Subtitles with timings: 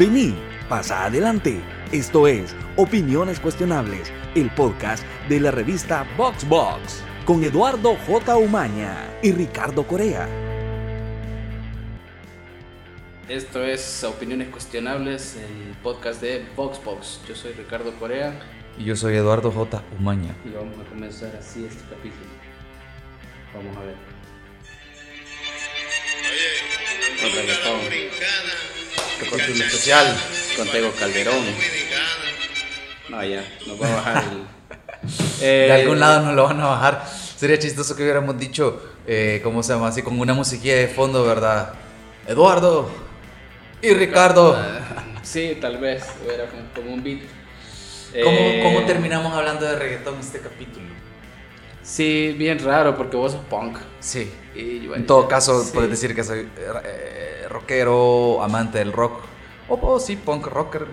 [0.00, 0.34] Vení,
[0.66, 1.60] pasa adelante.
[1.92, 8.34] Esto es Opiniones Cuestionables, el podcast de la revista Box Box, con Eduardo J.
[8.38, 10.26] Umaña y Ricardo Corea.
[13.28, 17.20] Esto es Opiniones Cuestionables, el podcast de Box Box.
[17.28, 18.40] Yo soy Ricardo Corea
[18.78, 19.82] Y yo soy Eduardo J.
[19.98, 20.34] Umaña.
[20.46, 22.30] y vamos a comenzar así este capítulo.
[23.52, 23.96] Vamos a ver.
[27.20, 28.79] Reggaetón,
[29.20, 30.16] Capítulo especial.
[30.56, 31.44] con Tego Calderón.
[33.08, 34.42] No, ya, nos va a bajar el...
[35.42, 37.04] Eh, De algún lado nos lo van a bajar.
[37.36, 39.88] Sería chistoso que hubiéramos dicho, eh, ¿cómo se llama?
[39.88, 41.72] Así con una musiquilla de fondo, ¿verdad?
[42.26, 42.90] Eduardo
[43.82, 44.58] y Ricardo.
[45.22, 47.20] Sí, tal vez, era como- un beat.
[48.24, 50.86] ¿Cómo, Eh, cómo terminamos hablando de reggaetón en este capítulo?
[51.82, 53.78] Sí, bien raro porque vos sos punk.
[54.00, 54.30] Sí.
[54.54, 55.70] Y yo- En todo caso, sí.
[55.74, 56.48] puedes decir que soy
[56.84, 59.20] eh, rockero, amante del rock.
[59.68, 60.86] O o sí, punk rocker.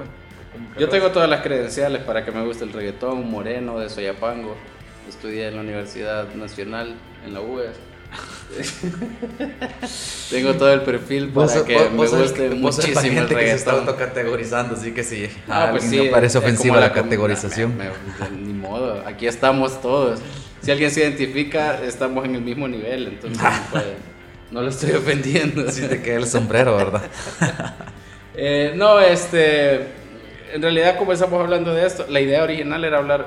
[0.79, 4.55] Yo tengo todas las credenciales para que me guste el reggaetón, moreno, de Soyapango.
[5.09, 7.75] Estudié en la Universidad Nacional, en la UES.
[10.29, 13.47] tengo todo el perfil para Vos, que vos- me guste vos muchísimo el gente que
[13.47, 15.29] se está autocategorizando, así que sí.
[15.49, 17.77] Ah, pues sí, me parece ofensiva la com- categorización.
[17.77, 20.19] me- me- ni modo, aquí estamos todos.
[20.61, 23.95] Si alguien se identifica, estamos en el mismo nivel, entonces no, puede-
[24.51, 25.69] no lo estoy ofendiendo.
[25.71, 27.03] Sí te queda el sombrero, ¿verdad?
[28.39, 29.81] Eh, no, este.
[30.53, 33.25] En realidad, como estamos hablando de esto, la idea original era hablar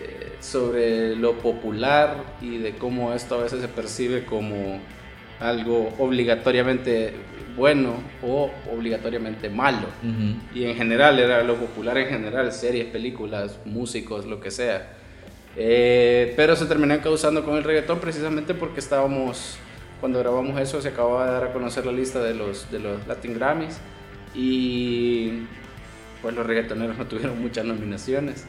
[0.00, 4.80] eh, sobre lo popular y de cómo esto a veces se percibe como
[5.40, 7.12] algo obligatoriamente
[7.56, 9.88] bueno o obligatoriamente malo.
[10.54, 14.92] Y en general, era lo popular en general, series, películas, músicos, lo que sea.
[15.56, 19.56] Eh, pero se terminó causando con el reggaetón precisamente porque estábamos,
[20.00, 23.06] cuando grabamos eso, se acababa de dar a conocer la lista de los, de los
[23.06, 23.78] Latin Grammys
[24.34, 25.42] y
[26.22, 28.44] pues los reggaetoneros no tuvieron muchas nominaciones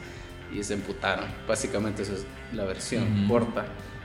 [0.54, 1.24] y se emputaron.
[1.48, 3.32] Básicamente esa es la versión Ujú.
[3.32, 3.64] corta.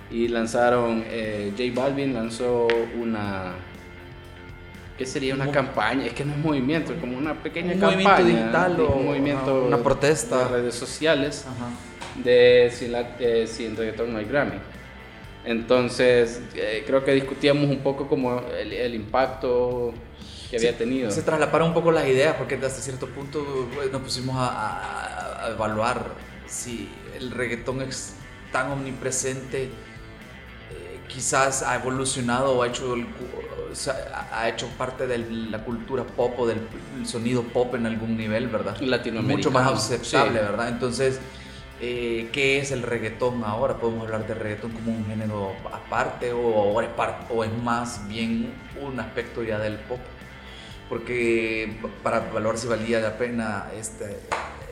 [0.09, 2.67] Y lanzaron, eh, J Balvin lanzó
[2.99, 3.51] una...
[4.97, 6.05] ¿Qué sería una campaña?
[6.07, 8.09] Es que no es movimiento, es como una pequeña Un campaña.
[8.17, 10.39] movimiento digital o un movimiento una protesta.
[10.39, 11.69] de redes sociales Ajá.
[12.23, 14.57] De si, la, eh, si en reggaetón no hay Grammy.
[15.45, 19.93] Entonces, eh, creo que discutíamos un poco como el, el impacto
[20.49, 21.09] que había tenido.
[21.11, 25.45] Se traslaparon un poco las ideas porque hasta cierto punto pues, nos pusimos a, a-
[25.45, 26.11] a evaluar
[26.47, 28.15] si el reggaetón es
[28.51, 29.69] tan omnipresente, eh,
[31.07, 33.05] quizás ha evolucionado o ha hecho, el
[33.71, 36.59] o sea, ha hecho parte de la cultura pop o del
[36.99, 38.77] el sonido pop en algún nivel, ¿verdad?
[38.79, 40.45] Latinoamericano, Mucho más aceptable, sí.
[40.45, 40.69] ¿verdad?
[40.69, 41.19] Entonces,
[41.81, 43.75] eh, ¿qué es el reggaetón ahora?
[43.75, 46.93] ¿Podemos hablar de reggaetón como un género aparte o, ahora es
[47.31, 49.99] o es más bien un aspecto ya del pop?
[50.89, 54.19] Porque para evaluar si valía la pena este,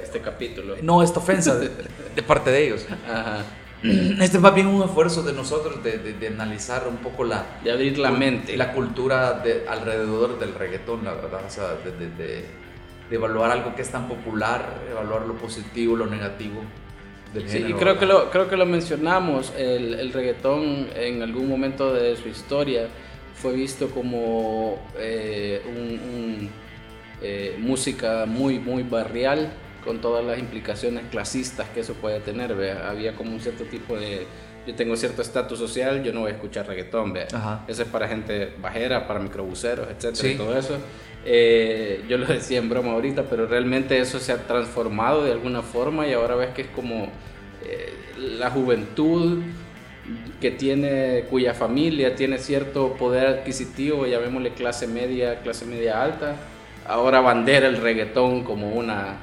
[0.01, 0.75] este capítulo.
[0.81, 1.69] no esta ofensa de,
[2.15, 2.85] de parte de ellos.
[3.09, 3.43] Ajá.
[3.83, 7.45] Este es más bien un esfuerzo de nosotros de, de- de analizar un poco la,
[7.63, 8.57] De abrir la mente.
[8.57, 11.41] la cultura de, alrededor del reggaetón, la verdad.
[11.45, 12.45] O sea, de
[13.11, 16.61] evaluar algo que es tan popular, evaluar lo positivo, lo negativo
[17.35, 17.77] del Sí, y género.
[17.77, 22.27] creo que, lo, creo que lo mencionamos, el, el reggaetón en algún momento de su
[22.29, 22.89] historia
[23.35, 26.49] fue visto como eh, un, un,
[27.21, 29.51] eh, música muy, muy barrial,
[29.83, 32.53] con todas las implicaciones clasistas que eso puede tener.
[32.83, 34.25] Había como un cierto tipo de...
[34.65, 37.27] Yo tengo cierto estatus social, yo no voy a escuchar reggaetón, ¿vea?
[37.33, 37.63] Ajá.
[37.67, 40.27] Eso es para gente bajera, para microbuseros, etcétera, Sí.
[40.29, 40.77] y todo eso.
[41.25, 45.61] Eh, yo lo decía en broma ahorita, pero realmente eso se ha transformado de alguna
[45.61, 47.09] forma y ahora ves que es como
[47.63, 47.93] eh,
[48.37, 49.41] la juventud
[50.39, 56.35] que tiene, cuya familia tiene cierto poder adquisitivo, llamémosle clase media, clase media alta,
[56.87, 59.17] ahora bandera el reggaetón como una,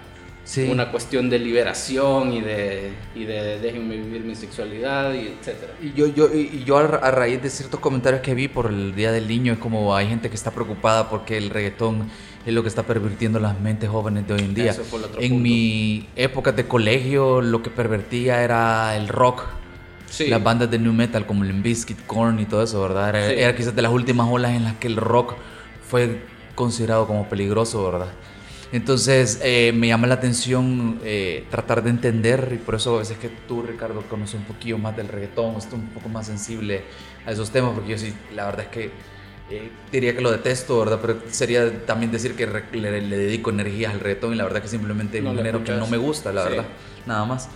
[0.45, 0.69] Sí.
[0.69, 5.75] una cuestión de liberación y de, y de déjenme vivir mi sexualidad y etcétera.
[5.81, 8.67] Y yo, yo, y yo a, ra- a raíz de ciertos comentarios que vi por
[8.67, 12.09] el Día del Niño, es como hay gente que está preocupada porque el reggaetón
[12.45, 14.73] es lo que está pervirtiendo las mentes jóvenes de hoy en día.
[14.73, 15.43] Eso fue el otro en punto.
[15.45, 19.45] mi época de colegio, lo que pervertía era el rock.
[20.11, 20.27] Sí.
[20.27, 23.11] Las bandas de new metal como Limp Bizkit, Korn y todo eso, ¿verdad?
[23.11, 23.35] Era, Sí.
[23.39, 25.35] era quizás de las últimas olas en las que el rock
[25.89, 26.21] fue
[26.57, 28.09] considerado como peligroso, ¿verdad?
[28.73, 33.19] Entonces eh, me llama la atención eh, tratar de entender y por eso a veces
[33.19, 36.83] que tú, Ricardo, conoces un poquillo más del reggaetón, estás un poco más sensible
[37.27, 38.91] a esos temas, porque yo sí, la verdad es que
[39.51, 40.99] eh, diría que lo detesto, ¿verdad?
[41.03, 44.69] Pero sería también decir que le, le dedico energías al reggaetón y la verdad que
[44.69, 46.49] simplemente es No un género que no me gusta, la Sí.
[46.51, 46.65] verdad,
[47.05, 47.49] nada más.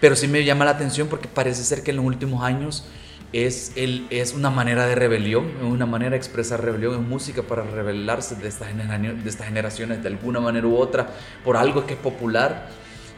[0.00, 2.84] Pero sí me llama la atención porque parece ser que en los últimos años
[3.32, 7.42] es, el, es una manera de rebelión, es una manera de expresar rebelión, es música
[7.42, 11.08] para rebelarse de estas, de estas generaciones de alguna manera u otra
[11.44, 12.68] por algo que es popular.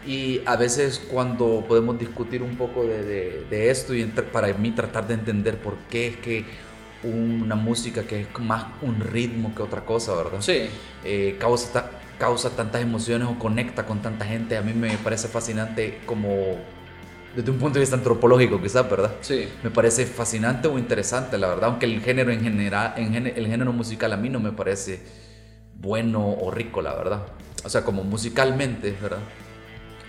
[0.07, 5.09] Y a veces cuando podemos discutir un poco de, de, esto y para mí tratar
[5.09, 6.45] de entender por qué es que
[7.03, 10.41] una música que es más un ritmo que otra cosa, ¿verdad?
[10.41, 10.69] Sí.
[11.05, 16.01] Eh, causa, causa tantas emociones o conecta con tanta gente, a mí me parece fascinante
[16.05, 16.59] como
[17.35, 19.15] desde un punto de vista antropológico quizás, ¿verdad?
[19.21, 19.49] Sí.
[19.63, 23.73] Me parece fascinante o interesante, la verdad, aunque el género en general, en el género
[23.73, 25.01] musical a mí no me parece
[25.75, 27.23] bueno o rico, la verdad.
[27.65, 29.21] O sea, como musicalmente, ¿verdad?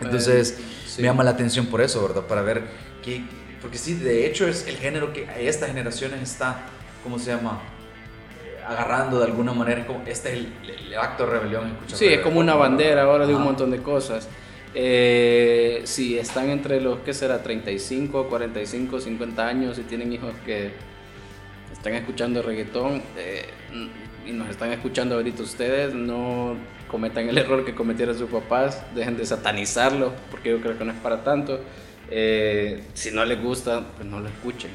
[0.01, 2.23] Entonces, eh, me llama la atención por eso, ¿verdad?
[2.23, 2.63] Para ver
[3.03, 3.23] qué...
[3.61, 6.61] Porque sí, de hecho es el género que esta generación está,
[7.03, 7.61] ¿cómo se llama?
[8.67, 11.77] Agarrando de alguna manera, como, este es el, acto de rebelión.
[11.87, 14.27] Sí, es como una bandera ahora de un montón de cosas.
[14.77, 17.41] Eh, si están entre los, ¿qué será?
[17.41, 20.71] 35, 45, 50 años y tienen hijos que
[21.71, 23.45] están escuchando reggaetón eh,
[24.25, 26.57] y nos están escuchando ahorita ustedes, no
[26.89, 30.91] cometan el error que cometieron sus papás, dejen de satanizarlo, porque yo creo que no
[30.91, 31.61] es para tanto.
[32.09, 34.71] Eh, si no les gusta, pues no lo escuchen.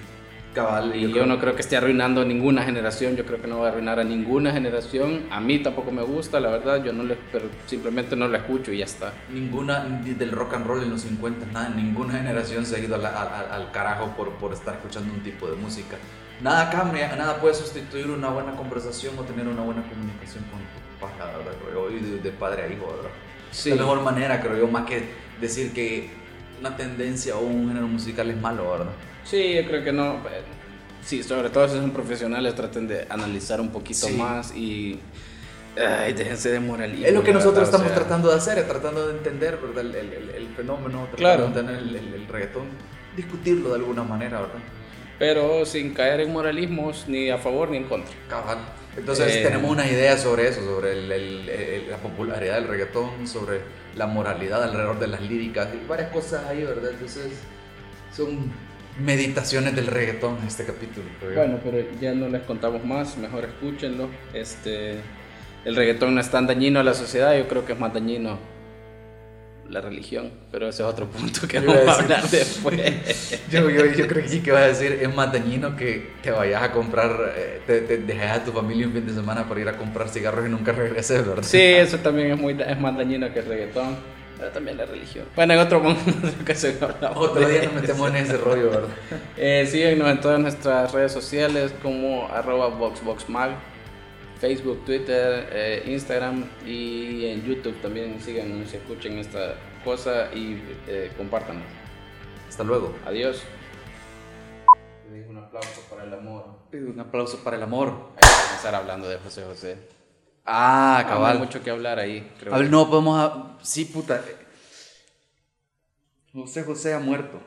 [0.55, 3.67] Cabal, y yo, no creo que esté arruinando ninguna generación, yo creo que no va
[3.67, 5.27] a arruinar a ninguna generación.
[5.31, 8.73] A mí tampoco me gusta, la verdad, yo no le, pero simplemente no la escucho
[8.73, 9.13] y ya está.
[9.33, 13.71] Ninguna del rock and roll en los 50, nada, ninguna generación se ha ido al,
[13.71, 15.97] carajo por, por estar escuchando un tipo de música.
[16.43, 21.01] Nada cambia, nada puede sustituir una buena conversación o tener una buena comunicación con tu
[21.01, 21.53] papá, ¿verdad?
[21.91, 23.11] Y de, padre a hijo, ¿verdad?
[23.53, 23.71] Sí.
[23.71, 25.11] La mejor manera, creo yo, más que
[25.41, 26.11] decir que
[26.59, 28.93] una tendencia o un género musical es malo, ¿verdad?
[29.25, 30.21] Sí, yo creo que no.
[31.03, 34.99] Sí, sobre todo si son profesionales, traten de analizar un poquito más y.
[35.77, 37.07] Ay, déjense de moralismo.
[37.07, 39.87] Es lo que nosotros estamos tratando de hacer, tratando de entender ¿verdad?
[39.87, 41.43] El, el, el, fenómeno, claro.
[41.43, 42.67] de entender el, reggaetón,
[43.17, 44.59] discutirlo de alguna manera, ¿verdad?
[45.19, 48.13] Pero sin caer en moralismos ni a favor ni en contra.
[48.29, 48.59] Cabal.
[48.97, 51.07] Entonces eh, tenemos una idea sobre eso, sobre
[51.89, 53.61] la popularidad del reggaetón, sobre
[53.95, 56.91] la moralidad alrededor de las líricas y varias cosas ahí, ¿verdad?
[56.91, 57.33] Entonces
[58.15, 58.51] son
[59.01, 61.07] meditaciones del reggaetón en este capítulo.
[61.35, 64.09] Bueno, pero ya no les contamos más, mejor escúchenlo.
[64.33, 65.01] Este,
[65.65, 68.39] el reggaetón no es tan dañino a la sociedad, yo creo que es más dañino
[69.69, 73.41] la religión, pero ese es otro punto que vamos a, hablar después.
[73.51, 76.31] yo, yo, yo, creo que sí que vas a decir, es más dañino que te
[76.31, 79.61] vayas a comprar, eh, te, te, dejes a tu familia un fin de semana para
[79.61, 81.43] ir a comprar cigarros y nunca regreses, ¿verdad?
[81.43, 85.27] Sí, eso también es, muy, es más dañino que el reggaetón pero también la religión.
[85.37, 86.11] Bueno, en otro momento
[87.15, 88.89] Otro día nos metemos en ese rollo, ¿verdad?
[89.37, 93.51] Eh, síguenos en todas nuestras redes sociales como arroba boxboxmag,
[94.41, 99.55] Facebook, Twitter, eh, Instagram y en YouTube también síganos y escuchen esta
[99.85, 101.63] cosa y eh, compartan.
[102.49, 102.95] Hasta luego.
[103.07, 103.43] Adiós.
[105.29, 106.47] Un aplauso para el amor.
[106.73, 107.89] Un aplauso para el amor.
[108.17, 110.00] Hay que comenzar hablando de José José.
[110.53, 111.37] Ah, cabal.
[111.37, 112.29] Hay mucho que hablar ahí.
[112.41, 113.19] Creo a ver, no podemos.
[113.19, 113.57] A...
[113.63, 114.23] Sí, puta.
[116.33, 117.41] José José ha muerto.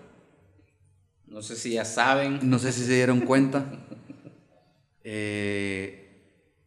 [1.27, 2.39] No sé si ya saben.
[2.43, 3.65] No sé si se dieron cuenta.
[5.03, 6.03] Eh,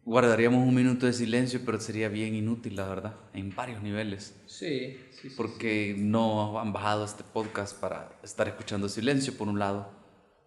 [0.05, 4.35] guardaríamos un minuto de silencio, pero sería bien inútil, la verdad, en varios niveles.
[4.45, 9.91] Sí, sí, Porque no han bajado este podcast para estar escuchando silencio, por un lado.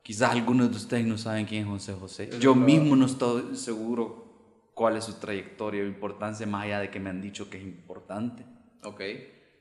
[0.05, 2.31] Quizás algunos de ustedes no saben quién es José José.
[2.39, 4.30] Yo mismo no estoy seguro
[4.75, 7.65] cuál es su trayectoria o importancia, más allá de que me han dicho que es
[7.65, 8.45] importante.
[8.83, 9.01] Ok.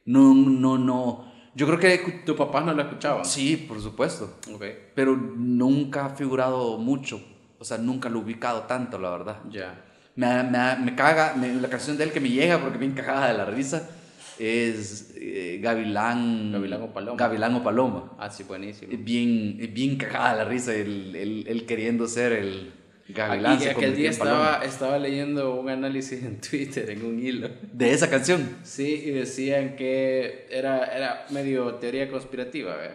[0.05, 1.31] No, no, no.
[1.55, 2.23] Yo creo que...
[2.25, 3.23] ¿Tu papá no lo escuchaba?
[3.25, 4.37] Sí, por supuesto.
[4.53, 4.63] Ok.
[4.95, 7.21] Pero nunca ha figurado mucho.
[7.57, 9.37] O sea, nunca lo he ubicado tanto, la verdad.
[9.49, 9.85] Ya.
[10.15, 13.37] Me, me, me, caga, la canción de él que me llega porque me encajaba de
[13.37, 13.89] la risa
[14.37, 16.53] es eh, Gavilán.
[16.53, 17.17] Gavilán o Paloma.
[17.17, 18.13] Gavilán o Paloma.
[18.17, 18.91] Ah, sí, buenísimo.
[18.97, 22.78] Bien, bien cagada la risa, él, él queriendo ser el,
[23.09, 27.49] Gavilán y aquel día estaba, estaba leyendo un análisis en Twitter, en un hilo.
[27.73, 28.57] ¿De esa canción?
[28.63, 32.91] Sí, y decían que era, era medio teoría conspirativa, ¿ve?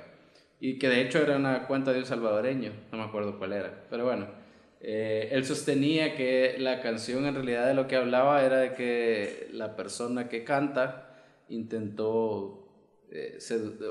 [0.60, 3.86] Y que de hecho era una cuenta de un salvadoreño, no me acuerdo cuál era.
[3.90, 4.28] Pero bueno,
[4.80, 9.48] eh, él sostenía que la canción en realidad de lo que hablaba era de que
[9.52, 11.16] la persona que canta
[11.48, 12.68] intentó,
[13.10, 13.38] eh,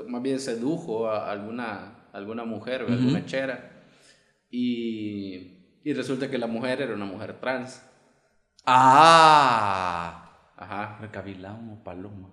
[0.08, 3.72] más bien sedujo a alguna, alguna mujer o alguna chera.
[4.50, 5.53] Y
[5.84, 7.82] y resulta que la mujer era una mujer trans.
[8.66, 10.30] Ah.
[10.56, 10.98] Ajá.
[11.12, 12.30] Gavilán o paloma.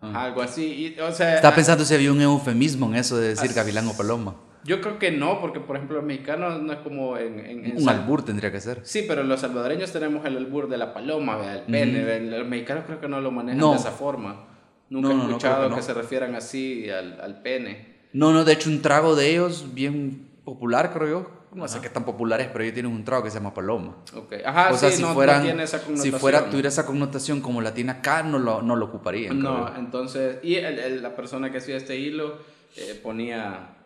[0.00, 0.94] algo así.
[0.96, 3.96] Y, o sea, Estaba pensando si había un eufemismo en eso de decir gavilán o
[3.96, 4.36] paloma.
[4.64, 7.74] Yo creo que no, porque por ejemplo los mexicanos no es como en...
[7.76, 8.80] un albur tendría que ser.
[8.82, 12.20] Sí, pero los salvadoreños tenemos el albur de la paloma, el pene.
[12.20, 14.46] Los mexicanos creo que no lo manejan de esa forma.
[14.90, 17.94] Nunca he escuchado que, se refieran así al, al, pene.
[18.12, 21.30] No, no, de hecho un trago de ellos bien popular, creo yo.
[21.54, 23.96] No sé qué tan popular es, pero ellos tienen un trago que se llama paloma.
[24.16, 24.34] Ok.
[24.44, 27.40] Ajá, o sea, sí, si, no, no fueran, tiene esa si fuera, tuviera esa connotación
[27.40, 29.38] como la tiene acá, no lo, no lo ocuparían.
[29.40, 32.38] No, entonces, y el- el- la persona que hacía este hilo
[32.76, 33.76] eh, ponía,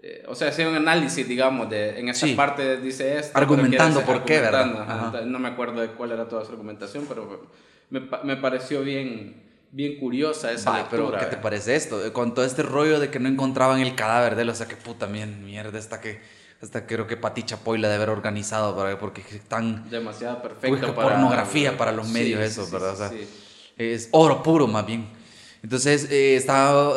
[0.00, 2.34] eh, o sea, hacía un análisis, digamos, de en esta Sí.
[2.34, 3.36] parte dice esto.
[3.36, 4.70] Argumentando por qué, ¿verdad?
[4.82, 5.08] ajá.
[5.08, 5.20] Ajá.
[5.22, 7.46] No me acuerdo de cuál era toda su argumentación, pero
[7.90, 9.42] me, me pareció bien,
[9.72, 11.02] bien curiosa esa Va, lectura.
[11.08, 12.12] pero ¿qué te parece esto?
[12.12, 14.76] Con todo este rollo de que no encontraban el cadáver de él, o sea, que
[14.76, 16.20] puta mierda, hasta que,
[16.62, 20.94] hasta creo que Pati Chapoy la de haber organizado, para, porque es tan Demasiado perfecto
[20.94, 21.08] para...
[21.10, 22.92] pornografía para los medios sí, eso, sí, ¿verdad?
[22.94, 23.28] o sea, sí.
[23.76, 25.06] es oro puro más bien.
[25.62, 26.96] Entonces, eh, estaba-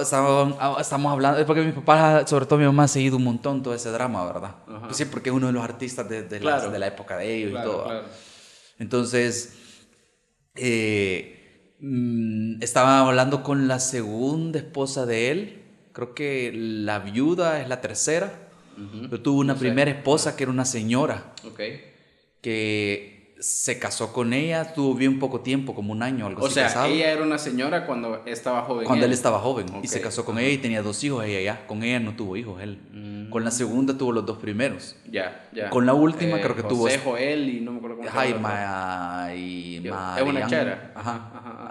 [0.60, 3.64] ah, estamos hablando, es porque mi papá, sobre todo mi mamá, ha seguido un montón
[3.64, 4.56] todo ese drama, ¿verdad?
[4.86, 6.64] Pues sí, porque es uno de los artistas de, de, Claro.
[6.64, 7.84] las- de la época de ellos Claro, y todo.
[7.86, 8.06] claro.
[8.78, 9.54] Entonces,
[10.56, 15.64] eh, mm, estaba hablando con la segunda esposa de él.
[15.94, 18.49] Creo que la viuda es la tercera.
[18.80, 19.08] Ujú.
[19.10, 19.66] Pero tuvo una No sé.
[19.66, 21.34] primera esposa que era una señora
[22.42, 26.56] que se casó con ella, tuvo bien poco tiempo, como un año, algo O así
[26.56, 28.86] sea, casado, ella era una señora cuando estaba joven.
[28.86, 29.86] cuando él estaba joven y Ok.
[29.86, 31.66] se casó con ella y tenía dos hijos ella ya.
[31.68, 32.80] Con ella no tuvo hijos él.
[32.92, 33.30] Mm.
[33.30, 34.98] Con la segunda tuvo los dos primeros.
[35.10, 35.70] Ya, ya.
[35.70, 38.16] Con la última creo que tuvo José este- Joel y no me acuerdo cómo se
[38.30, 38.50] llama.
[38.50, 40.92] Jaima y Es una chera.
[40.96, 41.69] Ajá, ajá.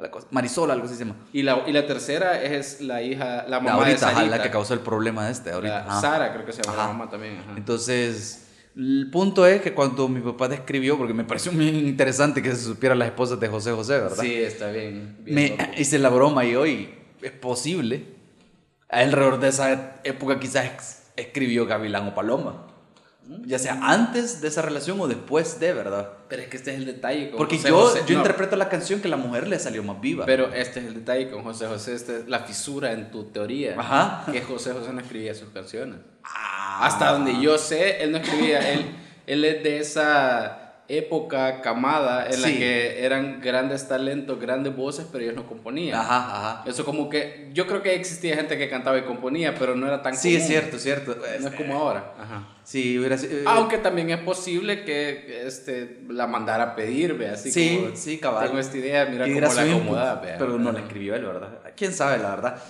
[0.00, 1.16] La cosa- Marisol, algo así se llama.
[1.32, 4.36] Y la, y la tercera es la hija, la La mamá de ahorita, ajá, Sarita.
[4.36, 5.84] la que causó el problema este, ahorita.
[5.86, 6.00] La.
[6.00, 6.86] Sara creo que se llama Ajá.
[6.88, 7.38] la mamá también.
[7.38, 7.52] ajá.
[7.56, 12.50] Entonces, el punto es que cuando mi papá describió, porque me pareció muy interesante que
[12.50, 14.22] se supieran las esposas de José José, ¿verdad?
[14.22, 15.16] Sí, está bien.
[15.20, 15.62] bien Me loco.
[15.78, 18.06] hice la broma y hoy es posible.
[18.88, 22.66] Alrededor de esa época quizás escribió Gavilán o Paloma.
[23.46, 26.10] Ya sea antes de esa relación o después de, ¿verdad?
[26.28, 27.30] Pero es que este es el detalle.
[27.30, 28.02] Con Porque José yo, José.
[28.06, 30.26] yo no, interpreto la canción que la mujer le salió más viva.
[30.26, 31.94] Pero este es el detalle con José José.
[31.94, 33.76] Esta es la fisura en tu teoría.
[33.78, 34.24] Ajá.
[34.30, 35.98] Que José José no escribía sus canciones.
[36.24, 36.86] Ah.
[36.86, 38.72] Hasta donde yo sé, él no escribía.
[38.72, 38.86] él,
[39.26, 42.58] él es de esa época camada en la Sí.
[42.58, 45.98] que eran grandes talentos, grandes voces, pero ellos no componían.
[45.98, 46.64] Ajá, ajá.
[46.70, 50.02] Eso como que, yo creo que existía gente que cantaba y componía, pero no era
[50.02, 50.40] tan Sí, común.
[50.42, 51.16] es cierto, es cierto.
[51.40, 52.12] No es como ahora.
[52.18, 52.48] Ajá.
[52.64, 53.38] Sí, hubiera sido...
[53.38, 57.96] eh, Aunque también es posible que este, la mandara a pedir, ve, así Sí, como,
[57.96, 58.46] sí, cabal.
[58.48, 60.36] Tengo esta idea, mira cómo la su input, acomoda, vea.
[60.38, 61.48] Pero no la escribió él, ¿verdad?
[61.76, 62.62] ¿Quién sabe, la verdad?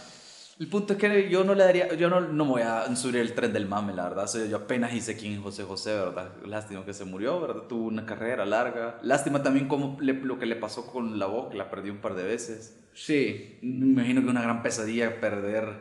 [0.62, 3.16] El punto es que yo no le daría, yo no, no me voy a subir
[3.16, 4.24] el tren del mame, la verdad.
[4.26, 6.30] O sea, yo apenas hice quién es José José, ¿verdad?
[6.46, 7.62] Lástima que se murió, ¿verdad?
[7.68, 9.00] Tuvo una carrera larga.
[9.02, 11.98] Lástima también como le- lo que le pasó con la voz, que la perdió un
[11.98, 12.78] par de veces.
[12.94, 15.80] Sí, Me imagino que una gran pesadilla perder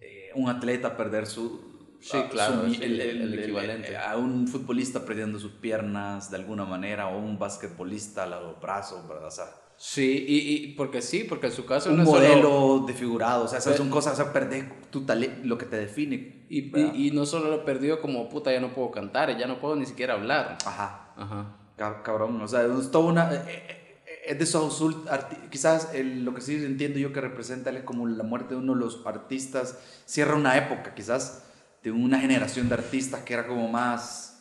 [0.00, 1.70] eh, un atleta, perder su...
[2.00, 3.96] Sí, a- claro, su- es el- el equivalente.
[3.96, 9.28] a un futbolista perdiendo sus piernas de alguna manera o un basquetbolista los brazos, ¿verdad?
[9.28, 9.44] O sea,
[9.84, 13.44] sí, y, y porque sí, porque en su caso un no es solo- modelo desfigurado,
[13.44, 16.44] o sea, esas son cosas, o sea, perder tu talento, lo que te define.
[16.48, 19.58] y, y, y no solo lo perdió como puta, ya no puedo cantar, ya no
[19.58, 20.58] puedo ni siquiera hablar.
[20.64, 21.56] Ajá, Ajá.
[21.76, 23.34] cab- cabrón, o sea, es toda una...
[23.34, 23.78] eh, eh,
[24.28, 24.80] Es de esos
[25.50, 28.74] quizás el- lo que sí entiendo yo que representa es como la muerte de uno
[28.74, 31.42] de los artistas, cierra una época quizás
[31.82, 34.31] de una generación de artistas que era como más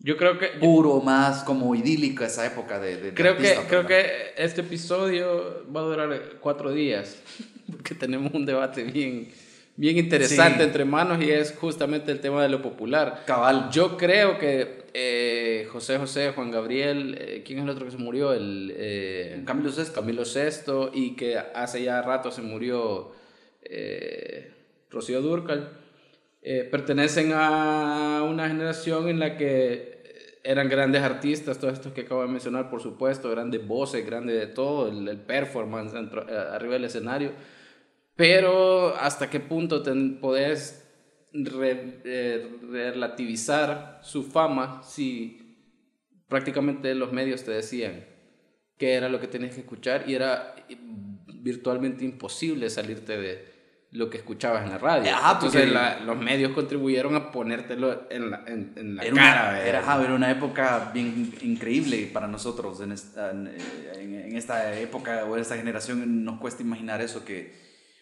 [0.00, 2.96] Yo creo que puro, más como idílica esa época de...
[2.98, 7.18] de- Creo que, creo que este episodio va a durar cuatro días,
[7.72, 9.28] porque tenemos un debate bien,
[9.76, 10.62] bien interesante Sí.
[10.64, 13.24] entre manos y es justamente el tema de lo popular.
[13.26, 13.70] Cabal.
[13.72, 17.98] Yo creo que eh, José José, Juan Gabriel, eh, ¿quién es el otro que se
[17.98, 18.32] murió?
[18.32, 19.94] El, eh, Camilo Sesto.
[20.00, 23.10] Camilo VI y que hace ya rato se murió
[23.62, 24.52] eh,
[24.90, 25.70] Rocío Durcal,
[26.50, 32.22] eh, pertenecen a una generación en la que eran grandes artistas, todos estos que acabo
[32.22, 36.74] de mencionar, por supuesto, grandes voces, grandes de todo, el, el performance dentro- eh, arriba
[36.74, 37.32] del escenario,
[38.16, 39.82] pero hasta qué punto
[40.20, 40.88] podés
[41.32, 45.56] re- eh, relativizar su fama si
[46.28, 48.04] prácticamente los medios te decían
[48.78, 50.54] que era lo que tenías que escuchar y era
[51.26, 53.57] virtualmente imposible salirte de
[53.92, 55.10] lo que escuchabas en la radio.
[55.14, 59.48] Ajá, Entonces la- los medios contribuyeron a ponértelo en la, en, en la Era cara.
[59.50, 63.46] una, era, ajá, era una época bien increíble para nosotros en esta, en,
[63.98, 67.54] en esta época o en esta generación nos cuesta imaginar eso que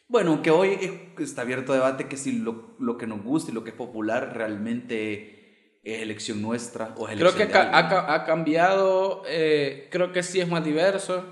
[0.09, 3.55] bueno que hoy es- está abierto debate que si lo, lo que nos gusta y
[3.55, 7.71] lo que es popular realmente es elección nuestra o es Creo elección que de ca-
[7.79, 11.25] ha, ha cambiado, eh, creo que sí es más diverso,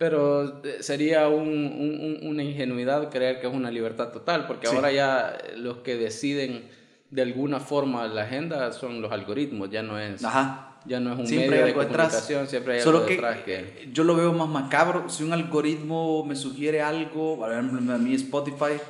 [0.00, 4.66] pero eh, sería un- un- un- una ingenuidad creer que es una libertad total, porque
[4.66, 4.74] Sí.
[4.74, 6.62] ahora ya los que deciden
[7.10, 10.78] de alguna forma la agenda son los algoritmos, ya no es, Ajá.
[10.86, 12.06] ya no es un Siempre medio de algo detrás.
[12.06, 13.54] comunicación, siempre hay Solo algo que, detrás que...
[13.58, 15.10] eh, yo lo veo más macabro.
[15.10, 18.80] Si un algoritmo me sugiere algo, por ejemplo, a mí Spotify,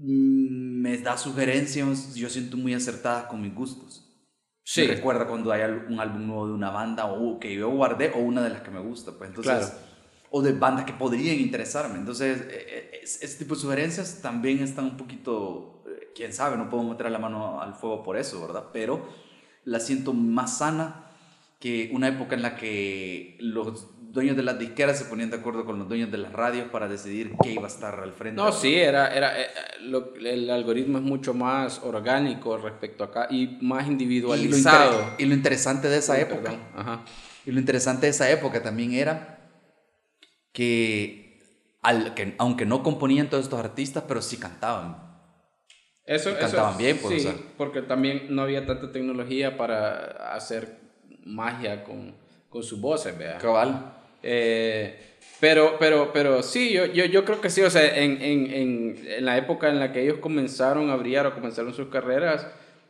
[0.00, 4.04] mm, me da sugerencias, yo siento muy acertadas con mis gustos.
[4.72, 4.82] Sí.
[4.82, 8.18] Me recuerda cuando hay un álbum nuevo de una banda o que yo guardé o
[8.18, 9.74] una de las que me gusta, pues entonces, Claro.
[10.30, 11.98] o de bandas que podrían interesarme.
[11.98, 16.70] Entonces, eh, es- ese tipo de sugerencias también están un poquito, eh, quién sabe, no
[16.70, 18.66] puedo meter la mano al fuego por eso, ¿verdad?
[18.72, 19.08] Pero
[19.64, 21.06] la siento más sana
[21.58, 25.64] que una época en la que los dueños de las disqueras se ponían de acuerdo
[25.64, 28.36] con los dueños de las radios para decidir qué iba a estar al frente.
[28.40, 29.46] No, sí, era, era, eh,
[29.82, 35.14] lo- el algoritmo es mucho más orgánico respecto acá y más Y lo, individualizado.
[35.18, 37.04] y lo interesante de esa Uy, época Ajá.
[37.46, 39.38] Y lo interesante de esa época también era
[40.52, 41.38] que,
[41.82, 45.08] al, que aunque no componían todos estos artistas, pero sí cantaban.
[46.04, 47.40] Eso, Y eso- cantaban bien, pues, sí, o sea.
[47.56, 50.80] porque también no había tanta tecnología para hacer
[51.24, 52.16] magia con,
[52.48, 53.38] con sus voces, ¿vea?
[53.38, 53.96] Cabal.
[54.22, 54.98] Eh,
[55.40, 59.04] pero, pero, pero sí, yo, yo, yo creo que sí, o sea, en, en, en,
[59.08, 62.46] en la época en la que ellos comenzaron a brillar o comenzaron sus carreras,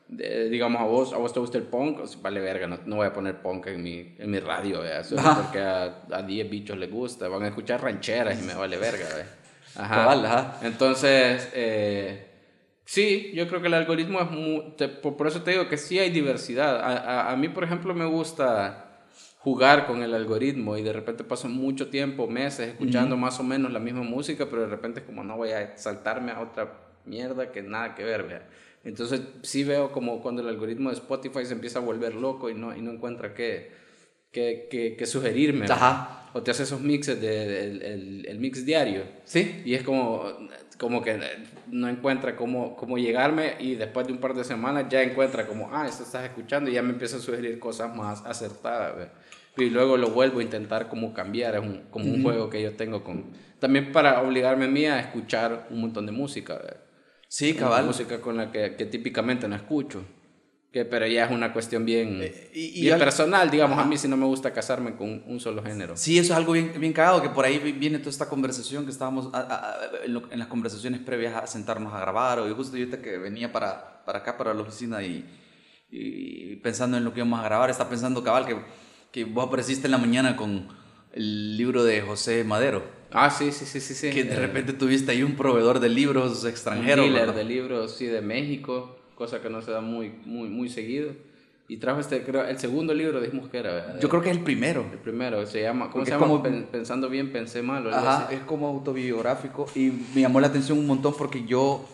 [0.08, 2.96] digamos, a vos, a vos te gusta el punk, o sea, vale verga, no, no
[2.96, 4.80] voy a poner punk en mi, en mi radio.
[5.04, 5.42] Solo Ajá.
[5.42, 9.06] porque a, a 10 bichos les gusta, van a escuchar rancheras y me vale verga,
[9.14, 9.26] ¿vea?
[9.76, 10.12] Ajá.
[10.12, 10.58] Ajá.
[10.64, 12.26] Entonces, eh,
[12.84, 14.74] sí, yo creo que el algoritmo es muy...
[14.76, 16.80] te- por, por eso te digo que sí hay diversidad.
[16.80, 16.96] A,
[17.28, 18.89] a- a mí, por ejemplo, me gusta
[19.40, 23.72] jugar con el algoritmo y de repente paso mucho tiempo, meses, escuchando más o menos
[23.72, 26.72] la misma música, pero de repente es como no voy a saltarme a otra
[27.06, 28.46] mierda que nada que ver, vea.
[28.84, 32.54] Entonces sí veo como cuando el algoritmo de Spotify se empieza a volver loco y
[32.54, 33.72] no, y no encuentra qué,
[34.30, 35.66] qué, qué- qué sugerirme.
[35.66, 35.74] vea.
[35.76, 36.16] Ajá.
[36.32, 39.02] O te hace esos mixes del el, el mix diario.
[39.24, 39.62] Sí.
[39.64, 40.22] Y es como,
[40.78, 41.18] como que
[41.66, 45.70] no encuentra cómo, cómo llegarme y después de un par de semanas ya encuentra como,
[45.74, 48.96] ah, esto estás escuchando y ya me empieza a sugerir cosas más acertadas.
[48.96, 49.08] ¿ve?
[49.56, 52.72] Y luego lo vuelvo a intentar como cambiar, es un, como un juego que yo
[52.76, 53.30] tengo con...
[53.58, 56.58] También para obligarme a mí a escuchar un montón de música.
[57.28, 57.84] Sí, cabal.
[57.84, 60.04] Música con la que, que típicamente no escucho.
[60.72, 63.84] Que, pero ya es una cuestión bien, Eh, y- y bien al- personal, digamos, a
[63.84, 65.96] mí si no me gusta casarme con un solo género.
[65.96, 68.84] Sí, eso es algo bien, bien cagado, que por ahí vi- viene toda esta conversación
[68.84, 72.38] que estábamos a- a- a- en, lo- en las conversaciones previas a sentarnos a grabar,
[72.38, 75.24] o justo yo ahorita que venía para, para acá, para la oficina, y,
[75.90, 78.56] y pensando en lo que íbamos a grabar, está pensando, cabal, que,
[79.12, 80.68] que vos apareciste en la mañana con
[81.12, 83.94] el libro de José Madero, Ah, sí, sí, sí, sí.
[83.94, 84.10] sí.
[84.10, 87.06] que de Eh, repente tuviste ahí un proveedor de libros extranjeros.
[87.06, 90.68] Un dealer de libros, sí, de México, cosa que no se da muy, muy, muy
[90.68, 91.10] seguido.
[91.66, 94.00] Y trajo este, creo, el segundo libro, dijimos que era, ¿verdad?
[94.00, 94.86] Yo creo que es el primero.
[94.92, 96.26] El primero, se llama, ¿cómo Porque se llama?
[96.26, 97.92] como- Pen- Pensando bien, pensé mal.
[97.92, 101.84] Ajá, es como autobiográfico y me llamó la atención un montón porque yo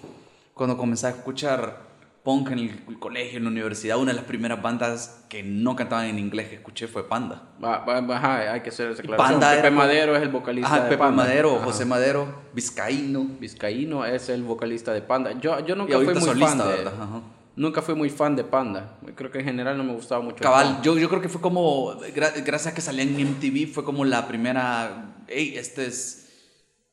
[0.53, 1.86] cuando comencé a escuchar
[2.27, 6.07] punk en el colegio, en la universidad, una de las primeras bandas que no cantaban
[6.07, 7.51] en inglés que escuché fue Panda.
[7.63, 9.39] Ajá, hay que hacer esa aclaración.
[9.41, 11.23] Panda Pepe era Madero es el vocalista Ajá, de Pepe Panda.
[11.23, 11.65] Madero, Ajá.
[11.67, 13.27] José Madero, Vizcaíno.
[13.39, 15.39] Vizcaíno es el vocalista de Panda.
[15.41, 16.91] Yo, yo nunca fui muy solista, fan de...
[17.55, 18.99] Nunca fui muy fan de Panda.
[19.15, 20.43] Creo que en general no me gustaba mucho.
[20.43, 23.85] Cabal, yo, yo creo que fue como, gra- gracias a que salía en MTV, fue
[23.85, 26.29] como la primera, hey, este es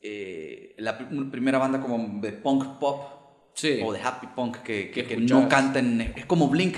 [0.00, 3.23] eh, la pr- primera banda como de punk pop
[3.54, 3.80] Sí.
[3.84, 6.76] o de happy punk que, que, Que no cantan, es como Blink,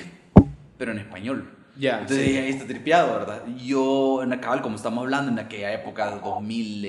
[0.78, 1.52] pero en español.
[1.78, 2.36] Ya, Entonces sí.
[2.38, 3.42] ahí está tripeado, ¿verdad?
[3.58, 6.84] Yo, en la cabal, como estamos hablando, en aquella época de 2000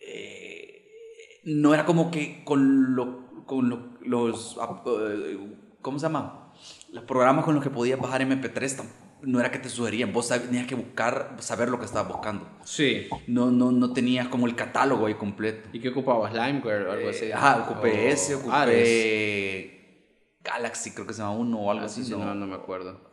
[0.00, 0.84] eh,
[1.44, 5.38] no era como que con, lo, con lo- los, eh,
[5.80, 6.52] ¿cómo se llama?
[6.92, 8.88] Los programas con los que podías bajar MP3, tam-
[9.22, 12.46] no era que te sugerían, vos tenías que buscar, saber lo que estabas buscando.
[12.64, 13.08] Sí.
[13.26, 15.68] No, no, no tenías como el catálogo ahí completo.
[15.72, 16.32] ¿Y qué ocupabas?
[16.32, 17.26] ¿Limeware o algo así?
[17.26, 19.70] Eh, ajá, ocupé O ese, ocupé Ares.
[20.42, 22.04] Galaxy, creo que se llama uno o algo Ah, así.
[22.04, 22.18] sí, ¿no?
[22.24, 23.08] no, no me acuerdo.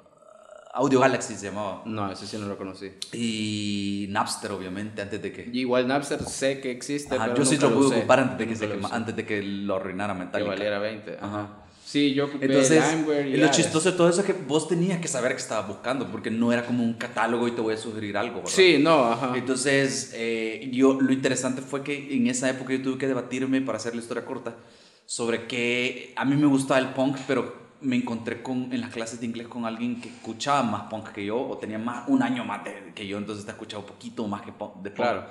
[0.74, 1.82] Audio Galaxy se llamaba.
[1.86, 2.92] No, ese sí no lo conocí.
[3.12, 5.50] Y Napster, obviamente, antes de que...
[5.52, 8.68] Y igual Napster sé que existe, Ajá, pero yo sí lo pude ocupar antes de,
[8.68, 10.50] que antes de que lo arruinara Que Metallica.
[10.52, 11.18] valiera 20.
[11.20, 11.48] Ajá.
[11.88, 14.68] Sí, yo ocupé Entonces, Limeware y y lo chistoso de todo eso es que vos
[14.68, 17.76] tenías que saber qué estabas buscando, porque no era como un catálogo y te voy
[17.76, 18.52] a sugerir algo, ¿verdad?
[18.52, 19.38] Sí, no, ajá.
[19.38, 23.78] Entonces, eh, yo, lo interesante fue que en esa época yo tuve que debatirme, para
[23.78, 24.58] hacer la historia corta,
[25.06, 29.22] sobre que a mí me gustaba el punk, pero me encontré con, en las clases
[29.22, 32.44] de inglés con alguien que escuchaba más punk que yo, o tenía más, un año
[32.44, 34.96] más de- que yo, entonces te escuchaba un poquito más que punk, de punk.
[34.98, 35.26] Claro.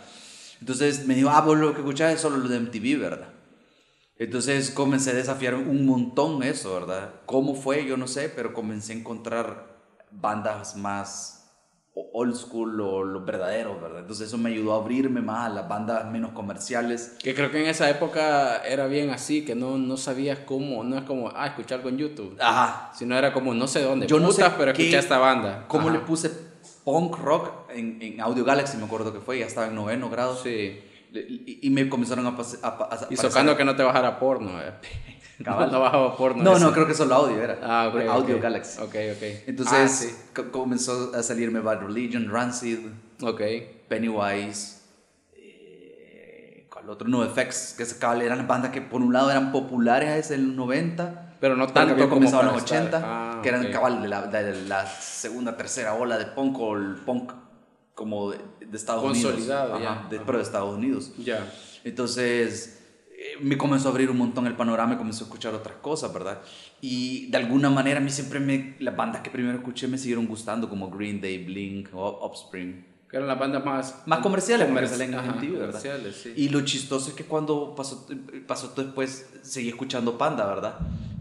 [0.58, 3.35] Entonces me dijo, ah, vos lo que escuchás es solo lo de MTV, ¿verdad?
[4.18, 7.10] Entonces comencé a desafiar un montón eso, ¿verdad?
[7.26, 7.84] ¿Cómo fue?
[7.84, 9.76] Yo no sé, pero comencé a encontrar
[10.10, 11.32] bandas más
[12.12, 14.00] old school o los verdaderos, ¿verdad?
[14.00, 17.16] Entonces eso me ayudó a abrirme más a las bandas menos comerciales.
[17.22, 20.96] Que creo que en esa época era bien así, que no, no sabías cómo, no
[20.98, 22.36] es como, ah, escuchar en YouTube.
[22.40, 22.90] Ajá.
[22.94, 25.64] Sino era como, no sé dónde, Yo no sé putas, pero qué- escuché esta banda.
[25.68, 25.98] ¿Cómo Ajá.
[25.98, 26.30] le puse
[26.84, 28.76] punk rock en, en Audio Galaxy?
[28.76, 30.36] Me acuerdo que fue, ya estaba en noveno grado.
[30.36, 30.78] Sí.
[31.20, 32.60] Y, y me comenzaron a pasar...
[33.10, 34.72] Y socando que no te bajara porno, eh.
[35.44, 35.70] Cabal.
[35.70, 36.42] No bajaba porno.
[36.42, 37.58] No, no, creo que solo audio era.
[37.62, 37.92] Ah.
[38.10, 38.40] Audio.
[38.40, 38.80] Galaxy.
[38.80, 39.22] Ok, ok.
[39.46, 40.42] Entonces Ah, sí.
[40.50, 42.78] comenzó a salirme Bad Religion, Rancid,
[43.22, 43.40] Ok.
[43.88, 44.80] Pennywise,
[45.34, 47.06] eh, ¿cuál otro?
[47.08, 51.34] No FX, que se eran bandas que por un lado eran populares desde el 90,
[51.40, 54.22] Pero no tanto como comenzado en los estar- 80, Ah, que eran cabal de la,
[54.26, 57.32] de la segunda, tercera ola de punk o el punk
[57.96, 60.10] como de, de Estados Consolidado, Unidos.
[60.10, 60.24] de- Ajá.
[60.26, 61.12] pero de Estados Unidos.
[61.18, 61.50] Ya.
[61.82, 62.82] Entonces
[63.18, 66.12] eh, me comenzó a abrir un montón el panorama y comencé a escuchar otras cosas,
[66.12, 66.42] ¿verdad?
[66.82, 70.26] Y de alguna manera a mí siempre me, las bandas que primero escuché me siguieron
[70.26, 72.84] gustando, como Green Day, Blink o Offspring.
[73.08, 74.02] Que eran las bandas más...
[74.06, 75.40] Más comerciales, porque comerci- salen en ¿verdad?
[75.68, 76.32] comerciales, sí.
[76.36, 78.06] Y lo chistoso es que cuando pasó,
[78.46, 80.76] pasó después, seguí escuchando Panda, ¿verdad?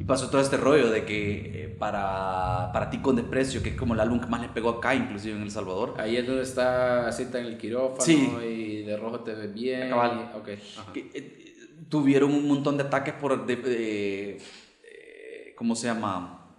[0.06, 3.76] Y pasó todo este rollo de que eh, para, para ti con desprecio, que es
[3.76, 5.96] como el álbum que más le pegó acá, inclusive en El Salvador.
[5.98, 8.30] Ahí es donde está cita en el quirófano Sí.
[8.48, 9.90] y de rojo te ves bien.
[9.90, 11.56] Y- que, eh,
[11.90, 14.38] tuvieron un montón de ataques por, de, de-
[14.84, 16.52] eh, ¿cómo se llama?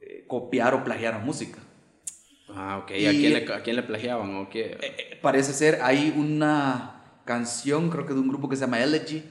[0.00, 1.60] Eh, copiar o plagiar música.
[2.48, 2.90] Ah, ok.
[2.90, 4.76] Y- ¿A, quién le, ¿A quién le plagiaban o qué?
[4.82, 9.22] Eh, parece ser, hay una canción, creo que de un grupo que se llama Elegy,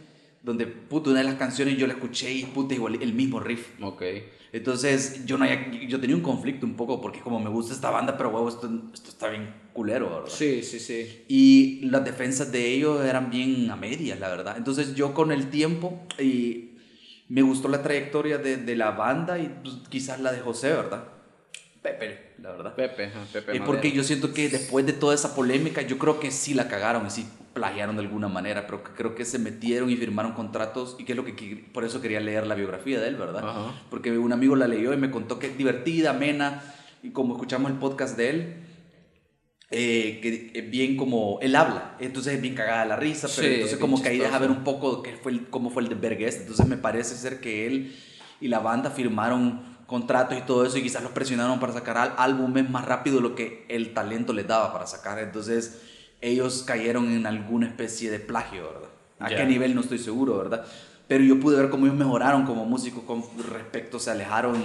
[0.41, 3.67] donde, puta, una de las canciones yo la escuché y, puta, igual el mismo riff.
[3.82, 4.04] ok.
[4.52, 7.91] Entonces, yo, no había- yo tenía un conflicto un poco, porque como me gusta esta
[7.91, 10.30] banda, pero, huevo, esto, esto está bien culero, ¿verdad?
[10.30, 11.23] Sí, sí, sí.
[11.28, 14.56] Y las defensas de ellos eran bien a medias, la verdad.
[14.58, 16.71] Entonces yo con el tiempo y
[17.28, 21.04] me gustó la trayectoria de, de la banda y pues, quizás la de José, ¿verdad?
[21.81, 22.75] Pepe, la verdad.
[22.75, 23.57] Pepe, ajá, Pepe.
[23.57, 26.67] Eh, porque yo siento que después de toda esa polémica, yo creo que sí la
[26.67, 30.95] cagaron y sí plagiaron de alguna manera, pero creo que se metieron y firmaron contratos
[30.99, 33.47] y que es lo que por eso quería leer la biografía de él, ¿verdad?
[33.47, 33.73] Ajá.
[33.89, 36.61] Porque un amigo la leyó y me contó que es divertida, amena
[37.01, 38.55] y como escuchamos el podcast de él,
[39.71, 43.53] eh, que es bien como él habla, entonces es bien cagada la risa, pero Sí,
[43.55, 45.95] entonces como que ahí deja ver un poco que fue el, cómo fue el de
[45.95, 47.95] Berguest, entonces me parece ser que él
[48.41, 52.13] y la banda firmaron contratos y todo eso y quizás los presionaron para sacar al-
[52.17, 55.82] álbumes más rápido de lo que el talento les daba para sacar, entonces
[56.21, 58.89] ellos cayeron en alguna especie de plagio, ¿verdad?
[59.19, 60.65] A qué nivel no estoy seguro, ¿verdad?
[61.08, 64.56] Pero yo pude ver cómo ellos mejoraron como músicos con respecto, se alejaron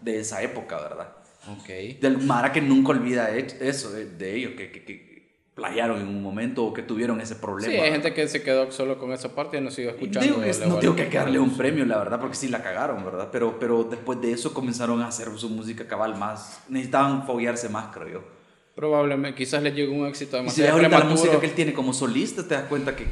[0.00, 1.08] de esa época, ¿verdad?
[1.48, 2.00] Ok.
[2.00, 5.11] Del Mara que nunca olvida e- eso de, de ellos, que, que, que
[5.54, 7.72] playaron en un momento o que tuvieron ese problema.
[7.72, 10.20] Sí, hay gente que se quedó solo con esa parte y no siguió escuchando.
[10.36, 13.28] digo, es- no tengo que darle un premio, la verdad, porque sí la cagaron, ¿verdad?
[13.30, 16.62] Pero, pero después de eso comenzaron a hacer su música cabal más.
[16.68, 18.24] Necesitaban foguearse más, creo yo.
[18.74, 21.74] Probablemente, quizás le llegó un éxito Y si demasiado ahorita la música que él tiene
[21.74, 23.06] como solista, te das cuenta que.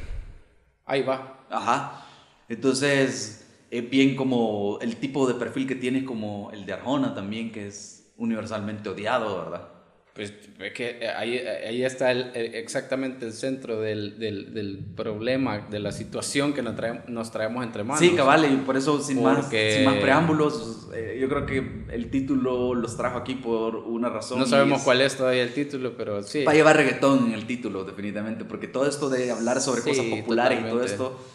[0.87, 1.45] Ahí va.
[1.51, 2.07] Ajá.
[2.49, 7.53] Entonces, es bien como el tipo de perfil que tiene, como el de Arjona también,
[7.53, 9.69] que es universalmente odiado, ¿verdad?
[10.15, 14.79] Pues es que eh, ahí, ahí está el- el- exactamente el centro del, del, del
[14.97, 18.01] problema, de la situación que nos traemos, nos traemos entre manos.
[18.01, 21.85] Sí, cabal, y por eso, sin, más, Porque- sin más preámbulos, eh, yo creo que
[21.95, 24.41] el título los trajo aquí por una razón.
[24.41, 26.43] No sabemos es cuál es todavía el título, pero sí.
[26.43, 30.05] Para llevar reggaetón en el título, definitivamente, porque todo esto de hablar sobre Sí, cosas
[30.07, 30.93] populares y todo totalmente.
[30.93, 31.27] esto,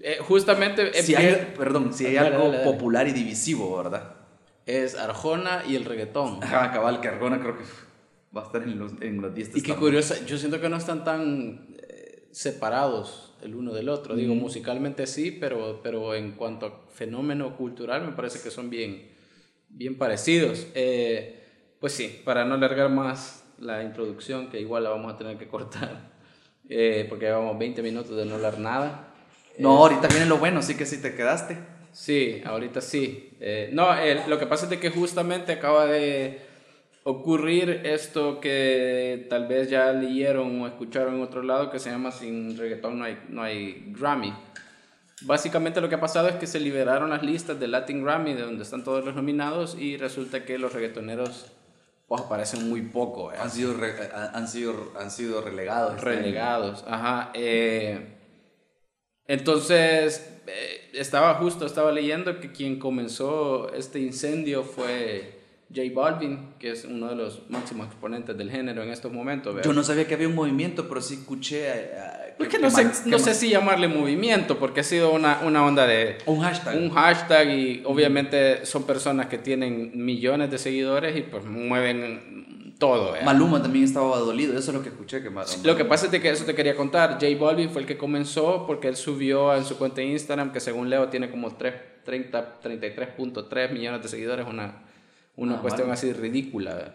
[0.00, 2.70] Eh, justamente eh, si hay, bien- perdón, si hay Dale, algo dale, dale.
[2.72, 4.14] popular y divisivo, ¿verdad?
[4.66, 6.42] es Arjona y el reggaetón.
[6.42, 7.64] Ajá, cabal, que Arjona creo que
[8.36, 10.76] va a estar en los, en los 10 Y qué curioso, yo siento que no
[10.76, 14.16] están tan eh, separados el uno del otro.
[14.16, 19.10] Digo, musicalmente sí, pero, pero en cuanto a fenómeno cultural me parece que son bien,
[19.68, 20.66] bien parecidos.
[20.74, 21.40] Eh,
[21.78, 25.46] pues sí, para no alargar más la introducción, que igual la vamos a tener que
[25.46, 26.12] cortar,
[26.68, 29.14] eh, porque llevamos 20 minutos de no hablar nada.
[29.58, 31.58] No, ahorita viene lo bueno, sí que sí te quedaste.
[31.92, 33.36] Sí, ahorita sí.
[33.38, 33.88] Eh, no,
[34.26, 36.40] lo que pasa es de que justamente acaba de
[37.04, 42.10] ocurrir esto que tal vez ya leyeron o escucharon en otro lado que se llama
[42.10, 44.34] Sin reggaetón no hay, no hay Grammy.
[45.22, 48.42] Básicamente lo que ha pasado es que se liberaron las listas de Latin Grammy de
[48.42, 51.52] donde están todos los nominados y resulta que los reggaetoneros
[52.08, 53.32] pues aparecen muy poco.
[53.32, 53.36] ¿eh?
[53.40, 55.96] Han sido, re- han sido, han sido relegados.
[55.96, 56.04] este.
[56.06, 57.30] Relegados, ajá.
[57.34, 58.08] eh,
[59.26, 65.40] entonces, eh, estaba justo, estaba leyendo que quien comenzó este incendio fue
[65.74, 69.54] J Balvin, que es uno de los máximos exponentes del género en estos momentos.
[69.54, 69.68] ¿verdad?
[69.68, 71.66] Yo no sabía que había un movimiento, pero sí escuché.
[71.68, 75.12] eh, eh, Pues que que no, sé, no que si llamarle movimiento, porque ha sido
[75.12, 76.76] una, una onda de Un hashtag.
[76.76, 83.12] un hashtag y obviamente son personas que tienen millones de seguidores y pues mueven todo.
[83.12, 83.24] ¿verdad?
[83.26, 85.22] Maluma también estaba dolido, eso es lo que escuché.
[85.22, 87.12] Que Ma- Lo que pasa es que eso te quería contar.
[87.20, 90.60] J Balvin fue el que comenzó porque él subió en su cuenta de Instagram, que
[90.60, 91.74] según Leo tiene como 3,
[92.04, 94.82] 30, 33.3 millones de seguidores, una,
[95.36, 95.98] una Ah, cuestión vale.
[95.98, 96.94] así ridícula.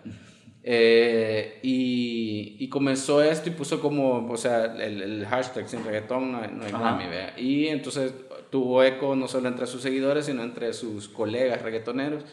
[0.63, 6.31] Eh, y, y comenzó esto y puso como, o sea, el, el hashtag sin reggaetón
[6.31, 6.71] no no hay.
[6.71, 7.05] Grammy.
[7.37, 8.13] Y entonces
[8.49, 12.23] tuvo eco no solo entre sus seguidores, sino entre sus colegas reggaetoneros.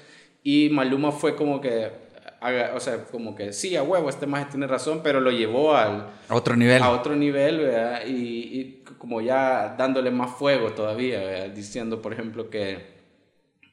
[0.42, 1.90] Y Maluma fue como que,
[2.40, 5.74] haga- o sea, como que sí, a huevo, este más tiene razón, pero lo llevó
[5.76, 6.82] al, A otro nivel.
[6.82, 8.02] a otro nivel, ¿verdad?
[8.06, 11.50] Y, y como ya dándole más fuego todavía, ¿verdad?
[11.50, 12.78] Diciendo, por ejemplo, que,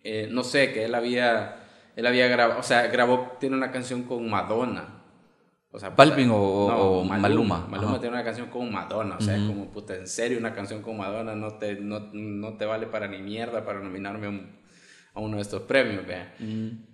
[0.03, 1.62] eh, no sé, que él había,
[1.95, 4.99] él había grabado, o sea, grabó, tiene una canción con Madonna.
[5.71, 7.65] O sea, ¿Balvin o- o Maluma?
[7.67, 7.99] Maluma Ajá.
[7.99, 10.97] tiene una canción con Madonna, o sea, es como, puta, en serio, una canción con
[10.97, 14.51] Madonna no te, no, no te vale para ni mierda para nominarme a, un-
[15.15, 16.27] a uno de estos premios, ¿verdad?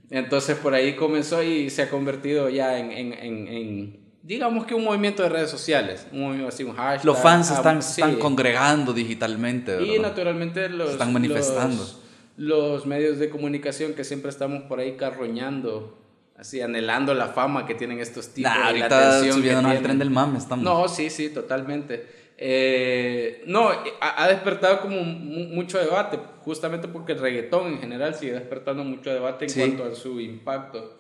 [0.10, 4.74] Entonces por ahí comenzó y se ha convertido ya en, en, en- en, digamos que
[4.76, 7.06] un movimiento de redes sociales, un movimiento así, un hashtag.
[7.06, 8.02] Los fans ah, están, sí.
[8.02, 9.74] están congregando digitalmente.
[9.84, 10.10] Y ¿verdad?
[10.10, 11.76] naturalmente los, están manifestando.
[11.84, 12.02] Los,
[12.40, 16.00] los medios de comunicación que siempre estamos por ahí carroñando,
[16.38, 19.84] así anhelando la fama que tienen estos tipos Nah, y la atención que subiéndonos al
[19.84, 20.64] tren del mame estamos.
[20.64, 22.06] No, sí, sí, totalmente.
[22.38, 28.32] Eh, no, ha, despertado como mu- mucho debate, justamente porque el reggaetón en general sigue
[28.32, 29.60] despertando mucho debate en Sí.
[29.60, 30.98] cuanto a su impacto,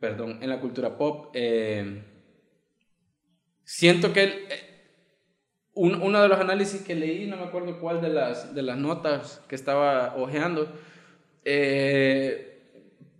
[0.00, 1.30] perdón, en la cultura pop.
[1.34, 2.02] Eh,
[3.64, 4.71] siento que el, eh,
[5.74, 8.76] un- uno de los análisis que leí, no me acuerdo cuál de las, de las
[8.76, 10.70] notas que estaba hojeando,
[11.44, 12.60] eh,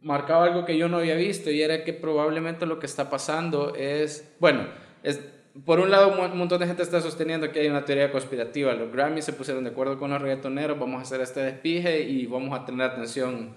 [0.02, 3.74] marcaba algo que yo no había visto y era que probablemente lo que está pasando
[3.74, 4.66] es, bueno,
[5.02, 5.20] es,
[5.64, 8.90] por un lado un montón de gente está sosteniendo que hay una teoría conspirativa, los
[8.92, 12.58] Grammys se pusieron de acuerdo con los reggaetoneros, vamos a hacer este despije y vamos
[12.58, 13.50] a tener atención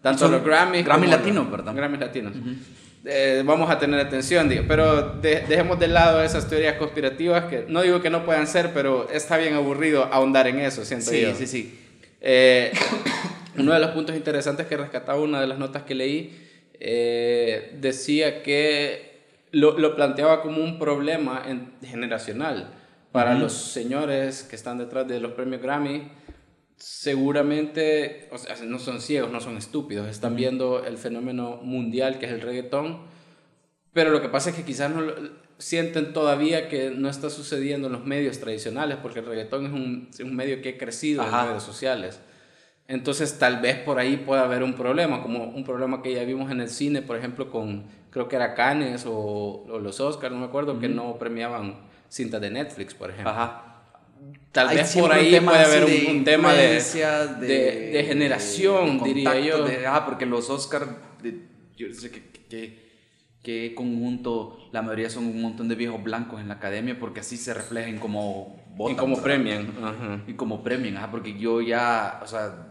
[0.00, 1.74] tanto a los Grammys Grammy como a latinos, ¿verdad?
[1.74, 2.32] Grammys latinos.
[3.04, 7.64] Eh, vamos a tener atención, digo, pero de- dejemos de lado esas teorías conspirativas que
[7.66, 11.22] no digo que no puedan ser, pero está bien aburrido ahondar en eso, siento Sí,
[11.22, 11.34] yo.
[11.34, 11.78] sí, sí.
[12.20, 12.70] Eh,
[13.56, 16.46] uno de los puntos interesantes que rescataba una de las notas que leí
[16.78, 19.20] eh, decía que
[19.52, 22.70] lo, lo planteaba como un problema en- generacional
[23.12, 26.02] para los señores que están detrás de los premios Grammy.
[26.80, 32.24] Seguramente, o sea, no son ciegos, no son estúpidos, están viendo el fenómeno mundial que
[32.24, 33.02] es el reggaetón,
[33.92, 35.12] pero lo que pasa es que quizás no
[35.58, 40.08] sienten todavía que no está sucediendo en los medios tradicionales, porque el reggaetón es un,
[40.10, 42.18] es un medio que ha crecido en las redes sociales.
[42.88, 46.50] Entonces tal vez por ahí pueda haber un problema, como un problema que ya vimos
[46.50, 50.40] en el cine, por ejemplo, con creo que era Cannes o, o los Oscars, no
[50.40, 51.76] me acuerdo, que no premiaban
[52.08, 53.32] cintas de Netflix, por ejemplo.
[53.32, 53.69] Ajá.
[54.52, 58.04] Tal Hay vez por ahí puede haber un, de un tema de, influencias, de, de
[58.04, 59.64] generación, de diría yo.
[59.64, 60.88] de- ah, porque los Oscars,
[61.76, 62.90] yo sé que, que,
[63.42, 67.36] que conjunto, la mayoría son un montón de viejos blancos en la academia porque así
[67.36, 68.94] se reflejan como votan.
[68.96, 69.72] y como premian.
[69.82, 70.20] Ajá.
[70.26, 72.66] Y como premian, ajá, porque yo ya, o sea,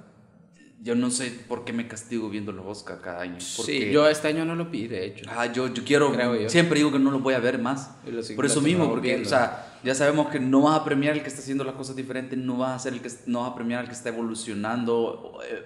[0.81, 3.37] yo no sé por qué me castigo viendo los Oscars cada año.
[3.57, 5.29] Porque, Sí, yo este año no lo vi, de hecho.
[5.29, 6.49] Ajá, yo, yo quiero, yo.
[6.49, 7.95] siempre digo que no los voy a ver más.
[8.35, 9.27] Por eso mismo, porque, viendo.
[9.27, 11.95] o sea, ya sabemos que no vas a premiar al que está haciendo las cosas
[11.95, 14.97] diferentes, no vas a ser el que no vas a premiar al que está evolucionando,
[14.97, 15.65] o, eh,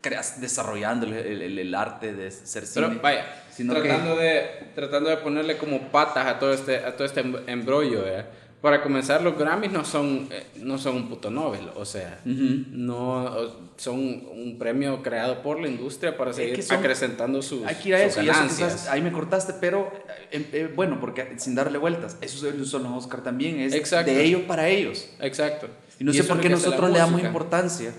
[0.00, 2.86] creas- desarrollando el, el- el arte de ser cine.
[2.88, 7.04] Pero vaya, sino tratando, de, tratando de ponerle como patas a todo este, a todo
[7.04, 8.24] este em- embrollo, ¿eh?
[8.62, 13.34] Para comenzar, los Grammys no son, eh, no son un puto Nobel, o sea, no
[13.76, 17.88] son un premio creado por la industria para seguir que son- acrecentando sus, Hay que
[17.88, 18.72] ir a sus eso, eso ganancias.
[18.74, 19.90] quizás ahí me cortaste, pero
[20.30, 24.12] eh, eh, bueno, porque sin darle vueltas, esos son los Oscar también, es Exacto.
[24.12, 25.08] de ellos para ellos.
[25.20, 25.66] Exacto.
[25.98, 27.92] Y no sé eso es por qué nosotros le damos importancia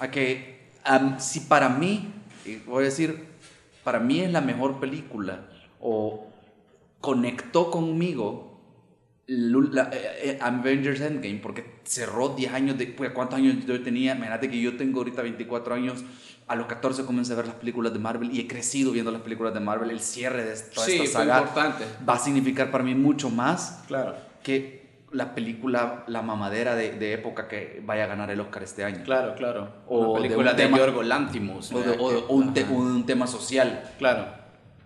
[0.00, 0.66] a que,
[1.18, 2.12] si para mí,
[2.66, 3.24] voy a decir,
[3.84, 5.46] para mí es la mejor película
[5.80, 6.26] o
[7.00, 8.45] conectó conmigo
[9.28, 14.14] la- eh, eh, Avengers Endgame porque cerró 10 años de pues, cuántos años yo tenía
[14.14, 16.04] imagínate que yo tengo ahorita 24 años
[16.46, 19.22] a los 14 comencé a ver las películas de Marvel y he crecido viendo las
[19.22, 21.84] películas de Marvel el cierre de toda Sí, esta saga importante.
[22.08, 27.12] va a significar para mí mucho más Claro, que la película La Mamadera de, de
[27.14, 29.02] época que vaya a ganar el Oscar este año.
[29.04, 29.70] claro, claro.
[29.88, 31.72] O Una de película un de, tema- Yorgo Lanthimos.
[31.72, 34.26] O, de- o de- o un, te- un tema social Claro.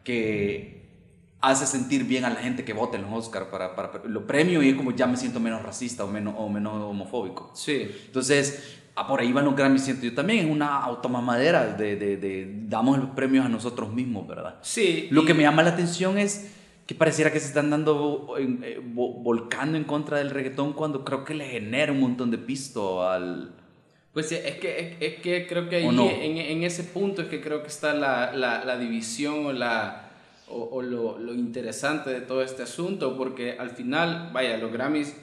[0.05, 0.80] que
[1.41, 4.63] hace sentir bien a la gente que vota en los Oscar para, para, lo premio
[4.63, 7.51] y es como ya me siento menos racista o menos, o menos homofóbico.
[7.55, 7.91] Sí.
[8.07, 12.17] Entonces, ah, por ahí van los Grammys, siento yo también, es una automamadera de, de,
[12.19, 14.57] de damos los premios a nosotros mismos, ¿verdad?
[14.63, 15.09] Sí.
[15.11, 16.53] Lo y- que me llama la atención es
[16.87, 21.25] que pareciera que se están dando, eh, vo- volcando en contra del reggaetón cuando creo
[21.25, 23.55] que le genera un montón de pisto al...
[24.13, 27.29] Pues sí, es que, es, es que creo que ahí, en, en ese punto es
[27.29, 30.10] que creo que está la, la, la división o, la,
[30.51, 35.15] o, o lo, lo interesante de todo este asunto, porque al final, vaya, los Grammys,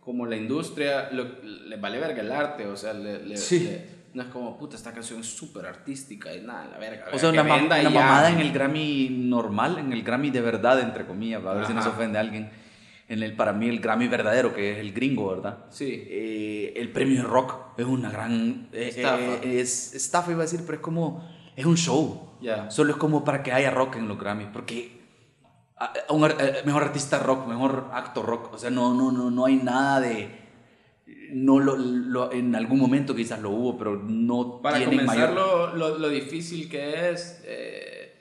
[0.00, 3.60] como la industria, lo- les vale verga el arte, o sea, le- le- Sí.
[3.60, 7.06] le- no es como, puta, esta canción es súper artística y nada, la verga.
[7.12, 10.78] O sea, una, ma- una mamada en el Grammy normal, en el Grammy de verdad,
[10.80, 11.96] entre comillas, a ver si no se Ajá.
[11.98, 12.48] ofende a alguien.
[13.06, 15.58] en el, para mí, el Grammy verdadero, que es el gringo, ¿verdad?
[15.68, 16.04] Sí.
[16.08, 18.68] Eh, el premio de rock es una gran...
[18.72, 19.18] eh, Estafa.
[19.42, 21.22] eh, es estafa, iba a decir, pero es como...
[21.54, 22.30] Es un show.
[22.44, 22.70] Ya.
[22.70, 25.00] Solo es como para que haya rock en los Grammys, porque
[25.78, 29.10] a- a un ar- eh, mejor artista rock, mejor actor rock, o sea, no, no,
[29.12, 30.42] no, no hay nada de...
[31.30, 35.74] No lo, lo- en algún momento quizás lo hubo, pero no Para tienen comenzar, mayor...
[35.74, 38.12] lo, lo, lo difícil que es eh,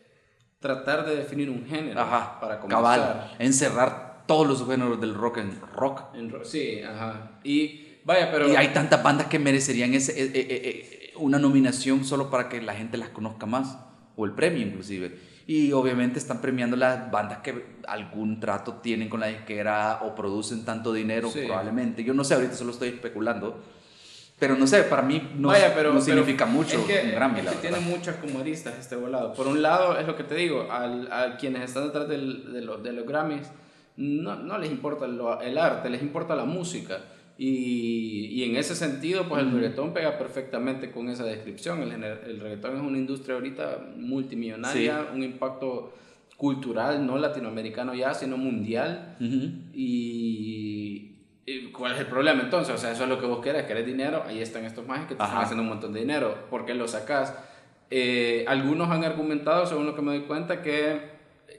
[0.60, 2.00] tratar de definir un género.
[2.00, 2.82] Ajá, para comenzar.
[2.82, 6.16] cabal, encerrar todos los géneros del rock en rock.
[6.16, 7.32] En ro- sí, ajá.
[7.44, 8.48] Y vaya, pero.
[8.52, 12.62] Y hay tantas bandas que merecerían ese, eh, eh, eh, una nominación solo para que
[12.62, 13.78] la gente las conozca más,
[14.16, 15.34] o el premio inclusive.
[15.46, 20.64] Y obviamente están premiando las bandas que algún trato tienen con la disquera o producen
[20.64, 21.42] tanto dinero, Sí.
[21.46, 22.04] probablemente.
[22.04, 23.62] Yo no sé, ahorita solo estoy especulando.
[24.40, 27.12] Pero no sé, para mí no, Vaya, pero, no pero significa mucho es que, un
[27.12, 29.34] Grammy, es que tiene muchas como aristas este volado.
[29.34, 32.62] Por un lado, es lo que te digo, al, a quienes están detrás del- de,
[32.62, 33.48] los, de los Grammys,
[33.96, 37.00] no, no les importa el arte, les importa la música.
[37.38, 41.82] Y, y en ese sentido, pues el reggaetón pega perfectamente con esa descripción.
[41.82, 45.94] El, el reggaetón es una industria ahorita multimillonaria, un impacto
[46.38, 49.16] cultural, no latinoamericano ya, sino mundial.
[49.20, 49.50] Ujú.
[49.74, 51.16] Y,
[51.46, 52.76] y ¿cuál es el problema entonces?
[52.76, 55.16] O sea, eso es lo que vos querés, querés dinero, ahí están estos mages que
[55.16, 55.42] te están Ajá.
[55.42, 56.48] haciendo un montón de dinero.
[56.50, 57.36] ¿Por qué lo sacás?
[57.90, 61.13] Eh, algunos han argumentado, según lo que me doy cuenta, que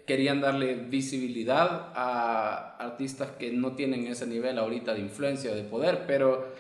[0.07, 6.05] querían darle visibilidad a artistas que no tienen ese nivel ahorita de influencia de poder,
[6.07, 6.53] pero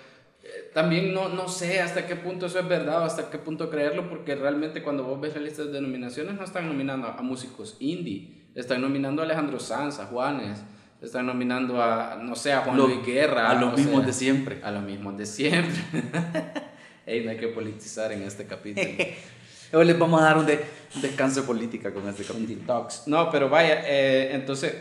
[0.42, 3.68] eh, también no, no sé hasta qué punto eso es verdad o hasta qué punto
[3.70, 7.76] creerlo, porque realmente cuando vos ves la lista de nominaciones no están nominando a músicos
[7.80, 10.62] indie, están nominando a Alejandro Sanz, a Juanes,
[11.02, 13.50] están nominando a, no sé, a Juan Lo- Luis Guerra.
[13.50, 14.60] a los mismos sea, de siempre.
[14.62, 15.74] A los mismos de siempre.
[17.06, 18.86] Ey, no hay que politizar en este capítulo.
[19.74, 22.60] Hoy les vamos a dar un, de- un descanso de política con este capítulo.
[23.06, 24.74] No, pero vaya, eh, entonces,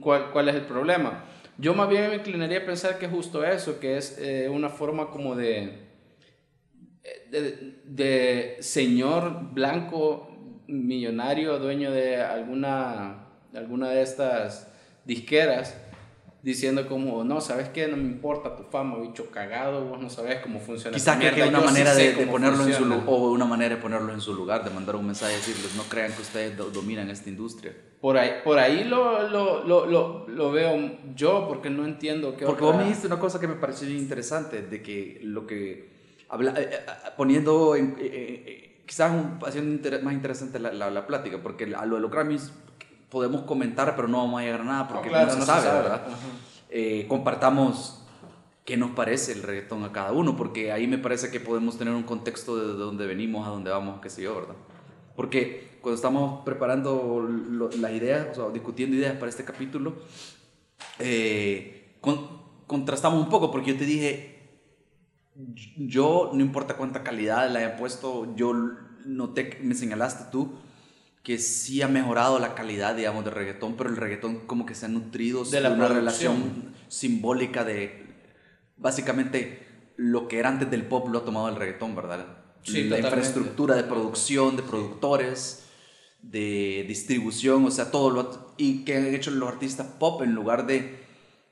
[0.00, 1.24] ¿cuál, ¿cuál es el problema?
[1.58, 5.10] Yo más bien me inclinaría a pensar que justo eso, que es eh, una forma
[5.10, 5.88] como de,
[7.30, 10.28] de, de señor blanco
[10.66, 14.68] millonario, dueño de alguna, alguna de estas
[15.04, 15.76] disqueras,
[16.42, 17.86] diciendo como, no, ¿sabes qué?
[17.86, 20.94] No me importa tu fama, bicho cagado, vos no sabes cómo funciona.
[20.96, 22.96] Quizás que mierda, una yo sí manera sé de, de ponerlo en su funciona".
[23.04, 25.74] lu- o una manera de ponerlo en su lugar, de mandar un mensaje y decirles
[25.76, 27.72] no crean que ustedes do- dominan esta industria.
[28.00, 32.64] Por ahí, por ahí lo, lo, lo, lo, veo yo, porque no entiendo qué Porque
[32.64, 35.92] otra- vos me dijiste una cosa que me pareció interesante, de que lo que
[36.28, 36.78] habla, eh, eh,
[37.16, 41.38] poniendo, en, eh, eh, eh, quizás un- haciendo inter- más interesante la, la, la plática,
[41.40, 42.52] porque a lo de los Grammys
[43.12, 45.44] podemos comentar, pero no vamos a llegar a nada porque No, claro, no se no
[45.44, 45.82] se sabe, sabe.
[45.82, 46.06] ¿verdad?
[46.70, 48.02] Eh, compartamos
[48.64, 51.92] qué nos parece el reggaetón a cada uno, porque ahí me parece que podemos tener
[51.92, 54.54] un contexto de dónde venimos, a dónde vamos, qué sé yo, ¿verdad?
[55.14, 59.96] Porque cuando estamos preparando lo- las ideas, o sea, discutiendo ideas para este capítulo,
[60.98, 64.38] eh, con- contrastamos un poco, porque yo te dije,
[65.76, 68.54] yo, no importa cuánta calidad le haya puesto, yo
[69.04, 70.52] noté, me señalaste tú,
[71.22, 74.86] que sí ha mejorado la calidad, digamos, de reggaetón, pero el reggaetón como que se
[74.86, 76.34] ha nutrido De la una producción.
[76.34, 78.06] relación simbólica de,
[78.76, 82.26] básicamente, lo que era antes del pop lo ha tomado el reggaetón, ¿verdad?
[82.64, 83.08] Sí, la totalmente.
[83.08, 85.64] infraestructura de producción, de productores,
[86.22, 88.20] de distribución, o sea, todo lo...
[88.20, 91.02] ha- Y que han hecho los artistas pop en lugar de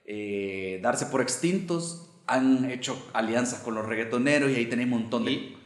[0.05, 5.25] eh, darse por extintos, han hecho alianzas con los reggaetoneros y ahí tenés un montón
[5.25, 5.57] de Y-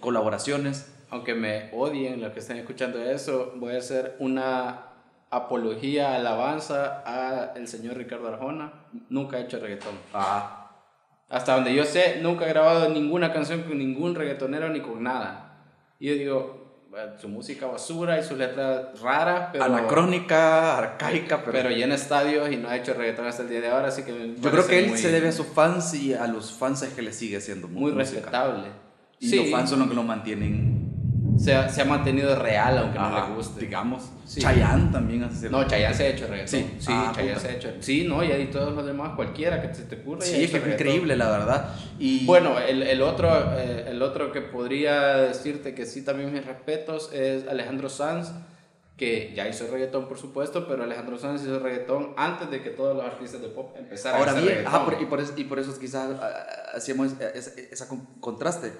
[0.00, 0.86] colaboraciones.
[1.14, 4.80] Aunque me odien los que estén escuchando eso, voy a hacer una
[5.30, 8.72] apología, alabanza a el señor Ricardo Arjona.
[9.10, 9.94] Nunca ha hecho reggaetón.
[10.12, 10.72] Ah,
[11.28, 15.62] Hasta donde yo sé, nunca ha grabado ninguna canción con ningún reggaetonero ni con nada.
[16.00, 16.88] Y yo digo,
[17.20, 22.56] su música basura y sus letras raras, pero, anacrónica, arcaica, pero, pero llena estadios y
[22.56, 24.88] no ha hecho reggaetón hasta el día de ahora, así que yo creo que él
[24.88, 27.68] muy- se debe a sus fans y a los fans es que le sigue haciendo
[27.68, 27.98] muy música.
[28.16, 28.66] respetable.
[29.20, 30.83] Y Sí, los fans son los que lo mantienen
[31.44, 33.60] se, ha, se ha mantenido real, aunque no ajá, le guste.
[33.60, 34.02] digamos.
[34.24, 34.40] Sí.
[34.40, 36.60] Chayanne también hace No, Chayanne se ha hecho reggaetón.
[36.60, 36.74] Sí.
[36.78, 37.40] Sí, Ah, Chayanne puta.
[37.46, 37.72] se ha hecho.
[37.80, 40.22] Sí, no, y todos los demás, cualquiera que se te ocurra.
[40.22, 41.74] Sí, es que es increíble, la verdad.
[41.98, 43.28] Y Bueno, el, el otro,
[43.58, 48.30] eh, el otro que podría decirte que sí también mis respetos es Alejandro Sanz,
[48.96, 52.96] que ya hizo reggaetón por supuesto, pero Alejandro Sanz hizo reggaetón antes de que todos
[52.96, 54.80] los artistas de pop empezaran Ahora a hacer bien, reggaetón.
[54.82, 58.72] ajá, por- y, por eso, y por eso quizás ah, hacíamos ese, ese con- contraste.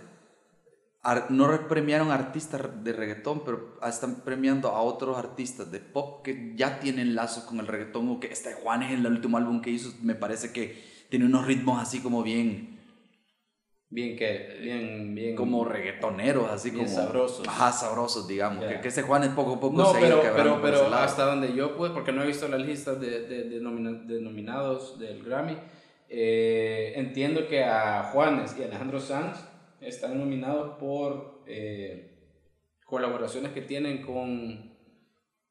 [1.29, 6.53] No re- premiaron artistas de reggaetón, pero están premiando a otros artistas de pop que
[6.57, 8.09] ya tienen lazos con el reggaetón.
[8.09, 11.47] O que este Juanes en el último álbum que hizo, me parece que tiene unos
[11.47, 12.81] ritmos así como bien,
[13.91, 15.37] bien que, bien, bien.
[15.37, 16.97] Como reggaetoneros, así Bien como.
[16.97, 17.47] sabrosos.
[17.47, 18.65] Ajá, sabrosos, digamos.
[18.65, 20.95] Que, que ese Juan es poco a poco No, se ha ido pero, pero, pero
[20.95, 24.21] hasta donde yo pude, porque no he visto las listas de, de, de, nomina- de
[24.23, 25.57] nominados del Grammy,
[26.09, 29.39] eh, entiendo que a Juanes y Alejandro Sanz
[29.87, 32.11] están nominados por eh,
[32.87, 34.75] colaboraciones que tienen con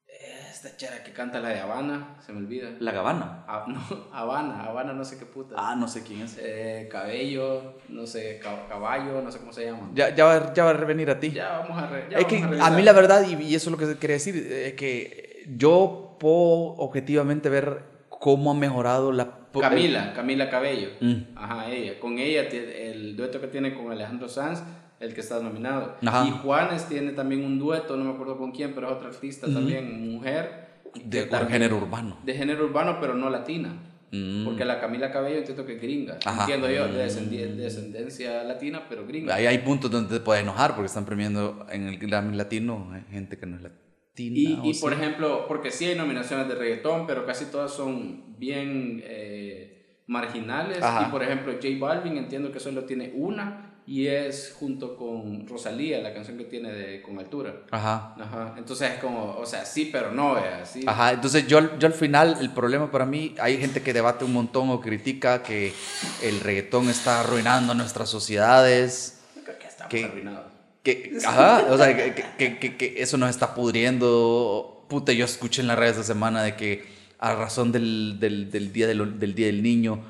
[0.06, 2.70] eh, esta chera que canta la de Habana, se me olvida.
[2.80, 3.44] La Gabana.
[3.48, 3.80] Ah, no,
[4.12, 5.54] Habana, Habana, no sé qué puta.
[5.58, 6.38] Ah, no sé quién es.
[6.40, 9.90] Eh, cabello, no sé, ca- caballo, no sé cómo se llama.
[9.94, 11.30] Ya, ya, va, ya va a revenir a ti.
[11.32, 12.72] Ya vamos a, re- ya es que vamos a, revisar.
[12.76, 16.74] mí la verdad, y, y eso es lo que quería decir, es que yo puedo
[16.76, 19.40] objetivamente ver cómo ha mejorado la...
[19.62, 20.88] Camila, Camila Cabello.
[21.00, 21.14] Mm.
[21.36, 21.98] Ajá, ella.
[22.00, 24.62] Con ella, el dueto que tiene con Alejandro Sanz,
[25.00, 25.96] el que está nominado.
[26.04, 26.26] Ajá.
[26.26, 29.46] Y Juanes tiene también un dueto, no me acuerdo con quién, pero es otra artista
[29.52, 30.64] también, mujer.
[31.04, 32.16] De también- género urbano.
[32.24, 33.70] De género urbano, pero no latina.
[34.12, 34.44] Mm.
[34.44, 36.18] Porque la Camila Cabello entiendo que es gringa.
[36.24, 36.42] Ajá.
[36.42, 39.34] Entiendo yo, de, descendi- de descendencia latina, pero gringa.
[39.34, 43.02] Ahí hay puntos donde te puedes enojar porque están premiando en el Grammy latino eh,
[43.10, 43.80] gente que no es latina.
[44.16, 44.80] Y, o y sí.
[44.80, 50.82] por ejemplo, porque sí hay nominaciones de reggaetón, pero casi todas son bien eh, marginales.
[50.82, 51.06] Ajá.
[51.08, 56.00] Y por ejemplo, J Balvin entiendo que solo tiene una y es junto con Rosalía,
[56.00, 57.54] la canción que tiene de Con Altura.
[57.70, 58.14] Ajá.
[58.18, 58.54] Ajá.
[58.56, 60.82] Entonces es como, o sea, sí, pero no, vea, sí.
[60.86, 64.32] Ajá, entonces yo, yo al final, el problema para mí, hay gente que debate un
[64.32, 65.74] montón o critica que
[66.22, 70.53] el reggaetón está arruinando nuestras sociedades, Creo que estamos que- arruinados.
[70.84, 74.86] Que, ajá, o sea, que, que- que- que eso nos está pudriendo.
[74.88, 76.84] Puta, yo escuché en las redes esta semana de que
[77.18, 80.04] a razón del, del, del día del, del Día del Niño,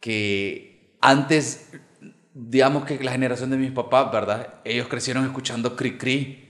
[0.00, 1.70] que antes,
[2.32, 4.54] digamos que la generación de mis papás, ¿verdad?
[4.64, 6.40] Ellos crecieron escuchando Cri Cri.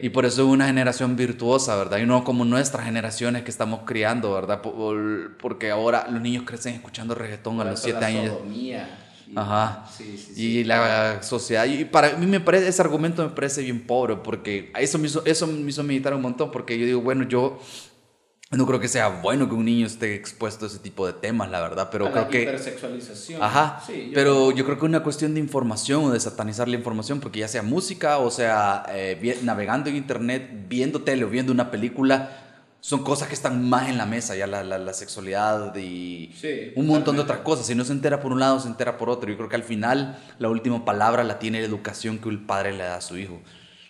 [0.00, 1.98] Y por eso es una generación virtuosa, ¿verdad?
[1.98, 4.62] Y no como nuestras generaciones que estamos criando, ¿verdad?
[4.62, 8.26] Por- porque ahora los niños crecen escuchando reggaetón a los eso 7 la años.
[8.28, 9.86] sodomía y- Ajá.
[9.96, 10.42] Sí, sí, sí.
[10.60, 14.72] Y la sociedad, y para mí me parece, ese argumento me parece bien pobre, porque
[14.78, 17.58] eso me hizo, eso me hizo meditar un montón, porque yo digo, bueno, yo
[18.50, 21.50] no creo que sea bueno que un niño esté expuesto a ese tipo de temas,
[21.50, 22.42] la verdad, pero A la creo que...
[22.42, 23.42] hipersexualización.
[23.42, 26.68] Ajá, Sí, yo- pero yo creo que es una cuestión de información o de satanizar
[26.68, 31.28] la información, porque ya sea música o sea eh, navegando en internet, viendo tele o
[31.30, 32.41] viendo una película,
[32.82, 36.72] son cosas que están más en la mesa, ya la, la, la sexualidad y Sí,
[36.74, 37.64] un montón de otras cosas.
[37.64, 39.30] Si no se entera por un lado, se entera por otro.
[39.30, 42.72] Yo creo que al final la última palabra la tiene la educación que el padre
[42.72, 43.40] le da a su hijo.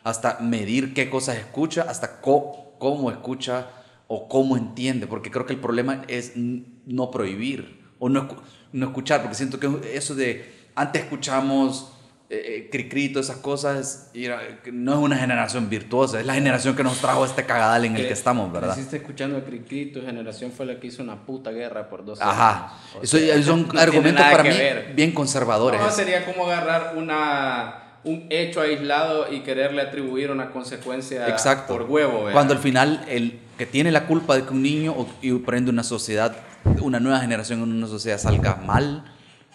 [0.05, 3.71] Hasta medir qué cosas escucha, hasta cómo escucha
[4.09, 8.29] o cómo entiende, porque creo que el problema es no prohibir o no,
[8.73, 11.93] no escuchar, porque siento que eso de antes escuchamos
[12.35, 14.27] eh, eh, cri-cri, todas esas cosas, y
[14.73, 18.07] no es una generación virtuosa, es la generación que nos trajo este cagadal en el
[18.07, 18.73] que estamos, ¿verdad?
[18.73, 22.23] Creciste escuchando a Cricri, tu generación fue la que hizo una puta guerra por dos
[22.23, 22.73] Ajá, años.
[22.95, 24.95] O eso sea, son no argumentos para mí ver.
[24.95, 25.79] bien conservadores.
[25.79, 31.77] No, sería como agarrar una, un hecho aislado y quererle atribuir una consecuencia Exacto.
[31.77, 32.21] por huevo.
[32.21, 32.33] ¿verdad?
[32.33, 35.55] Cuando al final el que tiene la culpa de que un niño o, y por
[35.55, 36.35] ende una sociedad,
[36.81, 39.05] una nueva generación en una sociedad salga mal,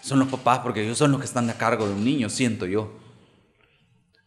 [0.00, 2.66] son los papás, porque ellos son los que están a cargo de un niño, siento
[2.66, 2.90] yo.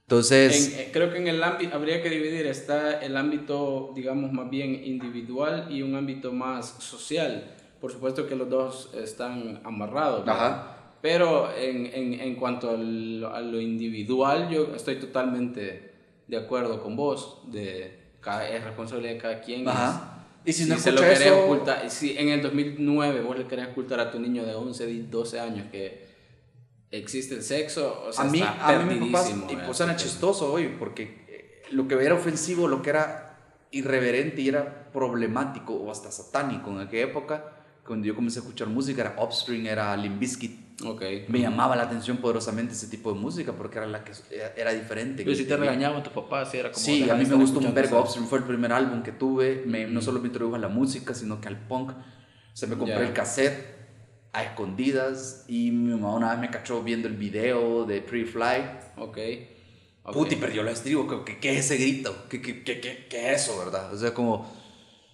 [0.04, 4.32] Entonces, En- eh, creo que en el ámbito, habría que dividir, está el ámbito, digamos,
[4.34, 7.56] más bien individual y un ámbito más social.
[7.80, 10.28] Por supuesto que los dos están amarrados.
[10.28, 10.78] Ajá.
[11.02, 15.94] Pero en, en, en cuanto a lo, a lo individual, yo estoy totalmente
[16.28, 17.40] de acuerdo con vos.
[17.50, 19.68] De cada, es responsabilidad de cada quien.
[19.68, 20.11] Ajá.
[20.11, 20.11] Y
[20.46, 23.46] Y si si, no se lo querés eso- ocultar, si en el 2009 vos le
[23.48, 26.10] querés ocultar a tu niño de 11, 12 años que
[26.90, 29.96] existe el sexo, o sea, a mí, está a mí papás, perdidísimo, y pues era
[29.96, 33.38] chistoso hoy, porque eh, lo que era ofensivo, lo que era
[33.72, 37.54] irreverente y era problemático o hasta satánico en aquella época,
[37.86, 40.60] cuando yo comencé a escuchar música, era Upstream, era Limp Bizkit.
[40.84, 41.02] Ok.
[41.28, 44.74] Me llamaba la atención poderosamente ese tipo de música porque era la que era, era
[44.74, 45.24] diferente.
[45.24, 46.84] Pero si te regañaban tus papás, si era como...
[46.84, 48.00] Sí, a mí me gustó un vergo.
[48.02, 49.64] Upstream fue el primer álbum que tuve.
[49.66, 51.92] Me, No solo me introdujo a la música, sino que al punk.
[52.54, 53.08] Se me compré Ya.
[53.08, 53.80] el cassette
[54.34, 58.62] a escondidas y mi mamá una vez me cachó viendo el video de Pretty Fly.
[58.98, 59.18] Ok.
[60.04, 60.14] ok.
[60.14, 61.24] Puti, perdió la estribo.
[61.26, 62.26] ¿Qué, qué, es ese grito?
[62.30, 63.94] ¿Qué, qué, qué, qué, qué es eso, verdad?
[63.94, 64.52] O sea, como...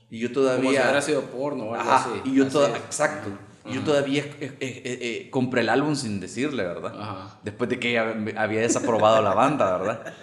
[0.10, 0.70] Y yo Como si todavía...
[0.84, 2.22] hubiera sido porno o algo Ajá, así.
[2.30, 2.76] y yo Así toda, es.
[2.78, 3.30] exacto.
[3.68, 3.86] Y yo Ajá.
[3.86, 6.94] todavía eh, eh, eh, eh, compré el álbum sin decirle, ¿verdad?
[7.00, 7.40] Ajá.
[7.44, 10.14] Después de que había desaprobado la banda, ¿verdad?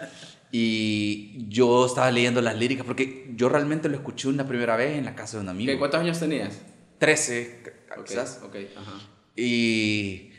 [0.50, 5.04] Y yo estaba leyendo las líricas porque yo realmente lo escuché una primera vez en
[5.04, 5.72] la casa de un amigo.
[5.72, 6.60] Ok, ¿Cuántos años tenías?
[6.98, 7.62] 13,
[7.98, 8.40] Ok, quizás.
[8.44, 8.92] Ok, ajá.
[9.36, 10.30] Y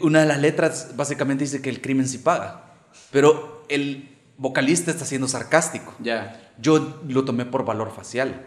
[0.00, 2.74] una de las letras básicamente dice que el crimen sí paga.
[3.12, 5.94] Pero el vocalista está siendo sarcástico.
[6.00, 6.52] Ya.
[6.58, 8.46] Yo lo tomé por valor facial.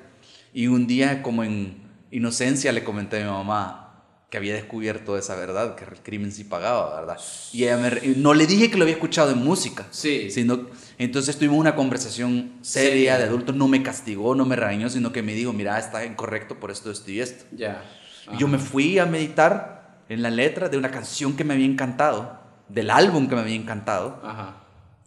[0.53, 3.86] Y un día, como en inocencia, le comenté a mi mamá,
[4.30, 7.18] que había descubierto esa verdad, que el crimen sí pagaba, ¿verdad?
[7.51, 9.88] Y ella me re- y no le dije que lo había escuchado en música.
[9.89, 10.30] Sí.
[10.30, 10.68] Sino,
[10.99, 15.24] entonces tuvimos una conversación seria de adultos, no me castigó, no me regañó, sino que
[15.24, 17.45] me dijo, mira, está incorrecto por esto, esto y esto.
[17.51, 17.84] Ya.
[18.32, 21.66] Y yo me fui a meditar en la letra de una canción que me había
[21.66, 24.22] encantado, del álbum que me había encantado.
[24.24, 24.57] Ajá.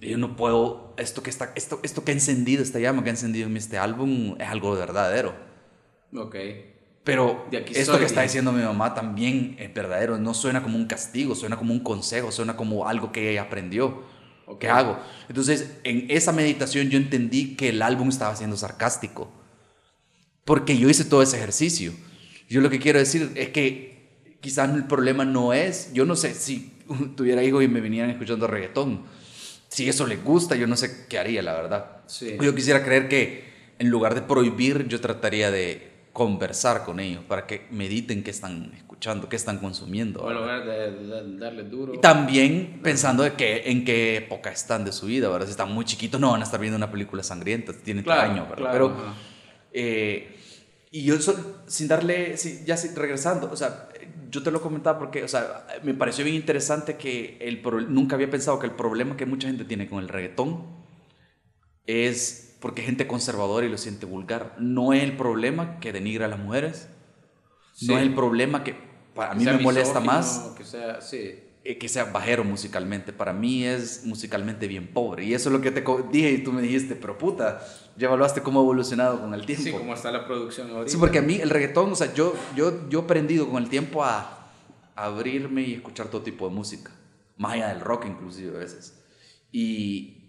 [0.01, 3.11] Y yo no puedo, esto que, está, esto, esto que ha encendido, esta llama que
[3.11, 5.33] ha encendido en este álbum es algo verdadero.
[6.17, 6.35] Ok.
[7.05, 10.63] Pero De aquí esto soy, que está diciendo mi mamá también es verdadero, no suena
[10.63, 14.05] como un castigo, suena como un consejo, suena como algo que ella aprendió.
[14.47, 14.61] Ok.
[14.61, 14.99] ¿Qué hago?
[15.29, 19.33] Entonces, en esa meditación yo entendí que el álbum estaba siendo sarcástico.
[20.45, 21.93] Porque yo hice todo ese ejercicio.
[22.49, 26.35] Yo lo que quiero decir es que quizás el problema no es, yo no sé
[26.35, 26.73] si
[27.17, 29.05] tuviera hijos y me vinieran escuchando reggaetón.
[29.69, 32.03] Si eso les gusta, yo no sé qué haría, la verdad.
[32.07, 32.37] Sí.
[32.41, 37.47] Yo quisiera creer que en lugar de prohibir, yo trataría de conversar con ellos para
[37.47, 40.29] que mediten qué están escuchando, qué están consumiendo.
[40.29, 41.95] De, de darle duro.
[41.95, 45.47] Y también pensando de que, en qué época están de su vida, ¿verdad?
[45.47, 48.49] Si están muy chiquitos, no van a estar viendo una película sangrienta, tienen Claro, años,
[48.49, 48.71] ¿verdad?
[48.71, 49.15] claro, Pero,
[49.73, 50.37] eh,
[50.91, 51.17] y yo,
[51.67, 52.37] sin darle,
[52.67, 53.89] ya regresando, o sea,
[54.29, 58.31] yo te lo comentaba porque, o sea, me pareció bien interesante que el nunca había
[58.31, 60.83] pensado que el problema que mucha gente tiene con el reggaetón
[61.87, 64.55] es porque es gente conservadora y lo siente vulgar.
[64.59, 66.89] No es el problema que denigra a las mujeres,
[67.83, 67.93] no Sí.
[67.93, 68.75] es el problema que
[69.15, 71.35] para Que mí me molesta más Que sea, sí.
[71.65, 73.13] eh, que sea bajero musicalmente.
[73.13, 75.25] Para mí es musicalmente bien pobre.
[75.25, 77.61] Y eso es lo que te dije y tú me dijiste, pero puta,
[77.97, 79.65] ya evaluaste cómo ha evolucionado con el tiempo.
[79.65, 80.91] Sí, como está la producción ahorita.
[80.91, 83.69] Sí, porque a mí el reggaetón, o sea, yo, yo, yo he aprendido con el
[83.69, 84.39] tiempo a
[84.95, 86.91] abrirme y escuchar todo tipo de música.
[87.37, 88.99] Más allá del rock inclusive a veces.
[89.51, 90.22] Y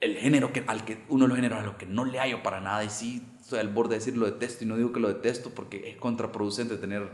[0.00, 2.42] el género que, al que, uno de los géneros a los que no le hallo
[2.42, 5.00] para nada y sí estoy al borde de decir lo detesto y no digo que
[5.00, 7.08] lo detesto porque es contraproducente tener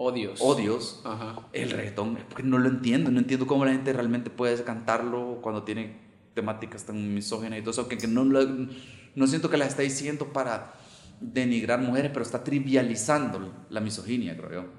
[0.00, 0.40] Odios.
[0.40, 1.48] odios Ajá.
[1.52, 5.40] el reggaetón, es porque no lo entiendo, no entiendo cómo la gente realmente puede cantarlo
[5.42, 5.96] cuando tiene
[6.34, 10.32] temáticas tan misógenas y todo eso, que, que no, no siento que las está diciendo
[10.32, 10.74] para
[11.20, 14.77] denigrar mujeres, pero está trivializando la misoginia, creo yo.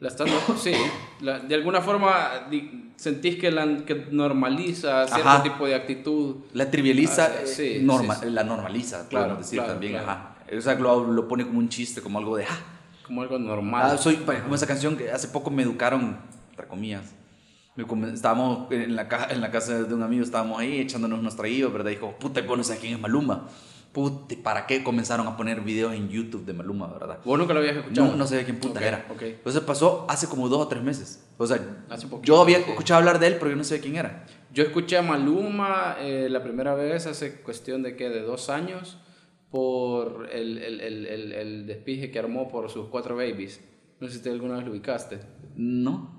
[0.00, 0.28] La están,
[0.58, 0.72] sí.
[1.20, 5.42] La- de alguna forma di- sentís que, la, que normaliza cierto Ajá.
[5.42, 6.36] tipo de actitud.
[6.52, 8.30] La trivializa, Ah, eh, sí, norma- sí, sí.
[8.30, 10.10] la normaliza, Claro, decir claro, también, claro.
[10.10, 10.30] ajá.
[10.56, 12.58] O sea, lo, lo pone como un chiste, como algo de, ah,
[13.06, 13.92] Como algo normal.
[13.94, 16.18] Ah, soy como esa canción que hace poco me educaron,
[16.50, 17.14] entre comillas.
[18.12, 21.90] Estábamos en la, en la casa de un amigo, estábamos ahí echándonos unos traídos, ¿verdad?
[21.90, 23.48] Dijo, puta, vos no sabes quién es Maluma.
[23.94, 27.20] Puta, ¿para qué comenzaron a poner videos en YouTube de Maluma, verdad?
[27.24, 28.08] Vos nunca lo habías escuchado.
[28.08, 29.06] No, no sabía quién puta Ok, era.
[29.08, 29.22] ok.
[29.22, 31.24] Entonces pasó hace como dos o tres meses.
[31.38, 32.64] O sea, Hace poquito, yo había sí.
[32.70, 34.26] escuchado hablar de él, pero yo no sabía quién era.
[34.52, 38.98] Yo escuché a Maluma eh, la primera vez hace cuestión de que de dos años
[39.50, 43.60] por el, el, el, el, el despije que armó por sus cuatro babies.
[44.00, 45.20] No sé si te alguna vez lo ubicaste.
[45.54, 46.13] No.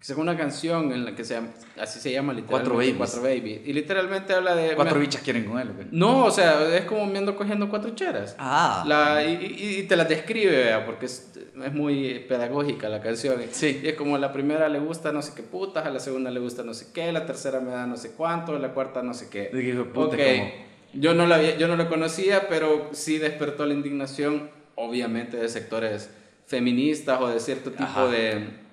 [0.00, 1.48] Que sacó una canción en la que se llama,
[1.78, 2.78] así se llama Cuatro literalmente.
[2.78, 2.96] babies.
[2.96, 3.60] Cuatro babies.
[3.66, 4.74] Y literalmente habla de...
[4.74, 5.88] Cuatro me- bichas quieren con él, ¿o?
[5.92, 8.34] No, o sea, es como me ando cogiendo cuatro cheras.
[8.38, 8.82] Ah.
[8.86, 11.30] La, y, y- y te las describe, vea, porque es,
[11.62, 13.42] es muy pedagógica la canción.
[13.50, 13.78] Sí.
[13.84, 16.40] Y es como la primera le gusta no sé qué putas, a la segunda le
[16.40, 19.28] gusta no sé qué, la tercera me da no sé cuánto, la cuarta no sé
[19.28, 19.50] qué.
[19.52, 20.50] Hijo de puta, Ok, como-
[20.94, 25.48] yo no, la había- yo no lo conocía, pero sí despertó la indignación, obviamente, de
[25.50, 26.08] sectores
[26.46, 28.06] feministas o de cierto tipo Ajá.
[28.08, 28.69] de...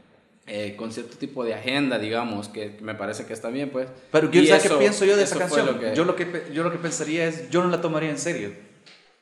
[0.47, 3.87] eh, con cierto tipo de agenda, digamos, que me parece que está bien, pues.
[4.11, 5.65] Pero Y ¿sabes qué pienso yo de esa canción?
[5.65, 8.17] lo que- Yo, lo que, yo lo que pensaría es, yo no la tomaría en
[8.17, 8.51] serio.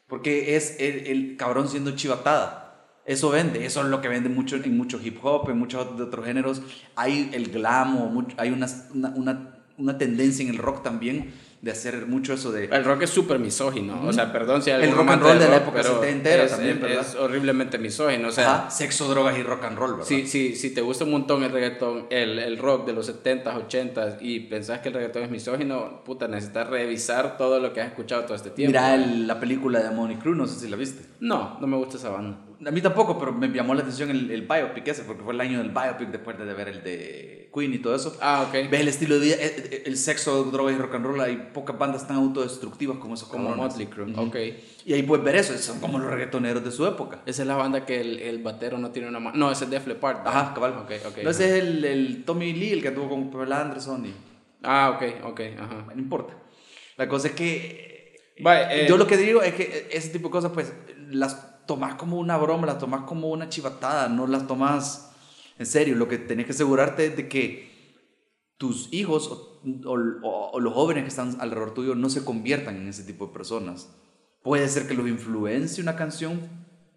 [0.08, 2.62] Porque es el, el cabrón siendo chivatada.
[3.06, 6.04] Eso vende, eso es lo que vende mucho en mucho hip hop, en muchos de
[6.04, 6.62] otros géneros.
[6.96, 11.34] Hay el glam, hay una, una, una, una tendencia en el rock también
[11.66, 12.66] de hacer mucho eso de...
[12.66, 14.00] El rock es súper misógino.
[14.06, 16.80] O sea, perdón si hay El rock and roll de la época setentera es, también,
[16.80, 17.02] ¿verdad?
[17.02, 18.28] es horriblemente misógino.
[18.28, 20.06] O sea, Ajá, sexo, drogas y rock and roll, ¿verdad?
[20.06, 23.68] si, si, si te gusta un montón el reggaetón, el, el rock de los 70s,
[23.68, 27.88] 80s y pensás que el reggaetón es misógino, puta, necesitas revisar todo lo que has
[27.88, 28.70] escuchado todo este tiempo.
[28.78, 31.04] Mira el- la película de Money Crew, no sé si la viste.
[31.20, 32.38] No, no me gusta esa banda.
[32.66, 35.42] A mí tampoco, pero me llamó la atención el, el biopic ese, porque fue el
[35.42, 38.18] año del biopic después de ver el de Queen y todo eso.
[38.22, 38.70] Ah, ok.
[38.70, 41.50] Ves el estilo de vida, el, el- el sexo, drogas y rock and roll, hay
[41.54, 43.72] pocas bandas tan autodestructivas como esos Como cabrones.
[43.74, 44.14] Motley Crue.
[44.16, 44.36] Ok.
[44.86, 47.22] Y ahí puedes ver eso, son como los reggaetoneros de su época.
[47.26, 49.36] Esa es la banda que el, el batero no tiene una mano.
[49.38, 50.18] No, ese es Def Leppard.
[50.20, 50.34] ¿verdad?
[50.38, 50.74] Ajá, cabal.
[50.84, 51.18] Ok, ok.
[51.24, 54.14] No, ese es el, el Tommy Lee, el que tuvo con Pamela Anderson y...
[54.64, 55.86] Ah, ok, ok, ajá.
[55.94, 56.38] No importa.
[56.98, 58.34] La cosa es que...
[58.42, 60.74] Vaya, eh, Yo lo que digo es que ese tipo de cosas, pues,
[61.10, 65.12] las tomas como una broma, las tomas como una chivatada, no las tomas
[65.58, 65.96] en serio.
[65.96, 67.74] Lo que tenés que asegurarte es de que
[68.58, 69.62] tus hijos o,
[70.24, 73.34] o- o los jóvenes que están alrededor tuyo no se conviertan en ese tipo de
[73.34, 73.90] personas.
[74.44, 76.40] Puede ser que los influencie una canción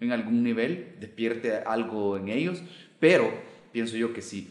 [0.01, 2.63] en algún nivel, despierte algo en ellos,
[3.01, 3.31] Pero
[3.73, 4.51] pienso yo que si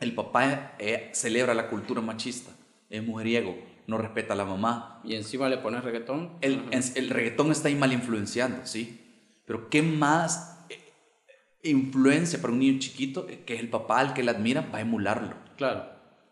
[0.00, 2.50] el papá eh, celebra la cultura machista,
[2.90, 3.54] es mujeriego,
[3.86, 6.32] no respeta a la mamá, Y encima le pones reggaetón.
[6.40, 9.05] el, el reggaetón está ahí mal influenciando, ¿sí?
[9.46, 10.92] Pero ¿qué más eh,
[11.62, 14.82] influencia para un niño chiquito que es el papá al que le admira va a
[14.82, 15.34] emularlo?
[15.56, 15.84] Claro.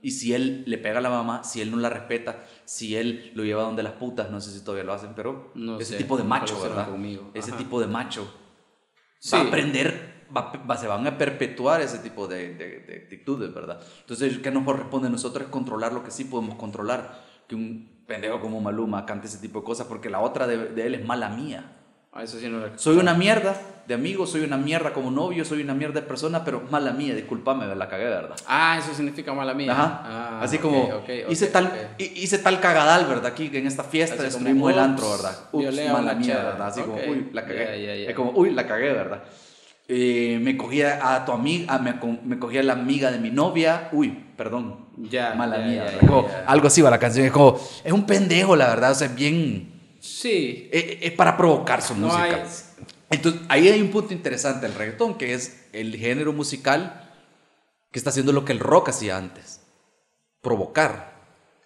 [0.02, 3.32] Y si él le pega a la mamá, si él no la respeta, si él
[3.34, 5.96] lo lleva donde las putas, no sé si todavía lo hacen, pero No ese sé,
[5.96, 6.88] tipo de macho, ¿verdad?
[7.32, 8.30] Ese tipo de macho
[9.18, 9.30] Sí.
[9.34, 13.54] va a aprender, va, va- se van a perpetuar ese tipo de, de- de actitudes,
[13.54, 13.80] ¿verdad?
[14.00, 15.44] Entonces, ¿qué nos corresponde a nosotros?
[15.44, 17.24] Es controlar lo que sí podemos controlar.
[17.48, 20.86] Que un pendejo como Maluma cante ese tipo de cosas, porque la otra de, de
[20.86, 21.83] él es mala mía.
[22.14, 25.62] A eso sí no Soy una mierda de amigo, soy una mierda como novio, soy
[25.62, 28.36] una mierda de persona, pero mala mía, discúlpame, la cagué, ¿verdad?
[28.46, 29.72] Ah, eso significa mala mía.
[29.72, 30.02] Ajá.
[30.04, 30.94] Ah, Así ok, como ok,
[31.24, 31.72] ok, hice, tal, ok.
[32.00, 33.26] hi- hice tal cagadal, ¿verdad?
[33.26, 35.38] Aquí en esta fiesta Así como, destruimos el ups, antro, ¿verdad?
[35.52, 36.36] Ups, mala mía.
[36.36, 36.66] ¿verdad?
[36.68, 37.64] Así como, uy, la cagué.
[37.64, 38.10] Ya, ya, ya.
[38.10, 39.24] Es como, uy, la cagué, ¿verdad?
[39.88, 41.94] Eh, me cogía a tu amiga, me,
[42.24, 46.68] me cogía a la amiga de mi novia, uy, perdón, Ya, mala mía, Como, algo
[46.68, 49.73] así va la canción, es como, es un pendejo, la verdad, o sea, bien,
[50.06, 50.68] Sí.
[50.70, 52.24] es, es para provocar su No música.
[52.24, 52.42] hay-
[53.10, 57.10] Entonces, ahí hay un punto interesante el reggaetón, que es el género musical
[57.90, 59.60] que está haciendo lo que el rock hacía antes.
[60.42, 61.14] Provocar.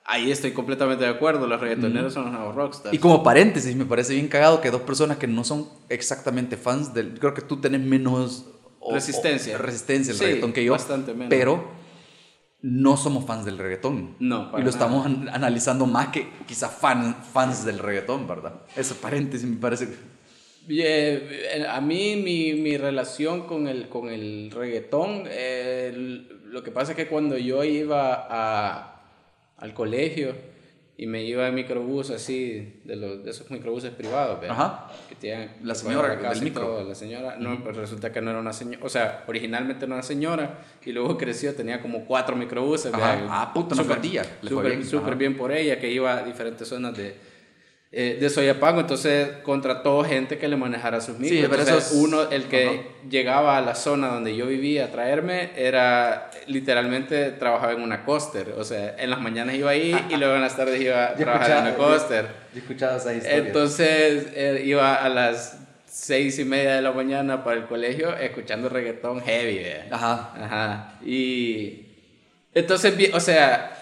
[0.05, 1.47] Ahí estoy completamente de acuerdo.
[1.47, 2.95] Los reggaetoneros son los nuevos rockstars.
[2.95, 6.95] Y como paréntesis, me parece bien cagado que dos personas que no son exactamente fans
[6.95, 7.19] del...
[7.19, 8.47] Creo que tú tenés menos...
[8.81, 9.57] o- Resistencia.
[9.57, 10.73] o- resistencia al Sí, reggaetón que yo.
[10.73, 11.29] bastante menos.
[11.29, 11.71] Pero
[12.63, 14.17] no somos fans del reggaetón.
[14.19, 14.85] No, para Y lo nada.
[14.85, 18.55] estamos an- analizando más que quizá fan, fans del reggaetón, ¿verdad?
[18.77, 19.89] Ese paréntesis me parece...
[20.67, 26.71] Y, eh, a mí mi, mi relación con el, con el reggaetón, eh, lo que
[26.71, 29.03] pasa es que cuando yo iba a,
[29.57, 30.35] al colegio
[31.01, 34.57] y me iba en microbús así, de, los, de esos microbuses privados, ¿verdad?
[34.59, 34.91] Ajá.
[35.09, 36.63] que tienen La señora la del micro.
[36.67, 39.95] todo, la señora, no, pues resulta que no era una señora, o sea, originalmente no
[39.95, 42.91] era señora y luego creció, tenía como cuatro microbuses.
[42.95, 44.01] Ah, puta, una Súper-
[44.73, 44.85] bien.
[45.13, 45.19] Ajá.
[45.19, 47.15] bien por ella, que iba a diferentes zonas de,
[47.91, 51.41] eh, de Soyapango, entonces contrató gente que le manejara sus micros.
[51.41, 52.79] Sí, pero entonces, eso es- uno, el que Ajá.
[53.09, 58.55] llegaba a la zona donde yo vivía a traerme, era literalmente trabajaba en una coaster,
[58.59, 61.25] o sea, en las mañanas iba ahí y luego en las tardes iba a Yo
[61.25, 62.27] trabajar en una coaster.
[62.53, 63.39] Yo escuchado esa historia.
[63.39, 68.69] Entonces eh, iba a las seis y media de la mañana para el colegio escuchando
[68.69, 69.85] reggaetón heavy, ¿ve?
[69.91, 70.33] Ajá.
[70.39, 70.99] Ajá.
[71.05, 71.87] Y
[72.55, 73.75] entonces, o sea,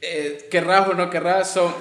[0.00, 1.72] eh, querrás o no querrás, son,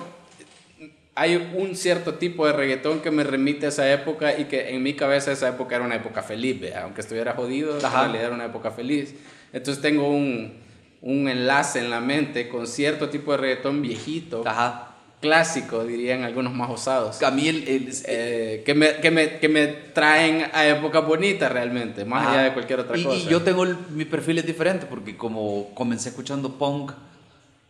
[1.17, 4.83] hay un cierto tipo de reggaetón que me remite a esa época y que en
[4.83, 7.87] mi cabeza esa época era una época feliz, aunque estuviera jodido, Ajá.
[7.87, 9.15] en realidad era una época feliz.
[9.51, 10.53] Entonces tengo un,
[11.01, 14.95] un enlace en la mente con cierto tipo de reggaetón viejito, Ajá.
[15.19, 17.23] clásico, dirían algunos más osados.
[17.23, 17.67] A mí el...
[17.67, 22.31] el- eh, que, me, que, me, que me traen a épocas bonitas realmente, más Ajá.
[22.33, 23.17] allá de cualquier otra y, cosa.
[23.17, 26.91] Y yo tengo el- mi perfil es diferente porque como comencé escuchando punk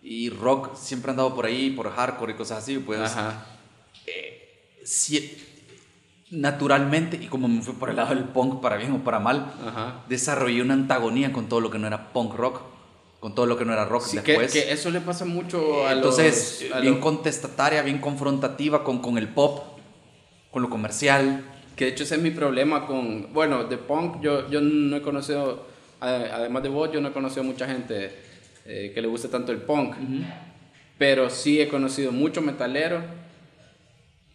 [0.10, 3.46] y rock, siempre he andado por ahí, por hardcore y cosas así, pues Ajá.
[4.84, 5.38] si-
[6.32, 9.54] naturalmente, y como me fui por el lado del punk para bien o para mal,
[9.66, 10.04] Ajá.
[10.10, 12.62] desarrollé una antagonía con todo lo que no era punk rock,
[13.20, 14.52] con todo lo que no era rock Sí, después.
[14.52, 16.72] que eso le pasa mucho a Entonces, los...
[16.78, 19.64] a bien los- contestataria, bien confrontativa con, con el pop,
[20.52, 21.44] con lo comercial.
[21.76, 23.32] que de hecho ese es mi problema con...
[23.34, 25.66] Bueno, de punk yo, yo no he conocido...
[26.00, 28.27] Además de vos, yo no he conocido mucha gente
[28.68, 29.96] eh, que le guste tanto el punk.
[30.98, 33.02] Pero sí he conocido mucho metalero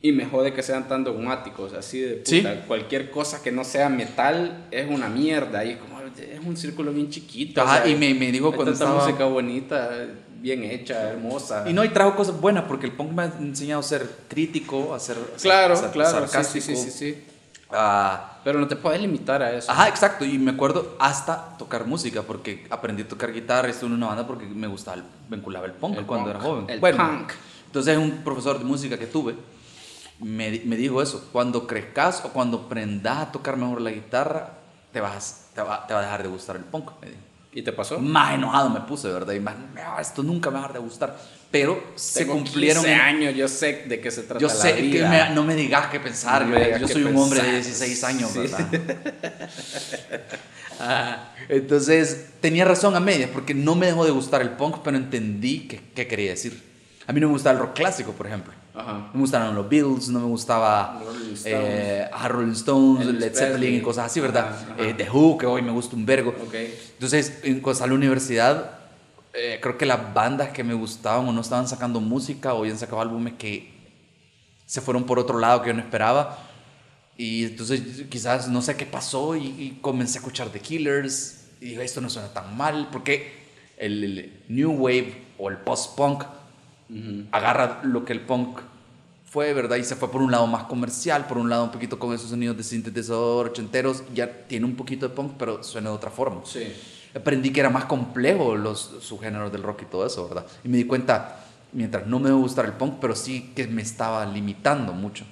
[0.01, 2.45] y me jode que sean tan dogmáticos, así de puta, Sí.
[2.66, 6.93] cualquier cosa que no sea metal es una mierda y es como es un círculo
[6.93, 7.62] bien chiquito.
[7.62, 9.05] Ajá, o sea, y me, me dijo hay cuando tanta estaba...
[9.07, 9.91] música bonita,
[10.41, 11.64] bien hecha, hermosa.
[11.68, 14.93] Y no, y trajo cosas buenas porque el punk me ha enseñado a ser crítico,
[14.95, 16.64] a ser, claro, a ser claro, sarcástico.
[16.66, 17.22] sí, sí, sí, sí.
[17.73, 19.70] A- Pero no te puedes limitar a eso.
[19.70, 20.25] Ajá, exacto.
[20.25, 24.07] Y me acuerdo hasta tocar música porque aprendí a tocar guitarra y estuve en una
[24.09, 26.64] banda porque me gustaba, el, me vinculaba el punk El cuando punk, era joven.
[26.70, 27.33] el bueno, punk.
[27.66, 29.37] entonces un profesor de música que tuve
[30.20, 31.29] me, me dijo eso.
[31.33, 34.51] Cuando crezcas o cuando aprendas a tocar mejor la guitarra,
[34.93, 36.91] te, vas, te, va, te va a dejar de gustar el punk.
[37.01, 37.20] Me dijo.
[37.55, 37.98] ¿Y te pasó?
[37.98, 39.34] Más enojado me puse, ¿verdad?
[39.34, 41.18] Y más, "No, esto nunca me va a dejar de gustar.
[41.50, 42.82] Pero se Tengo cumplieron.
[42.82, 45.09] 15 años, yo sé de qué se trata Yo la sé que vida.
[45.28, 47.62] me- no me digas qué pensar, No digas yo soy un hombre de pensar.
[47.62, 48.38] 16 años, Sí.
[48.38, 48.68] ¿verdad?
[50.80, 54.96] Ah, Entonces, tenía razón a medias, porque no me dejó de gustar el punk, pero
[54.96, 56.61] entendí qué, qué quería decir.
[57.07, 58.53] A mí no me gustaba el rock clásico, por ejemplo.
[58.75, 58.93] Ajá.
[58.93, 61.45] No me gustaban los Beatles, no me gustaba Rolling Stones.
[61.47, 64.47] eh, a Rolling Stones, Elvis Led Zeppelin y cosas así, ¿verdad?
[64.49, 64.83] Ajá, ajá.
[64.89, 66.31] Eh, The Who, que hoy me gusta un vergo.
[66.47, 66.55] Ok.
[66.95, 68.79] Entonces, en- cuando a la universidad,
[69.35, 72.79] eh, creo que las bandas que me gustaban o no estaban sacando música o habían
[72.79, 73.73] sacado álbumes que
[74.66, 76.39] se fueron por otro lado que yo no esperaba,
[77.18, 81.66] Y entonces quizás no sé qué pasó y, y comencé a escuchar The Killers y
[81.66, 83.31] dije, esto no suena tan mal, porque
[83.77, 86.25] el, el New Wave o el post-punk
[87.30, 88.61] agarra lo que el punk
[89.24, 89.76] fue, ¿verdad?
[89.76, 92.28] Y se fue por un lado más comercial, por un lado un poquito con esos
[92.28, 96.43] sonidos de sintetizador ochenteros, ya tiene un poquito de punk, pero suena de otra forma.
[96.45, 96.70] Sí.
[97.14, 100.47] Aprendí que era más complejo los subgéneros del rock y todo eso, ¿verdad?
[100.64, 103.80] Y me di cuenta, mientras no me debe gustar el punk, pero sí que me
[103.80, 105.24] estaba limitando mucho.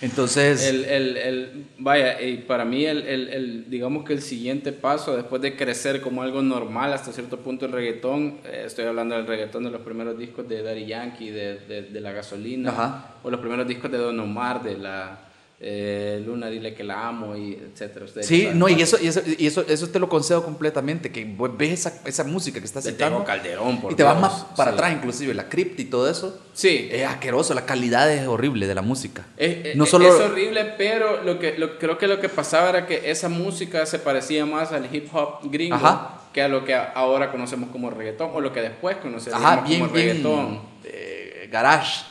[0.00, 0.64] Entonces...
[0.66, 5.16] El, el, el, vaya, y para mí el, el, el, digamos que el siguiente paso,
[5.16, 9.26] después de crecer como algo normal hasta cierto punto el reggaetón, eh, estoy hablando del
[9.26, 13.14] reggaetón de los primeros discos de Daddy Yankee, de, de, de La Gasolina, Ajá.
[13.22, 15.27] o los primeros discos de Don Omar, de la
[15.60, 18.04] eh, Luna, dile que la amo, y etcétera.
[18.04, 21.24] Ustedes Sí, no, y eso, y eso, y eso, eso te lo concedo completamente, que
[21.56, 24.74] ves esa, esa música que estás citando Calderón, por y te vas más para sí.
[24.74, 26.40] atrás, inclusive la cripta y todo eso.
[26.52, 29.26] Sí, Es asqueroso, la calidad es horrible de la música.
[29.36, 30.06] Es, no es- solo...
[30.08, 33.84] es horrible, pero lo que, lo, creo que lo que pasaba era que esa música
[33.86, 36.20] se parecía más al hip hop gringo Ajá.
[36.32, 39.80] que a lo que ahora conocemos como reggaetón o lo que después conoceríamos Ajá, bien,
[39.80, 40.06] como bien...
[40.08, 40.60] reggaetón.
[40.84, 42.04] eh, garage.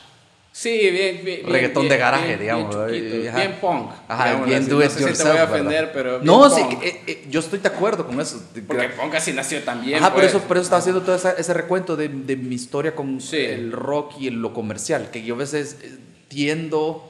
[0.60, 1.46] Sí, bien, bien.
[1.46, 3.90] Reggaetón bien- de garaje, bien- digamos, Bien, chiquito, bien punk.
[4.08, 4.68] Ajá, bien así.
[4.70, 6.18] do No it sé si te voy a ofender, pero.
[6.20, 8.42] No, sí, eh, eh, yo estoy de acuerdo con eso.
[8.66, 9.98] Porque punk así nació también.
[10.00, 10.34] Ajá, por pues.
[10.34, 13.36] eso, por eso estaba haciendo todo esa- ese recuento de, de mi historia con Sí.
[13.36, 15.96] el rock y lo comercial, que yo a veces eh,
[16.26, 17.04] tiendo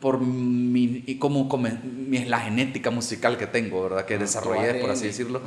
[0.00, 4.04] por mi, y como, como mi- la genética musical que tengo, ¿verdad?
[4.04, 5.40] Que desarrollé, por así decirlo.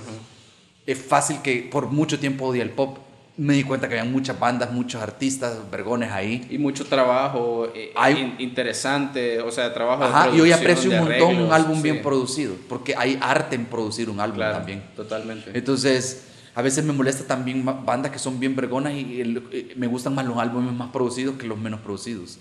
[0.87, 2.97] Es fácil que por mucho tiempo odie el pop.
[3.37, 6.45] Me di cuenta que había muchas bandas, muchos artistas, vergones ahí.
[6.49, 10.91] Y mucho trabajo eh, Hay- in- interesante, o sea, trabajo Ajá, de y hoy aprecio
[10.91, 11.83] un montón un arreglos, álbum sí.
[11.83, 14.83] bien producido, porque hay arte en producir un álbum Claro, también.
[14.95, 15.51] totalmente.
[15.53, 19.87] Entonces, a veces me molesta también bandas que son bien vergonas y el- eh, me
[19.87, 22.37] gustan más los álbumes más producidos que los menos producidos.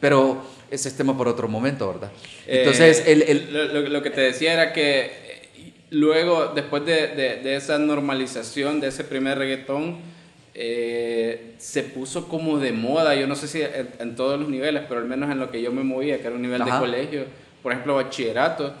[0.00, 2.10] Pero ese es tema por otro momento, ¿verdad?
[2.46, 5.27] Entonces, Eh, el, el- lo, lo- que te decía era que eh,
[5.90, 9.98] luego, después de, de- de esa normalización de ese primer reggaetón,
[10.54, 14.82] eh, se puso como de moda, yo no sé si en, en todos los niveles,
[14.88, 16.74] pero al menos en lo que yo me movía, que era un nivel Ajá.
[16.74, 17.24] de colegio,
[17.62, 18.74] por ejemplo, bachillerato,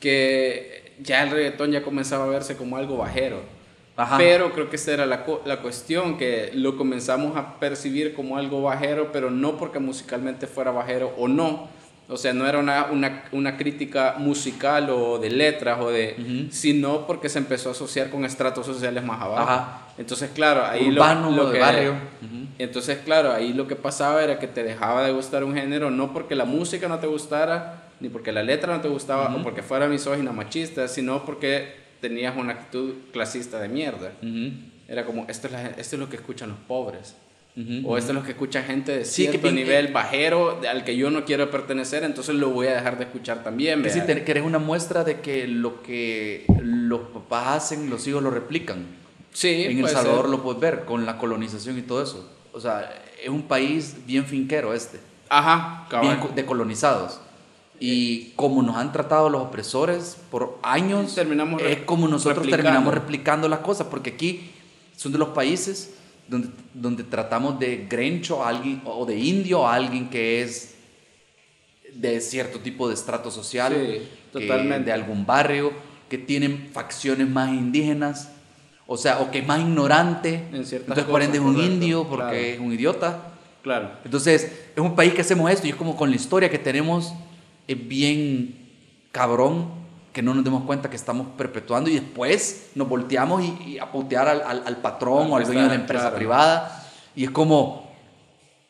[0.00, 3.40] que ya el reggaetón ya comenzaba a verse como algo bajero.
[3.96, 4.16] Ajá.
[4.16, 8.62] Pero creo que esa era la, la cuestión, que lo comenzamos a percibir como algo
[8.62, 11.68] bajero, pero no porque musicalmente fuera bajero o no.
[12.10, 17.06] O sea, no era una, una, una crítica musical o de letras, o de, sino
[17.06, 19.42] porque se empezó a asociar con estratos sociales más abajo.
[19.50, 19.82] Ajá.
[19.98, 21.58] Entonces, claro, ahí lo- Urbano, lo, de que...
[21.60, 21.90] barrio.
[21.92, 22.46] Ujú.
[22.58, 26.12] Entonces, claro, ahí lo que pasaba era que te dejaba de gustar un género, no
[26.14, 29.62] porque la música no te gustara, ni porque la letra no te gustaba, o porque
[29.62, 34.12] fuera misógina, machista, sino porque tenías una actitud clasista de mierda.
[34.88, 37.14] Era como, esto es, la- esto es lo que escuchan los pobres.
[37.84, 40.96] O esto es lo que escucha gente de Sí, que cierto nivel bajero al que
[40.96, 43.82] yo no quiero pertenecer, entonces lo voy a dejar de escuchar también.
[43.82, 48.30] Que te- eres una muestra de que lo que los papás hacen, los hijos lo
[48.30, 48.86] replican.
[49.32, 50.30] Sí, en El Salvador ser.
[50.30, 52.30] lo puedes ver con la colonización y todo eso.
[52.52, 52.90] O sea,
[53.22, 55.00] es un país bien finquero este.
[55.28, 56.06] Ajá, cabal.
[56.06, 57.20] bien co- decolonizados.
[57.80, 62.62] Y como nos han tratado los opresores por años, Terminamos es como nosotros replicando.
[62.64, 64.50] terminamos replicando las cosas, porque aquí
[64.96, 65.94] son de los países
[66.28, 70.74] donde, donde tratamos de grencho a alguien, o de indio a alguien que es
[71.94, 74.84] de cierto tipo de estrato social, Sí, totalmente.
[74.84, 75.72] de algún barrio,
[76.08, 78.30] que tienen facciones más indígenas,
[78.86, 82.04] o sea, o que es más ignorante, En entonces por ende es un correcto, indio
[82.08, 82.36] porque claro.
[82.36, 83.22] es un idiota.
[83.62, 83.90] Claro.
[84.04, 87.12] Entonces, es un país que hacemos esto y es como con la historia que tenemos,
[87.66, 88.54] es bien
[89.12, 89.68] cabrón
[90.18, 93.86] que no nos demos cuenta que estamos perpetuando y después nos volteamos y, y a
[93.92, 96.16] putear al, al- al patrón Al o al dueño de la empresa claro.
[96.16, 96.90] privada.
[97.14, 97.88] Y es como,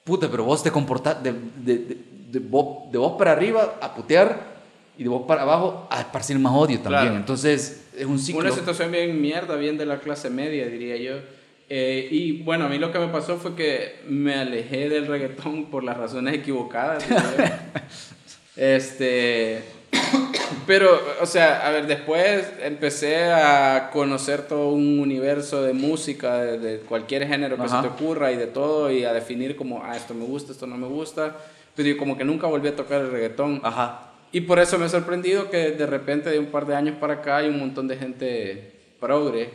[0.04, 1.98] puta, pero vos te comportás de, de, de-
[2.32, 4.58] de vos, de vos para arriba a putear
[4.98, 7.04] y de vos para abajo a esparcir más odio también.
[7.04, 7.16] Claro.
[7.16, 8.42] Entonces, es un ciclo.
[8.42, 11.14] Una situación bien mierda, bien de la clase media, diría yo.
[11.70, 15.64] Eh, y bueno, a mí lo que me pasó fue que me alejé del reggaetón
[15.70, 17.02] por las razones equivocadas.
[18.56, 19.62] este,
[20.66, 26.58] pero, o sea, a ver, después empecé a conocer todo un universo de música, de,
[26.58, 27.82] de cualquier género que Ajá.
[27.82, 30.66] se te ocurra y de todo, y a definir como, ah, esto me gusta, esto
[30.66, 31.36] no me gusta.
[31.74, 33.60] Pero yo como que nunca volví a tocar el reggaetón.
[33.62, 34.08] Ajá.
[34.32, 37.14] Y por eso me ha sorprendido que de repente de un par de años para
[37.14, 39.50] acá hay un montón de gente progre,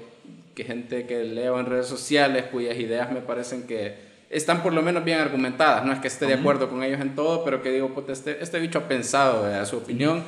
[0.55, 4.81] que gente que leo en redes sociales cuyas ideas me parecen que están por lo
[4.81, 5.85] menos bien argumentadas.
[5.85, 8.41] No es que esté de acuerdo con ellos en todo, pero que digo, puta, este,
[8.43, 10.23] este bicho ha pensado a su opinión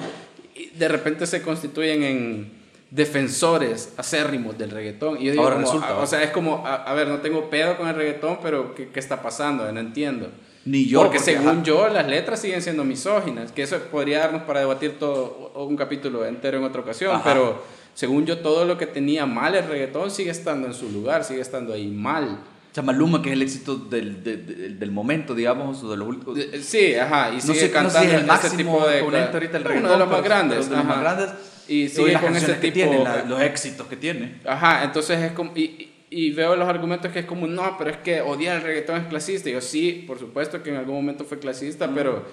[0.56, 5.18] y de repente se constituyen en defensores acérrimos del reggaetón.
[5.22, 7.18] Y yo digo, Ahora como, resulta, a- o sea, es como, a, a ver, no
[7.18, 9.70] tengo pedo con el reggaetón, pero ¿qué, qué está pasando?
[9.72, 10.30] No entiendo.
[10.66, 11.00] Ni yo.
[11.02, 15.52] porque, según yo, las letras siguen siendo misóginas, que eso podría darnos para debatir todo
[15.56, 17.24] un capítulo entero en otra ocasión, Ajá.
[17.24, 17.62] pero
[17.94, 21.42] según yo, todo lo que tenía mal el reggaetón sigue estando en su lugar, sigue
[21.42, 22.40] estando ahí mal.
[22.76, 26.10] Sea, Maluma, que es el éxito del, de- de- del momento, digamos, o de los
[26.10, 26.38] últimos.
[26.38, 28.88] Eh, Sí, ajá, y No sigue sé, no sé cantando si es el máximo tipo
[28.88, 29.92] de exponente ahorita el uno reggaetón.
[29.94, 31.30] de los más grandes, de los más grandes.
[31.70, 34.42] Y Y sigue las con ese canciones que tipo tiene, la- los éxitos que tiene.
[34.46, 35.52] Ajá, entonces es como.
[35.56, 38.62] Y, y- y veo los argumentos que es como, no, pero es que odiar el
[38.64, 39.50] reggaetón es clasista.
[39.50, 42.26] Y yo, sí, por supuesto que en algún momento fue clasista, pero.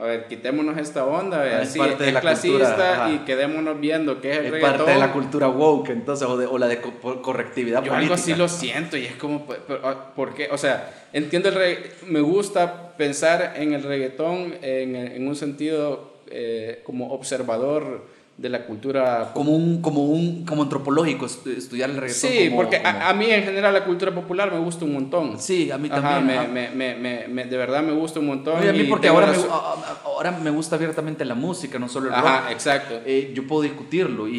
[0.00, 3.18] A ver, quitémonos esta onda, vea, Ah, es sí, parte de la clasista cultura, y
[3.26, 4.76] quedémonos viendo qué es el Es reggaetón.
[4.78, 7.98] parte de la cultura woke, entonces, o, de- o la de co- correctividad Yo política.
[8.00, 9.46] algo así lo siento y es como,
[9.84, 10.48] ah, ¿por qué?
[10.50, 16.14] O sea, entiendo el regga- me gusta pensar en el reggaetón en, en un sentido
[16.30, 18.06] eh, como observador
[18.40, 22.30] de la cultura Como un, como un, como antropológico, estu- estudiar el reggaetón.
[22.30, 24.94] Sí, como- porque a- como- A, mí en general la cultura popular me gusta un
[24.94, 25.38] montón.
[25.38, 26.26] Sí, a mí también.
[26.26, 26.48] me, ajá.
[26.48, 28.58] me- me- me- me- me- de verdad me gusta un montón.
[28.58, 31.78] Oye, a mí y porque ahora me, a- a- ahora me gusta abiertamente la música,
[31.78, 32.52] no solo el Ajá, rock.
[32.52, 33.00] exacto.
[33.04, 34.38] Eh, yo puedo discutirlo y,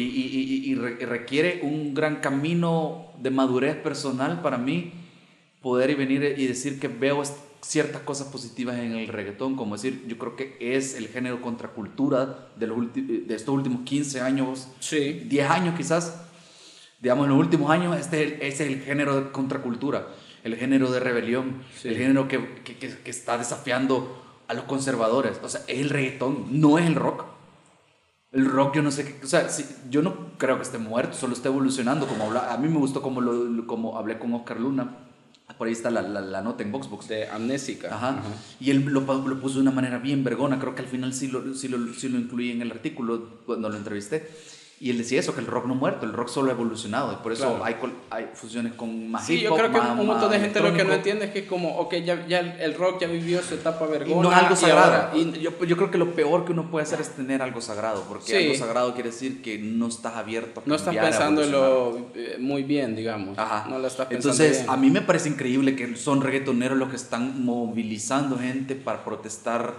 [0.66, 4.92] y- y re- y requiere un gran camino de madurez personal para mí
[5.60, 9.76] poder y venir y decir que veo est- ciertas cosas positivas en el reggaetón, como
[9.76, 14.68] decir, yo creo que es el género contracultura de, los de estos últimos 15 años,
[14.80, 15.22] Sí.
[15.26, 16.22] 10 años quizás,
[17.00, 20.08] digamos en los últimos años, este es el, género de contracultura,
[20.42, 21.88] el género de rebelión, Sí.
[21.88, 26.46] el género que, que- que- está desafiando a los conservadores, o sea, es el reggaetón,
[26.60, 27.24] no es el rock.
[28.32, 31.16] El rock yo no sé qué, o sea, sí, yo no creo que esté muerto,
[31.16, 34.58] solo está evolucionando, como habla, a mí me gustó como, lo- como hablé con Oscar
[34.58, 34.96] Luna,
[35.56, 37.08] por ahí está la, la, la nota en Voxbox.
[37.08, 37.94] De amnésica.
[37.94, 38.22] Ajá.
[38.60, 40.58] Y él lo, lo puso de una manera bien vergona.
[40.58, 43.68] Creo que al final sí lo, sí, lo, sí lo incluí en el artículo cuando
[43.68, 44.28] lo entrevisté.
[44.82, 47.12] Y él decía eso, que el rock no ha muerto, el rock solo ha evolucionado.
[47.12, 47.64] Y por eso Claro.
[47.64, 47.76] hay,
[48.10, 50.74] hay fusiones con más Sí, hip yo creo que más- un montón de gente lo
[50.74, 53.54] que no entiende es que es como, ok, ya, ya el rock ya vivió su
[53.54, 54.22] etapa Y vergona.
[54.22, 54.92] no es algo y sagrado.
[54.92, 57.60] ahora- Y yo, yo creo que lo peor que uno puede hacer es tener algo
[57.60, 58.02] sagrado.
[58.08, 58.34] Porque Sí.
[58.34, 62.96] algo sagrado quiere decir que no estás abierto a no estás pensándolo eh, muy bien,
[62.96, 63.38] digamos.
[63.38, 63.68] Ajá.
[63.70, 64.70] No lo estás pensando Entonces, bien.
[64.70, 69.74] a mí me parece increíble que son reggaetoneros los que están movilizando gente para protestar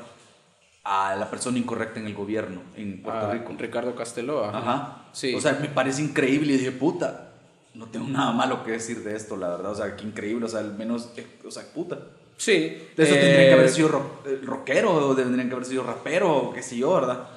[0.86, 3.54] a la persona incorrecta en el gobierno en Puerto Ah, Rico.
[3.58, 4.44] Ricardo Casteló.
[4.46, 4.58] Ajá.
[4.58, 4.98] Ajá.
[5.14, 5.34] Sí.
[5.34, 7.30] O sea, me parece increíble y dije, puta,
[7.74, 9.72] no tengo nada malo que decir de esto, la verdad.
[9.72, 12.00] O sea, qué increíble, o sea, al menos, eh, o sea, puta.
[12.38, 12.78] sí.
[12.98, 15.84] De eso eh, tendrían que haber sido rock- eh, rockero, o tendrían que haber sido
[15.84, 17.28] rapero, o qué sé yo, ¿verdad?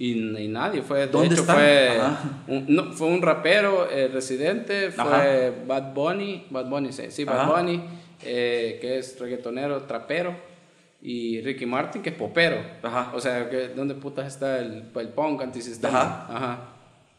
[0.00, 1.00] Y, y nadie fue.
[1.00, 2.00] De ¿Dónde hecho, fue
[2.48, 5.52] un, no, fue un rapero eh, residente, fue Ajá.
[5.66, 7.48] Bad Bunny, Bad Bunny, sí, sí, Bad.
[7.48, 7.82] Bunny,
[8.22, 10.36] eh, que es reggaetonero, trapero,
[11.00, 12.60] y Ricky Martin, que es popero.
[12.82, 13.12] Ajá.
[13.14, 16.00] O sea, que, ¿dónde putas está el, el punk antisistema?
[16.00, 16.36] Ajá.
[16.36, 16.68] Ajá.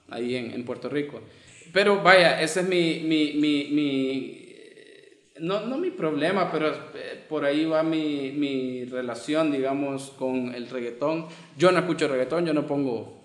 [0.10, 1.22] Ahí en, en Puerto Rico.
[1.72, 3.02] Pero vaya, ese es mi.
[3.06, 4.46] mi, mi, mi
[5.40, 10.70] no, no mi problema, pero eh, por ahí va mi, mi relación, digamos, con el
[10.70, 11.28] reggaetón.
[11.58, 13.22] Yo no escucho reggaetón, yo no pongo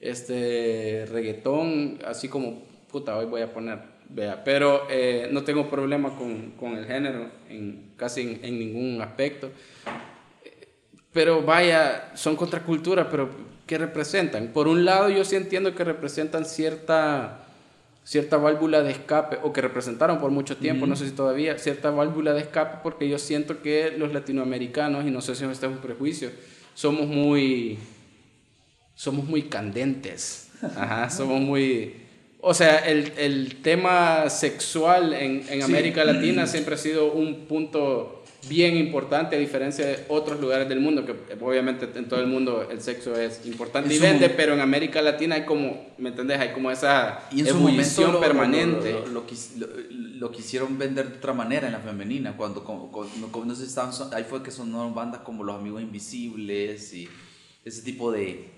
[0.00, 3.78] este reggaetón así como, puta, hoy voy a poner,
[4.08, 9.02] vea, pero eh, no tengo problema con, con el género en casi en, en ningún
[9.02, 9.50] aspecto.
[11.16, 13.30] Pero vaya, son contracultura, pero
[13.66, 14.48] ¿qué representan?
[14.48, 17.46] Por un lado, yo sí entiendo que representan cierta,
[18.04, 21.88] cierta válvula de escape, o que representaron por mucho tiempo, no sé si todavía, cierta
[21.88, 25.72] válvula de escape, porque yo siento que los latinoamericanos, y no sé si este es
[25.72, 26.28] un prejuicio,
[26.74, 27.78] somos muy,
[28.94, 30.50] somos muy candentes.
[30.76, 31.94] Ajá, somos muy...
[32.42, 38.22] O sea, el, el tema sexual en, en América Latina siempre ha sido un punto
[38.48, 42.68] bien importante a diferencia de otros lugares del mundo, que obviamente en todo el mundo
[42.70, 46.38] el sexo es importante y vende, pero en América Latina hay como, ¿me entendés?
[46.40, 48.92] Hay como esa ebullición lo- permanente.
[48.92, 49.68] Lo, lo- lo quis- lo-
[50.16, 52.62] lo quisieron vender de otra manera en la femenina, cuando,
[53.44, 57.08] no sé si estaban ahí fue que sonaron bandas como Los Amigos Invisibles y
[57.64, 58.48] ese tipo de,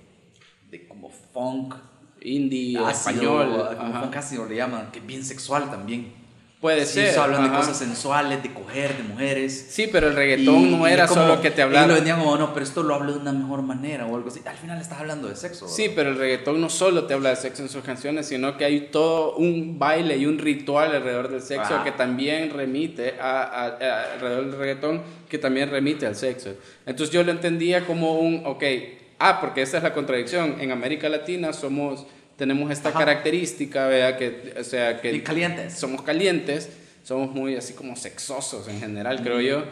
[0.70, 1.74] de como funk
[2.20, 3.76] Indie, ácido, español.
[3.78, 6.12] como funk ácido le llaman, que es bien sexual también.
[6.61, 7.13] Puede Sí, ser.
[7.15, 7.59] se hablan de ajá.
[7.59, 9.67] cosas sensuales, de coger, de mujeres.
[9.71, 11.87] Sí, pero el reggaetón Y- no y era como- solo que te ellos hablara.
[11.87, 14.41] lo vendían como, no, pero esto lo hablo de una mejor manera o algo así.
[14.45, 15.69] Al final estás hablando de sexo.
[15.69, 18.65] Sí, pero el reggaetón no solo te habla de sexo en sus canciones, sino que
[18.65, 21.85] hay todo un baile y un ritual alrededor del sexo Ajá.
[21.85, 26.55] que también remite a, a- a- alrededor del reggaetón, que también remite al sexo.
[26.87, 28.65] Entonces yo lo entendía como un, ok,
[29.21, 30.57] ah, porque esa es la contradicción.
[30.59, 32.05] En América Latina somos,
[32.39, 33.01] tenemos esta Ajá.
[33.01, 34.16] característica, ¿verdad?
[34.16, 35.74] Que, o sea, que Bien calientes.
[35.74, 36.70] somos calientes,
[37.03, 39.64] somos muy así como sexosos en general, creo yo.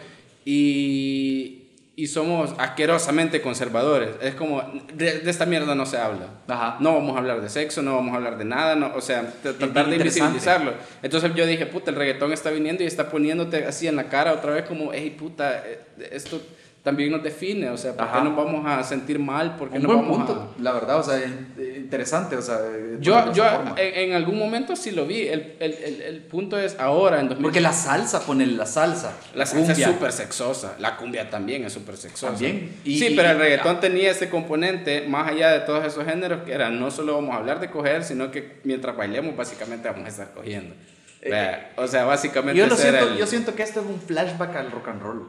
[0.44, 1.62] Y,
[1.94, 4.10] y somos asquerosamente conservadores.
[4.20, 4.62] Es como,
[4.92, 6.28] de, de esta mierda no se habla.
[6.48, 6.76] Ajá.
[6.80, 9.32] No vamos a hablar de sexo, no vamos a hablar de nada, no, o sea,
[9.42, 10.74] tratar de invisibilizarlo.
[11.02, 14.32] Entonces yo dije, puta, el reggaetón está viniendo y está poniéndote así en la cara
[14.32, 16.42] otra vez como, hey, puta, eh, esto
[16.86, 18.18] también nos define, o sea, ¿por Ajá.
[18.18, 19.56] qué nos vamos a sentir mal?
[19.56, 22.60] ¿Por qué Un nos buen vamos punto, la verdad, o sea, eh, interesante, o sea,
[22.62, 23.00] eh, a...?
[23.00, 23.44] Yo, yo
[23.76, 27.26] en, en algún momento sí lo vi, el, el, el, el punto es ahora, en
[27.28, 27.42] 2000.
[27.42, 29.16] Porque la salsa, pone la salsa.
[29.34, 32.28] La salsa es súper sexosa, la cumbia también es súper sexosa.
[32.34, 32.76] También.
[32.84, 36.04] Y- sí, y- pero el y- reggaetón tenía ese componente, más allá de todos esos
[36.04, 39.88] géneros, que era no solo vamos a hablar de coger, sino que mientras bailemos básicamente
[39.88, 40.72] vamos a estar cogiendo.
[41.20, 44.70] Vea, o sea, básicamente Yo, lo siento, yo siento que esto es un flashback al
[44.70, 45.28] rock and roll.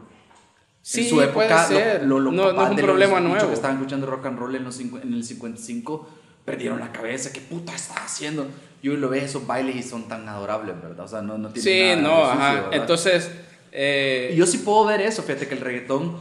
[0.90, 1.34] Sí, en su época,
[1.68, 2.04] puede ser.
[2.04, 3.48] lo, lo, lo No- no es un de los problema bichos nuevo.
[3.50, 6.10] que estaban escuchando rock and roll en, los en el 55
[6.46, 7.34] perdieron la cabeza.
[7.34, 8.48] ¿Qué puta está haciendo?
[8.82, 11.04] Y hoy lo ves esos bailes y son tan adorables, ¿verdad?
[11.06, 12.54] O sea, no, no tiene Sí, nada no, sucio, ajá.
[12.54, 12.70] ¿verdad?
[12.74, 13.32] Entonces,
[13.74, 16.16] eh, Y yo sí puedo ver eso, fíjate que el reggaetón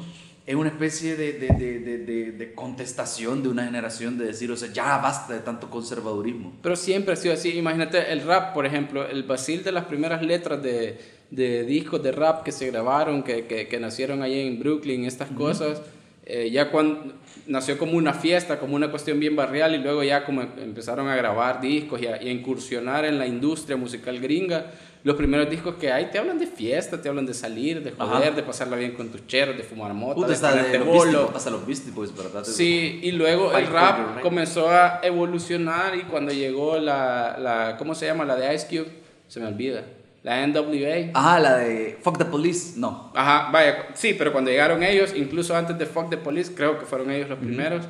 [0.46, 4.72] es una especie de, de, de- de contestación de una generación de decir, o sea,
[4.72, 6.52] ya basta de tanto conservadurismo.
[6.62, 7.50] Pero siempre ha sido así.
[7.56, 10.98] Imagínate el rap, por ejemplo, el basil de las primeras letras de,
[11.30, 15.30] de discos de rap que se grabaron, que, que, que nacieron ahí en Brooklyn, estas
[15.30, 15.82] cosas,
[16.24, 17.12] eh, ya cuando
[17.46, 21.16] nació como una fiesta, como una cuestión bien barrial, y luego ya como empezaron a
[21.16, 24.66] grabar discos y a, y a incursionar en la industria musical gringa.
[25.04, 28.28] Los primeros discos que hay te hablan de fiesta, te hablan de salir, de joder,
[28.28, 28.30] Ajá.
[28.32, 31.32] de pasarla bien con tus cheros, de fumar mota, Puta, de ponerte bolo.
[31.32, 32.42] Hasta los Beastie Boys, ¿verdad?
[32.42, 37.76] Sí, y luego el Fight for rap comenzó a evolucionar y cuando llegó la, la,
[37.78, 38.24] ¿cómo se llama?
[38.24, 38.90] La de Ice Cube,
[39.28, 39.84] se me olvida.
[40.26, 41.10] La NWA.
[41.14, 43.12] Ah, la de Fuck the Police, no.
[43.14, 46.84] Ajá, vaya, sí, pero cuando llegaron ellos, incluso antes de Fuck the Police, creo que
[46.84, 47.84] fueron ellos los primeros,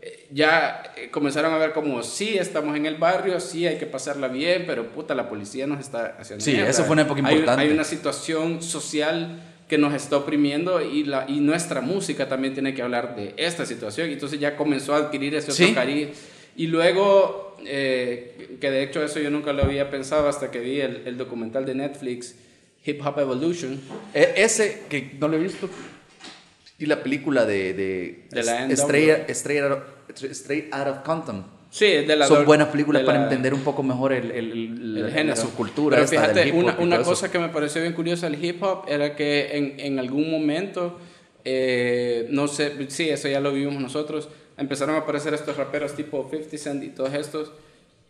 [0.00, 3.86] eh, ya eh, comenzaron a ver como, sí, estamos en el barrio, sí, hay que
[3.86, 6.70] pasarla bien, pero puta, la policía nos está haciendo Sí, mierda.
[6.70, 7.62] eso fue una época Hay- importante.
[7.64, 12.72] Hay, una situación social que nos está oprimiendo y, la, y nuestra música también tiene
[12.72, 15.74] que hablar de esta situación, y entonces ya comenzó a adquirir ese otro Sí.
[15.74, 16.08] cariz.
[16.56, 20.80] Y luego, eh, que de hecho eso yo nunca lo había pensado hasta que vi
[20.80, 22.34] el, el documental de Netflix,
[22.84, 23.80] Hip Hop Evolution,
[24.14, 25.68] E- ese que no lo he visto.
[26.78, 28.72] Y la película de, de, De la NW.
[28.72, 31.44] Straight, Straight Out of, Straight Out of Compton.
[31.70, 34.96] Sí, de la Son buenas películas para la- entender un poco mejor el, el, el-
[35.04, 35.28] el género.
[35.28, 35.96] la subcultura.
[35.96, 37.04] Pero esta del fíjate, hip hop una, una eso.
[37.04, 40.98] cosa que me pareció bien curiosa del hip hop era que en, en algún momento,
[41.44, 44.28] eh, no sé, sí, eso ya lo vimos nosotros,
[44.60, 47.52] empezaron a aparecer estos raperos tipo 50 Cent y todos estos,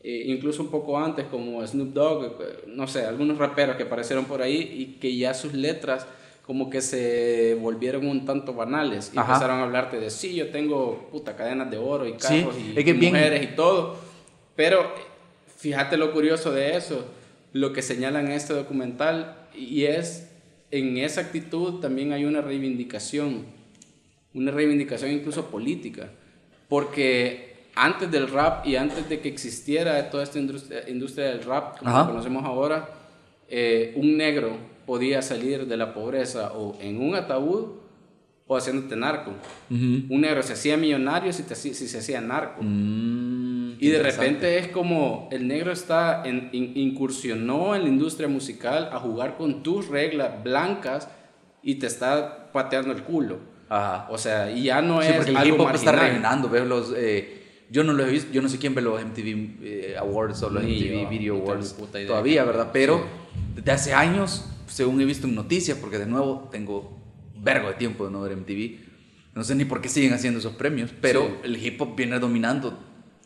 [0.03, 2.37] eh, incluso un poco antes como Snoop Dogg,
[2.67, 6.07] no sé, algunos raperos que aparecieron por ahí y que ya sus letras
[6.47, 9.35] como que se volvieron un tanto banales y Ajá.
[9.35, 12.77] empezaron a hablarte de sí, yo tengo puta cadenas de oro y Sí, carros y,
[12.79, 13.97] es que y bien- mujeres y todo,
[14.57, 14.93] pero
[15.59, 17.05] fíjate lo curioso de eso,
[17.53, 20.29] lo que señalan en este documental, y es,
[20.73, 23.45] en esa actitud también hay una reivindicación,
[24.35, 26.11] una reivindicación incluso política,
[26.71, 31.79] porque antes del rap y antes de que existiera toda esta industria, industria del rap,
[31.79, 32.89] como la conocemos ahora,
[33.49, 34.57] eh, un negro
[34.87, 37.73] podía salir de la pobreza o en un ataúd
[38.47, 39.33] o haciéndote narco.
[40.11, 42.63] Un negro se hacía millonario si, te si se hacía narco.
[42.63, 48.29] Mm, Y de repente es como el negro está en, in- incursionó en la industria
[48.29, 51.09] musical a jugar con tus reglas blancas
[51.63, 53.39] y te está pateando el culo.
[53.71, 54.07] Ajá.
[54.11, 56.09] O sea, y ya no Sí, es porque el algo hip hop está marginal.
[56.11, 56.93] rellenando, veo los...
[56.97, 57.37] eh,
[57.71, 60.51] yo no lo he visto, yo no sé quién ve los MTV eh, Awards o
[60.51, 62.71] los Ni MTV yo, Video Awards todavía, ¿verdad?
[62.73, 63.41] Pero Sí.
[63.55, 66.99] desde hace años, según he visto en noticias, porque de nuevo tengo
[67.37, 68.81] vergo de tiempo de no ver MTV,
[69.35, 71.35] no sé ni por qué siguen haciendo esos premios, pero Sí.
[71.45, 72.77] el hip hop viene dominando.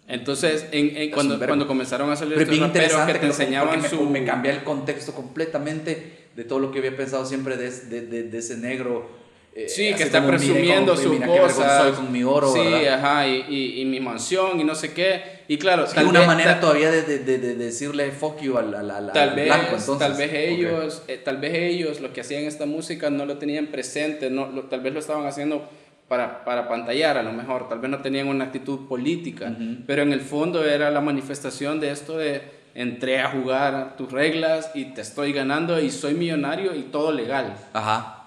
[0.06, 3.18] Entonces, en, en- cuando, cuando comenzaron a salir Pero es estos bien raperos interesante que
[3.18, 4.02] te que enseñaban me, su...
[4.10, 8.22] me cambia el contexto completamente de todo lo que había pensado siempre de, de, de-
[8.24, 9.23] de ese negro.
[9.56, 11.92] Eh, Sí, que está presumiendo sus cosas.
[11.96, 12.94] con mi oro, sí, ¿verdad?
[12.94, 15.22] ajá, y, y, y mi mansión y no sé qué.
[15.46, 18.90] Y claro, Es una manera todavía de, de, de- de decirle fuck you al, al,
[18.90, 19.98] al- Tal al vez, blanco, entonces.
[19.98, 23.66] tal vez ellos, eh, tal vez ellos, los que hacían esta música no lo tenían
[23.68, 25.68] presente, no, lo- tal vez lo estaban haciendo
[26.08, 29.54] para, para pantallar a lo mejor, tal vez no tenían una actitud política,
[29.86, 32.42] pero en el fondo era la manifestación de esto de
[32.74, 37.54] entré a jugar tus reglas y te estoy ganando y soy millonario y todo legal.
[37.72, 38.23] Ajá.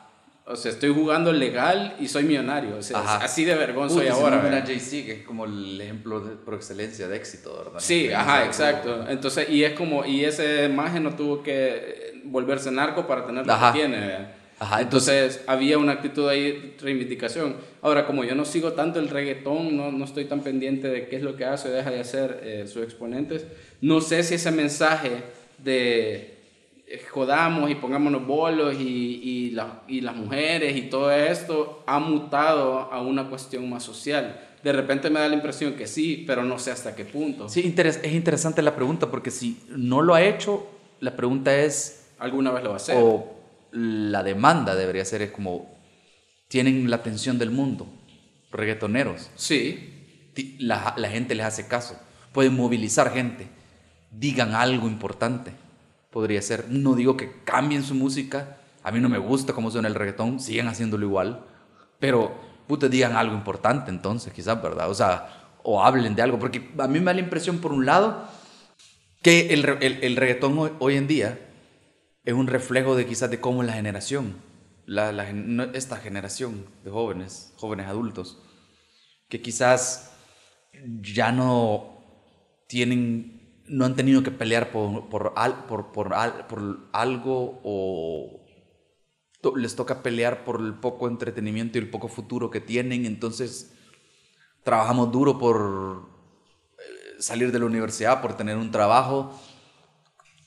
[0.49, 2.77] O sea, estoy jugando legal y soy millonario.
[2.77, 3.17] O sea, Ajá.
[3.17, 4.37] así de vergón soy ahora.
[4.37, 4.63] ¿verdad?
[4.65, 7.79] Jay-Z, que es como el ejemplo de, por excelencia de éxito, ¿verdad?
[7.79, 9.05] Sí, ajá, exacto.
[9.09, 13.51] Entonces, y es como, y ese imagen no tuvo que volverse narco para tener lo
[13.51, 13.73] Ajá.
[13.73, 14.37] que tiene.
[14.59, 17.57] Ajá, entonces, Entonces, había una actitud ahí de reivindicación.
[17.81, 21.17] Ahora, como yo no sigo tanto el reggaetón, no, no estoy tan pendiente de qué
[21.17, 23.45] es lo que hace o deja de hacer eh, sus exponentes,
[23.81, 25.11] no sé si ese mensaje
[25.59, 26.36] de
[27.11, 32.79] jodamos y pongámonos bolos y, y, la- y las mujeres y todo esto ha mutado
[32.91, 34.39] a una cuestión más social.
[34.63, 37.47] De repente me da la impresión que sí, pero no sé hasta qué punto.
[37.49, 40.65] Sí, interes- es interesante la pregunta porque si no lo ha hecho,
[40.99, 42.95] la pregunta es, Alguna vez lo va a hacer.
[42.97, 43.33] o
[43.71, 45.69] la demanda debería ser, es como,
[46.47, 47.87] tienen la atención del mundo,
[48.51, 51.99] reggaetoneros, Sí, la, la gente les hace caso,
[52.31, 53.47] pueden movilizar gente,
[54.11, 55.51] digan algo importante,
[56.11, 56.69] podría ser.
[56.69, 60.39] No digo que cambien su música, a mí no me gusta cómo suena el reggaetón,
[60.39, 61.45] sigan haciéndolo igual,
[61.99, 62.35] pero
[62.67, 64.89] puta, digan algo importante entonces, quizás, ¿verdad?
[64.89, 67.85] O sea, o hablen de algo, porque a mí me da la impresión, por un
[67.85, 68.27] lado,
[69.21, 71.39] que el, el, reggaetón hoy, en día
[72.23, 74.35] es un reflejo de quizás de cómo la generación,
[75.73, 78.41] esta generación de jóvenes, jóvenes adultos,
[79.27, 80.13] que quizás
[81.01, 81.97] ya no
[82.67, 83.36] tienen,
[83.67, 85.33] no han tenido que pelear por, por,
[85.67, 86.11] por, por,
[86.47, 88.41] por algo o
[89.41, 93.73] to- les toca pelear por el poco entretenimiento y el poco futuro que tienen, entonces
[94.63, 96.07] trabajamos duro por
[96.79, 99.33] eh, salir de la universidad, por tener un trabajo.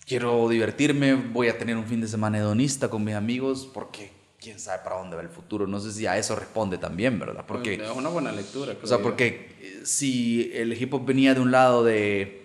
[0.06, 4.10] Quiero divertirme, voy a tener un fin de semana hedonista con mis amigos, porque
[4.40, 5.66] quién sabe para dónde va el futuro.
[5.68, 7.44] No sé si a eso responde también, ¿verdad?
[7.46, 8.74] Porque, es una buena lectura.
[8.82, 12.39] o sea, porque eh, si el hip hop venía de un lado de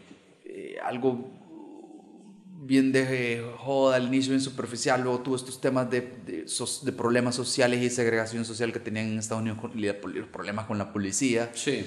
[0.85, 1.31] algo
[2.65, 7.81] bien de joda al inicio, bien superficial, luego tuvo estos temas de, de, problemas sociales
[7.81, 11.51] y segregación social que tenían en Estados Unidos, con, y los problemas con la policía.
[11.53, 11.85] Sí,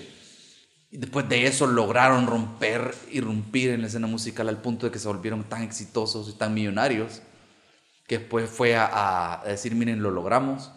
[0.90, 4.98] Y después de eso lograron romper, irrumpir en la escena musical al punto de que
[4.98, 7.22] se volvieron tan exitosos y tan millonarios,
[8.06, 10.70] que después fue a, a decir, miren, lo logramos.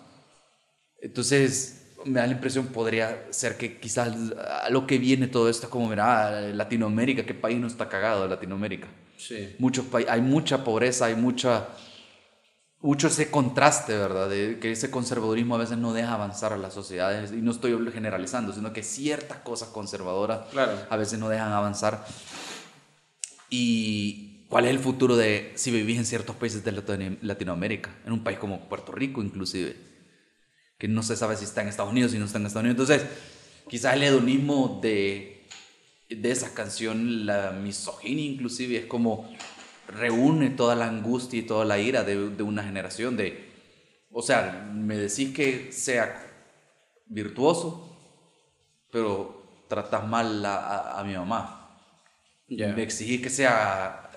[1.00, 4.10] Entonces, me da la impresión, podría ser que quizás
[4.64, 8.28] a lo que viene todo esto es como, mira, Latinoamérica, ¿qué país no está cagado
[8.28, 8.88] Latinoamérica?
[9.18, 9.56] sí.
[9.60, 11.68] Muchos hay mucha pobreza, hay mucha,
[12.80, 14.28] mucho ese contraste, ¿verdad?
[14.30, 17.78] De que ese conservadurismo a veces no deja avanzar a las sociedades, y no estoy
[17.93, 20.74] generalizando, sino que ciertas cosas conservadoras Claro.
[20.89, 22.04] a veces no dejan avanzar.
[23.49, 27.91] ¿Y cuál es el futuro de si vivís en ciertos países de Latino- Latinoamérica?
[28.06, 29.76] En un país como Puerto Rico, inclusive,
[30.82, 32.90] que no se sabe si está en Estados Unidos, si no está en Estados Unidos.
[32.90, 33.08] Entonces,
[33.70, 35.46] quizás el hedonismo de,
[36.10, 39.32] de esa canción, la misoginia inclusive, es como
[39.88, 43.52] reúne toda la angustia y toda la ira de, de una generación de,
[44.10, 46.20] o sea, me decís que sea
[47.06, 47.88] virtuoso,
[48.92, 51.78] pero tratas mal a, a- a mi mamá.
[52.48, 52.74] Ya.
[52.74, 54.10] Me exigís que sea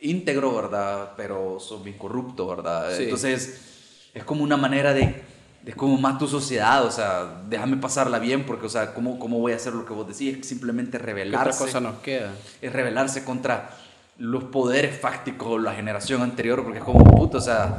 [0.00, 1.14] íntegro, ¿verdad?
[1.16, 2.96] Pero sos bien corrupto, ¿verdad?
[2.96, 3.02] Sí.
[3.04, 5.31] Entonces, es como una manera de,
[5.62, 9.38] de como más tu sociedad, o sea, déjame pasarla bien, porque, o sea, ¿cómo, cómo
[9.38, 10.38] voy a hacer lo que vos decís?
[10.38, 12.32] Es simplemente ¿Qué otra rebelarse cosa nos queda?
[12.60, 13.70] es rebelarse contra
[14.18, 17.76] los poderes fácticos de la generación anterior, porque es como, puto, o sea,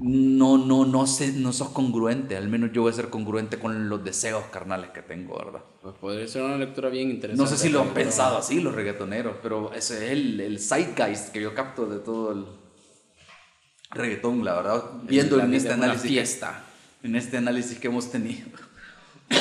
[0.00, 3.88] no, no, no, sé, no sos congruente, al menos yo voy a ser congruente con
[3.88, 5.60] los deseos carnales que tengo, ¿verdad?
[5.82, 7.42] Pues podría ser una lectura bien interesante.
[7.42, 11.32] No sé si lo han pensado así los reggaetoneros, pero ese es el, el zeitgeist
[11.32, 12.44] que yo capto de todo el
[13.90, 16.62] reggaetón, la verdad, viendo La en este es análisis, fiesta.
[17.06, 18.46] En este análisis que hemos tenido.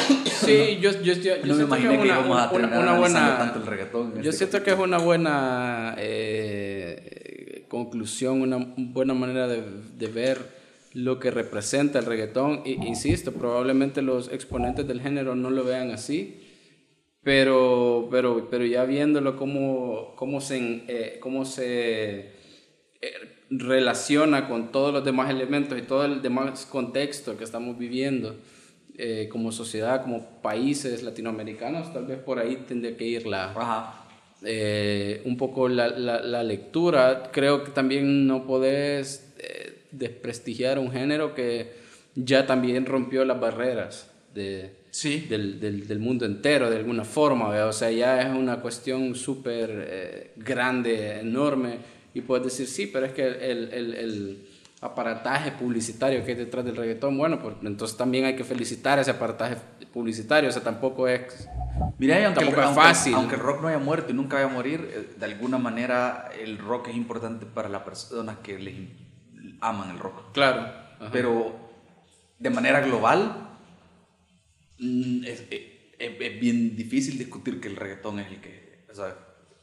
[0.45, 3.37] Sí, yo, yo, yo, yo no me imaginé que una, íbamos a terminar una buena...
[3.37, 4.13] tanto el reggaetón.
[4.21, 9.63] Yo este siento que es una buena eh, conclusión, una buena manera de,
[9.97, 10.37] de ver
[10.93, 12.61] lo que representa el reggaetón.
[12.65, 16.41] I- insisto, probablemente los exponentes del género no lo vean así,
[17.23, 22.31] pero, pero, pero ya viéndolo cómo, cómo se, eh, cómo se
[23.01, 28.35] eh, relaciona con todos los demás elementos y todo el demás contexto que estamos viviendo
[28.97, 33.53] eh, como sociedad, como países latinoamericanos, tal vez por ahí tendría que ir la,
[34.43, 37.29] eh, un poco la, la- la lectura.
[37.31, 41.73] Creo que también no podés eh, desprestigiar un género que
[42.15, 45.25] ya también rompió las barreras de, Sí.
[45.29, 47.49] del, del- del mundo entero de alguna forma.
[47.49, 47.65] ¿vea?
[47.67, 51.77] O sea, ya es una cuestión súper eh, grande, enorme.
[52.15, 54.47] Y puedes decir, sí, pero es que el, el- el
[54.81, 59.11] aparataje publicitario que hay detrás del reggaetón, bueno, pues entonces también hay que felicitar ese
[59.11, 59.57] aparataje
[59.93, 60.49] publicitario.
[60.49, 61.47] O sea, tampoco es
[61.97, 63.13] Mira, aunque, el, Tampoco es aunque- fácil.
[63.15, 66.29] aunque el rock no haya muerto y nunca vaya a morir, eh, de alguna manera
[66.39, 68.75] el rock es importante para las personas que les
[69.59, 70.31] aman el rock.
[70.33, 70.61] claro.
[70.99, 71.09] Ajá.
[71.11, 71.53] Pero
[72.39, 73.49] de manera global,
[74.79, 75.61] mm, es, es-
[75.99, 79.15] es- es bien difícil discutir que el reggaetón es el que, o sea,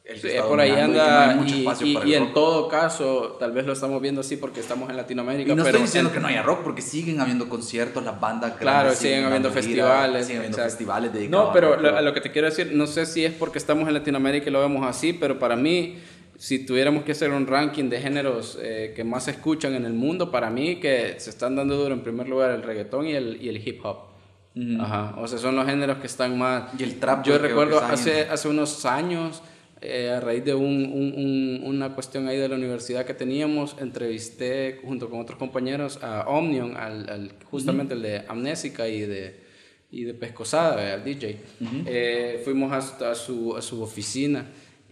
[0.05, 2.35] el Sí, por ahí y anda y, y- y el en rock.
[2.35, 5.53] todo caso, tal vez lo estamos viendo así porque estamos en Latinoamérica.
[5.53, 8.21] Y no pero estoy diciendo en- que no haya rock, porque siguen habiendo conciertos, las
[8.21, 10.27] bandas Claro, grandes siguen habiendo festivales.
[10.27, 10.71] siguen habiendo exacto.
[10.77, 11.83] festivales dedicados No, pero rock.
[11.83, 14.49] lo- a lo que te quiero decir, no sé si es porque estamos en Latinoamérica
[14.51, 15.99] y lo vemos así, pero para mí
[16.37, 19.93] si tuviéramos que hacer un ranking de géneros eh, que más se escuchan en el
[19.93, 23.39] mundo, para mí que se están dando duro en primer lugar el reggaetón y el,
[23.41, 23.99] y el hip hop.
[24.81, 25.15] Ajá.
[25.19, 26.65] O sea, son los géneros que están más...
[26.79, 29.41] Y el trap, Yo recuerdo hace, hace unos años,
[29.83, 33.77] eh, a raíz de un, un- un- una cuestión ahí de la universidad que teníamos,
[33.81, 39.41] entrevisté junto con otros compañeros a Omnium, al, al- justamente el de Amnésica y de,
[39.91, 41.37] y de Pescosada, al DJ.
[41.87, 44.47] Eh, fuimos hasta su, a su oficina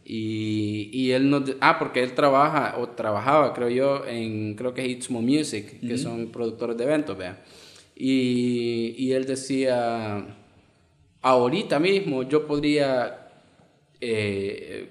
[0.04, 1.42] y, y él nos...
[1.60, 5.96] Ah, porque él trabaja, o trabajaba, creo yo, en, creo que es Itzmo Music, que
[5.98, 7.42] son productores de eventos, vea.
[7.96, 10.26] Y, y él decía,
[11.22, 13.19] ahorita mismo yo podría
[14.00, 14.88] eh,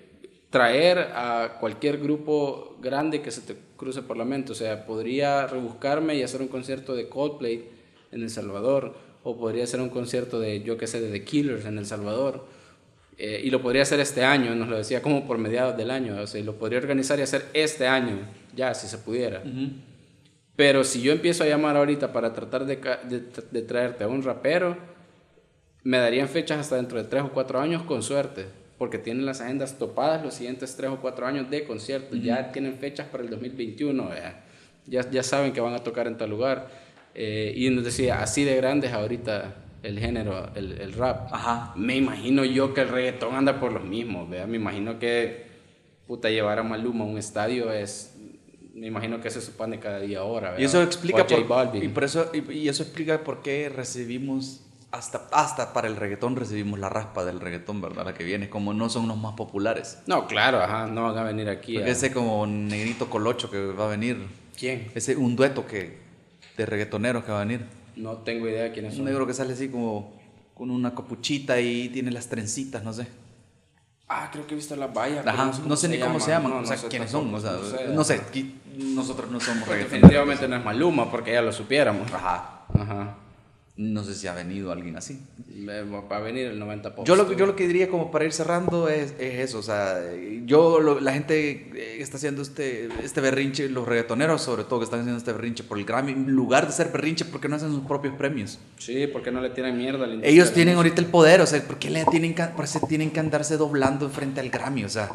[0.50, 4.52] traer a cualquier grupo grande que se te cruce por la mente.
[4.52, 7.70] O sea, podría rebuscarme y hacer un concierto de Coldplay
[8.12, 11.66] en El Salvador, o podría hacer un concierto de, yo qué sé, de The Killers
[11.66, 12.46] en El Salvador.
[13.18, 16.22] Eh, y lo podría hacer este año, nos lo decía como por mediados del año,
[16.22, 18.18] o sea, lo podría organizar y hacer este año,
[18.56, 19.44] ya, si se pudiera.
[20.56, 24.24] Pero si yo empiezo a llamar ahorita para tratar de, de, de traerte a un
[24.24, 24.78] rapero,
[25.84, 28.46] me darían fechas hasta dentro de tres o cuatro años con suerte,
[28.80, 32.76] porque tienen las agendas topadas los siguientes tres o cuatro años de conciertos, ya tienen
[32.76, 34.10] fechas para el 2021,
[34.88, 36.70] ya, ya, saben que van a tocar en tal lugar.
[37.14, 41.32] Eh, y nos decía, así de grande es ahorita el género, el, el rap.
[41.32, 41.74] Ajá.
[41.76, 44.48] Me imagino yo que el reggaetón anda por los mismos, ¿vea?
[44.48, 45.50] me imagino que
[46.08, 48.16] puta, llevar a Maluma a un estadio es...
[48.74, 50.56] Me imagino que se supone cada día ahora.
[50.58, 55.28] Y eso explica por, y por eso y, y eso explica por qué recibimos hasta
[55.32, 58.06] hasta para el reggaetón recibimos la raspa del reggaetón, ¿verdad?
[58.06, 60.00] La que viene como no son los más populares.
[60.08, 61.74] No, claro, ajá, no van a venir aquí.
[61.76, 64.26] Porque a- ese como negrito colocho que va a venir,
[64.58, 64.92] ¿Quién?
[64.96, 66.00] ese un dueto que
[66.58, 67.66] de reggaetoneros que va a venir.
[67.96, 69.06] No tengo idea de quiénes Un son.
[69.06, 70.18] negro que sale así como
[70.56, 73.08] con una capuchita y tiene las trencitas, no sé.
[74.08, 75.26] Ah, creo que he visto las vallas.
[75.26, 77.52] Ajá, sé no sé ni cómo se llaman, No, o sea, quiénes son, o sea,
[77.94, 78.20] no sé.
[78.76, 79.92] nosotros no somos Pues reggaetoneros.
[79.92, 82.12] definitivamente no es Maluma, porque ya lo supiéramos.
[82.12, 82.62] Ajá.
[82.74, 83.16] Ajá.
[83.82, 85.22] No sé si ha venido alguien así.
[85.66, 88.90] Va a venir el 90 Yo lo, yo lo que diría como para ir cerrando
[88.90, 90.02] es, es eso, o sea,
[90.46, 94.80] yo, lo- la gente eh, que está haciendo este, este berrinche, los reggaetoneros sobre todo
[94.80, 97.48] que están haciendo este berrinche por el Grammy, en lugar de ser berrinche, ¿por qué
[97.48, 98.60] no hacen sus propios premios?
[98.78, 101.80] Sí, porque no le tiran mierda al Ellos tienen ahorita el poder, o sea, ¿por
[101.80, 104.84] qué le tienen que, por qué tienen que andarse doblando frente al Grammy?
[104.84, 105.10] O sea,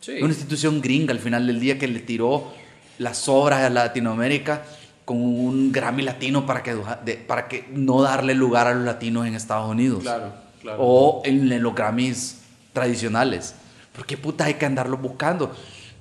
[0.00, 0.14] Sí.
[0.20, 2.52] una institución gringa al final del día que le tiró
[2.98, 4.64] las obras a Latinoamérica
[5.08, 9.26] con un Grammy latino para que, de- para que no darle lugar a los latinos
[9.26, 10.02] en Estados Unidos.
[10.02, 10.78] Claro, claro.
[10.82, 12.40] O en los Grammys
[12.74, 13.54] tradicionales.
[13.96, 15.50] ¿Por qué puta hay que andarlos buscando?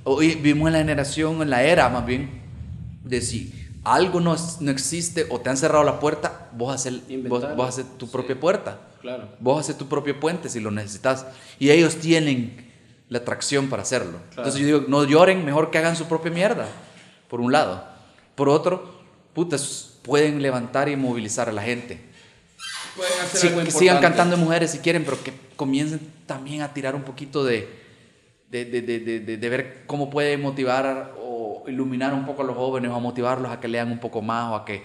[0.04, 2.42] Hoy vivimos en la generación, en la era más bien,
[3.06, 3.54] de si
[3.86, 7.86] algo no, no existe o te han cerrado la puerta, vos haces, vos, vos haces
[7.98, 8.12] tu Sí.
[8.12, 8.78] propia puerta.
[9.02, 9.30] Claro.
[9.40, 11.26] Vos haces tu propio puente si lo necesitas.
[11.60, 12.68] Y ellos tienen
[13.08, 14.18] la atracción para hacerlo.
[14.32, 16.68] Entonces yo digo, no lloren, mejor que hagan su propia mierda.
[17.30, 17.86] Por un lado.
[18.36, 18.97] Por otro,
[19.38, 22.00] putas, pueden levantar y movilizar a la gente.
[22.96, 26.74] Pueden hacer Sí, algo que sigan cantando mujeres si quieren, pero que comiencen también a
[26.74, 27.70] tirar un poquito de,
[28.50, 32.90] de, de, de, de- ver cómo puede motivar o iluminar un poco a los jóvenes
[32.90, 34.82] o a motivarlos a que lean un poco más o a que,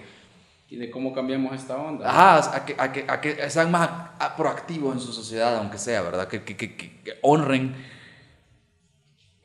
[0.69, 2.07] Y de cómo cambiamos esta onda.
[2.07, 3.89] ajá, a que, a que, a que sean más
[4.19, 6.27] a- proactivos en su sociedad, aunque sea, ¿verdad?
[6.27, 7.73] Que- que honren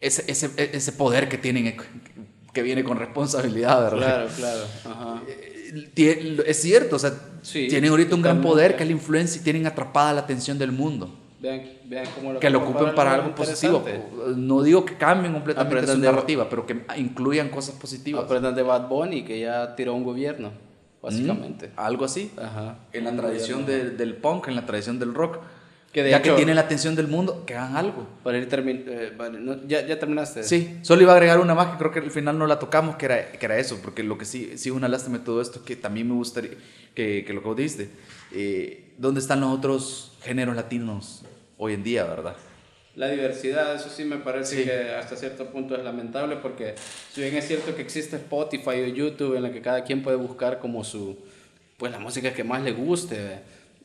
[0.03, 1.75] ese, ese, ese poder que tienen,
[2.59, 4.27] que viene con responsabilidad, ¿verdad?
[4.27, 4.61] Claro, claro.
[4.85, 5.23] Ajá.
[5.29, 7.13] Eh, Es cierto, o sea,
[7.43, 10.59] Sí, tienen ahorita un gran poder que es la influencia y tienen atrapada la atención
[10.59, 11.15] del mundo.
[11.41, 13.85] Vean, vean cómo lo Que lo ocupen para algo positivo.
[14.35, 18.25] No digo que cambien completamente Aprendan su de- narrativa, pero que incluyan cosas positivas.
[18.25, 20.51] Aprendan de Bad Bunny, que ya tiró un gobierno,
[21.01, 21.71] básicamente.
[21.77, 22.33] Algo así.
[22.37, 22.79] Ajá.
[22.93, 25.39] En la tradición de- del punk, en la tradición del rock.
[25.93, 28.07] Que de ya hecho- que tienen la atención del mundo, que hagan algo.
[28.23, 30.43] Para ir termin- eh, vale, no, ya, ya terminaste.
[30.43, 32.97] Sí, solo iba a agregar una más que creo que al final no la tocamos,
[32.97, 35.65] que era, que era eso, porque lo que sí, sí una lástima de todo esto,
[35.65, 36.51] que también me gustaría,
[36.95, 37.89] que, que lo que vos dijiste,
[38.33, 41.23] eh, ¿dónde están los otros géneros latinos
[41.57, 42.37] hoy en día, verdad?
[42.95, 44.65] La diversidad, eso sí me parece Sí.
[44.65, 46.75] que hasta cierto punto es lamentable porque
[47.15, 50.17] si bien es cierto que existe Spotify o YouTube en la que cada quien puede
[50.17, 51.17] buscar como su,
[51.79, 53.39] pues la música que más le guste,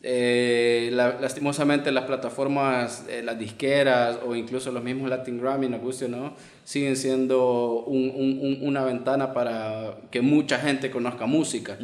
[0.06, 5.82] eh, la- lastimosamente las plataformas, eh, las disqueras o incluso los mismos Latin Grammy, nos
[5.82, 6.36] guste o no,
[6.66, 11.78] siguen siendo un- un- un- una ventana para que mucha gente conozca música.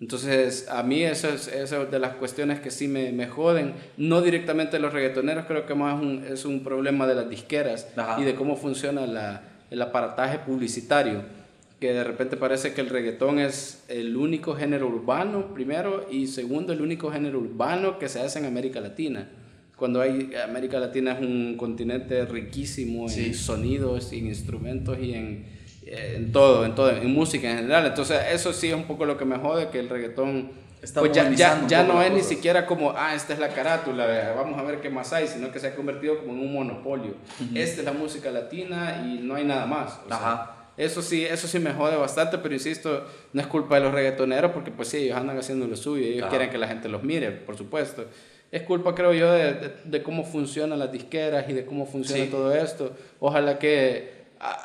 [0.00, 3.74] Entonces, a mí eso es, eso es de las cuestiones que sí me, me joden.
[3.96, 8.20] No directamente los reggaetoneros, creo que más un- es un problema de las disqueras Ajá.
[8.20, 11.22] y de cómo funciona la- el aparataje publicitario.
[11.80, 16.72] Que de repente parece que el reggaetón es el único género urbano, primero, y segundo,
[16.72, 19.28] el único género urbano que se hace en América Latina.
[19.76, 23.26] Cuando hay América Latina es un continente riquísimo Sí.
[23.26, 25.46] en sonidos, en instrumentos y en,
[25.84, 27.84] eh, en todo, en todo, en música en general.
[27.86, 31.12] Entonces eso sí es un poco lo que me jode, que el reggaetón Está pues
[31.12, 34.62] ya, ya, ya no es ni siquiera como, ah, esta es la carátula, vamos a
[34.64, 37.14] ver qué más hay, sino que se ha convertido como en un monopolio.
[37.54, 39.98] Esta es la música latina y no hay nada más.
[40.04, 40.53] O sea, Ajá.
[40.76, 44.50] Eso sí, eso sí me jode bastante, pero insisto, no es culpa de los reggaetoneros
[44.52, 46.30] porque pues sí, ellos andan haciendo lo suyo, ellos Ajá.
[46.30, 48.04] quieren que la gente los mire, por supuesto.
[48.50, 52.24] Es culpa, creo yo, de, de- de cómo funcionan las disqueras y de cómo funciona
[52.24, 52.30] Sí.
[52.30, 52.92] todo esto.
[53.20, 54.10] Ojalá que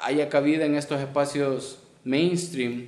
[0.04, 2.88] haya cabida en estos espacios mainstream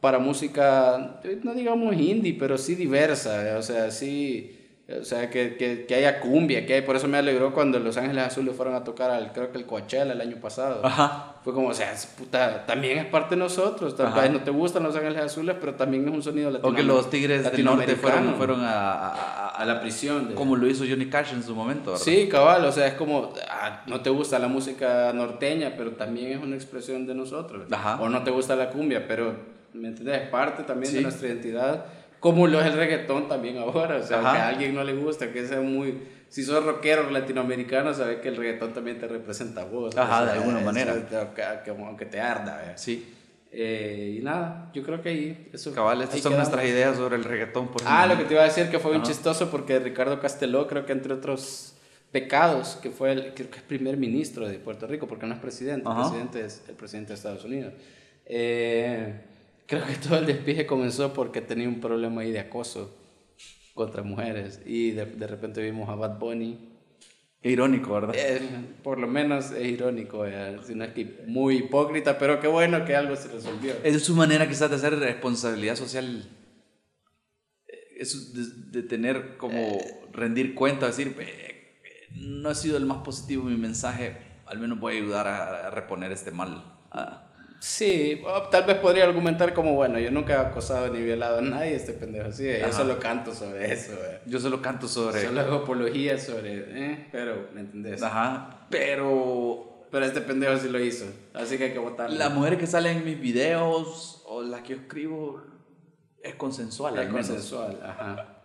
[0.00, 4.58] para música, no digamos indie, pero sí diversa, o sea, sí,
[4.88, 7.96] o sea, que, que, que haya cumbia, que hay, por eso me alegró cuando Los
[7.96, 10.84] Ángeles Azules fueron a tocar al, creo que el Coachella el año pasado.
[10.84, 11.36] Ajá.
[11.44, 13.96] Fue como, o sea, es puta, también es parte de nosotros.
[13.96, 16.74] Tal vez no te gustan Los Ángeles Azules, pero también es un sonido O latino.
[16.74, 18.36] que los Tigres del Norte fueron, latinoamericano.
[18.36, 20.28] fueron a, a- a- a la prisión.
[20.30, 22.04] de- como lo hizo Johnny Cash en su momento, ¿verdad?
[22.04, 26.32] Sí, cabal, o sea, es como, ah, no te gusta la música norteña, pero también
[26.32, 27.66] es una expresión de nosotros.
[27.70, 28.00] Ajá.
[28.00, 29.34] O no te gusta la cumbia, pero,
[29.74, 30.22] ¿me entiendes?
[30.22, 30.96] Es parte también Sí.
[30.98, 31.86] de nuestra identidad,
[32.22, 33.96] como lo es el reggaetón también ahora.
[33.96, 34.28] O sea, Ajá.
[34.28, 35.98] aunque a alguien no le gusta, que sea muy...
[36.30, 39.94] Si sos rockero latinoamericano, sabes que el reggaetón también te representa a vos.
[39.98, 40.94] Ajá, O de sea, alguna eso manera.
[40.94, 42.72] es de- que- como aunque te arda, ¿verdad?
[42.76, 43.12] Sí.
[43.52, 45.50] Eh, y nada, yo creo que ahí...
[45.52, 46.48] Eso, Cabal, estas ahí son quedamos.
[46.48, 47.68] nuestras ideas sobre el reggaetón.
[47.68, 49.10] Por Ah, lo que te iba a decir que fue bien Ajá.
[49.12, 51.74] chistoso porque Ricardo Casteló, creo que entre otros
[52.12, 55.40] pecados, que fue el creo que es primer ministro de Puerto Rico, porque no es
[55.40, 57.74] presidente, el presidente es el presidente de Estados Unidos.
[58.26, 59.20] Eh,
[59.72, 62.94] creo que todo el despije comenzó porque tenía un problema ahí de acoso
[63.74, 66.68] contra mujeres y de, de repente vimos a Bad Bunny.
[67.44, 68.14] Irónico, ¿verdad?
[68.16, 68.40] Eh,
[68.84, 72.84] por lo menos es irónico, eh, si no es que muy hipócrita, pero qué bueno
[72.84, 73.72] que algo se resolvió.
[73.82, 76.28] Es su manera quizás de hacer responsabilidad social.
[77.66, 78.04] eh,
[78.34, 80.00] de, de tener como Eh.
[80.12, 84.16] rendir cuenta, decir, "Eh, no ha sido el más positivo mi mensaje,
[84.46, 86.62] al menos voy a ayudar a, a reponer este mal.
[86.92, 87.31] Ah,
[87.64, 88.20] Sí,
[88.50, 91.92] tal vez podría argumentar como, bueno, yo nunca he acosado ni violado a nadie, este
[91.92, 94.20] pendejo así, yo solo canto sobre eso, eh.
[94.26, 95.22] yo solo canto sobre...
[95.22, 98.02] solo hago apología sobre, eh, pero, ¿me entendés?
[98.02, 102.18] Ajá, pero Pero este pendejo sí lo hizo, así que hay que votarlo.
[102.18, 105.42] las mujeres que salen en mis videos o las que yo escribo
[106.20, 106.98] es consensual.
[106.98, 108.26] Es consensual, ajá.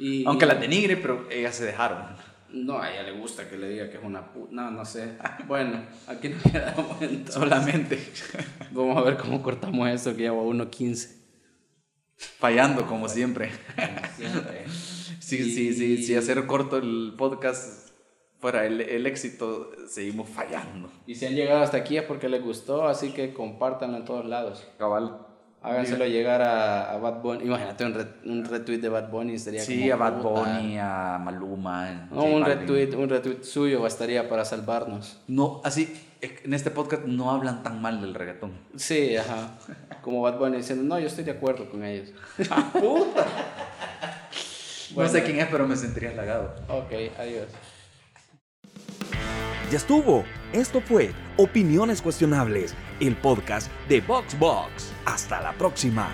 [0.00, 2.06] Y, Aunque las denigre, pero ellas se dejaron.
[2.50, 5.18] No, a ella le gusta que le diga que es una puta, no, no sé.
[5.46, 7.34] Bueno, aquí nos quedamos entonces.
[7.34, 7.98] Solamente
[8.72, 11.16] Vamos a ver cómo cortamos esto que lleva 1.15.
[12.16, 13.50] fallando como siempre.
[14.16, 14.64] Siempre.
[15.20, 17.88] Sí, Y- sí, sí, sí, hacer corto el podcast
[18.40, 20.90] fuera el, el éxito, seguimos fallando.
[21.06, 24.24] Y si han llegado hasta aquí es porque les gustó, así que compártanlo en todos
[24.24, 24.66] lados.
[24.78, 25.26] Cabal.
[25.68, 27.44] Háganselo llegar a, a Bad Bunny.
[27.44, 30.40] Imagínate un, ret- un retweet de Bad Bunny sería Sí, como a Bad puta.
[30.40, 32.08] Bunny, a Maluma.
[32.10, 35.18] No, un retweet, un retweet suyo bastaría para salvarnos.
[35.28, 38.52] No, así, en este podcast no hablan tan mal del reggaetón.
[38.76, 39.50] Sí, ajá.
[40.02, 42.10] Como Bad Bunny diciendo, no, yo estoy de acuerdo con ellos.
[44.96, 46.54] no sé quién es, pero me sentiría halagado.
[46.68, 47.46] Ok, adiós.
[49.70, 50.24] Ya estuvo.
[50.54, 54.92] Esto fue Opiniones Cuestionables, el podcast de VoxBox.
[55.04, 56.08] Hasta la próxima.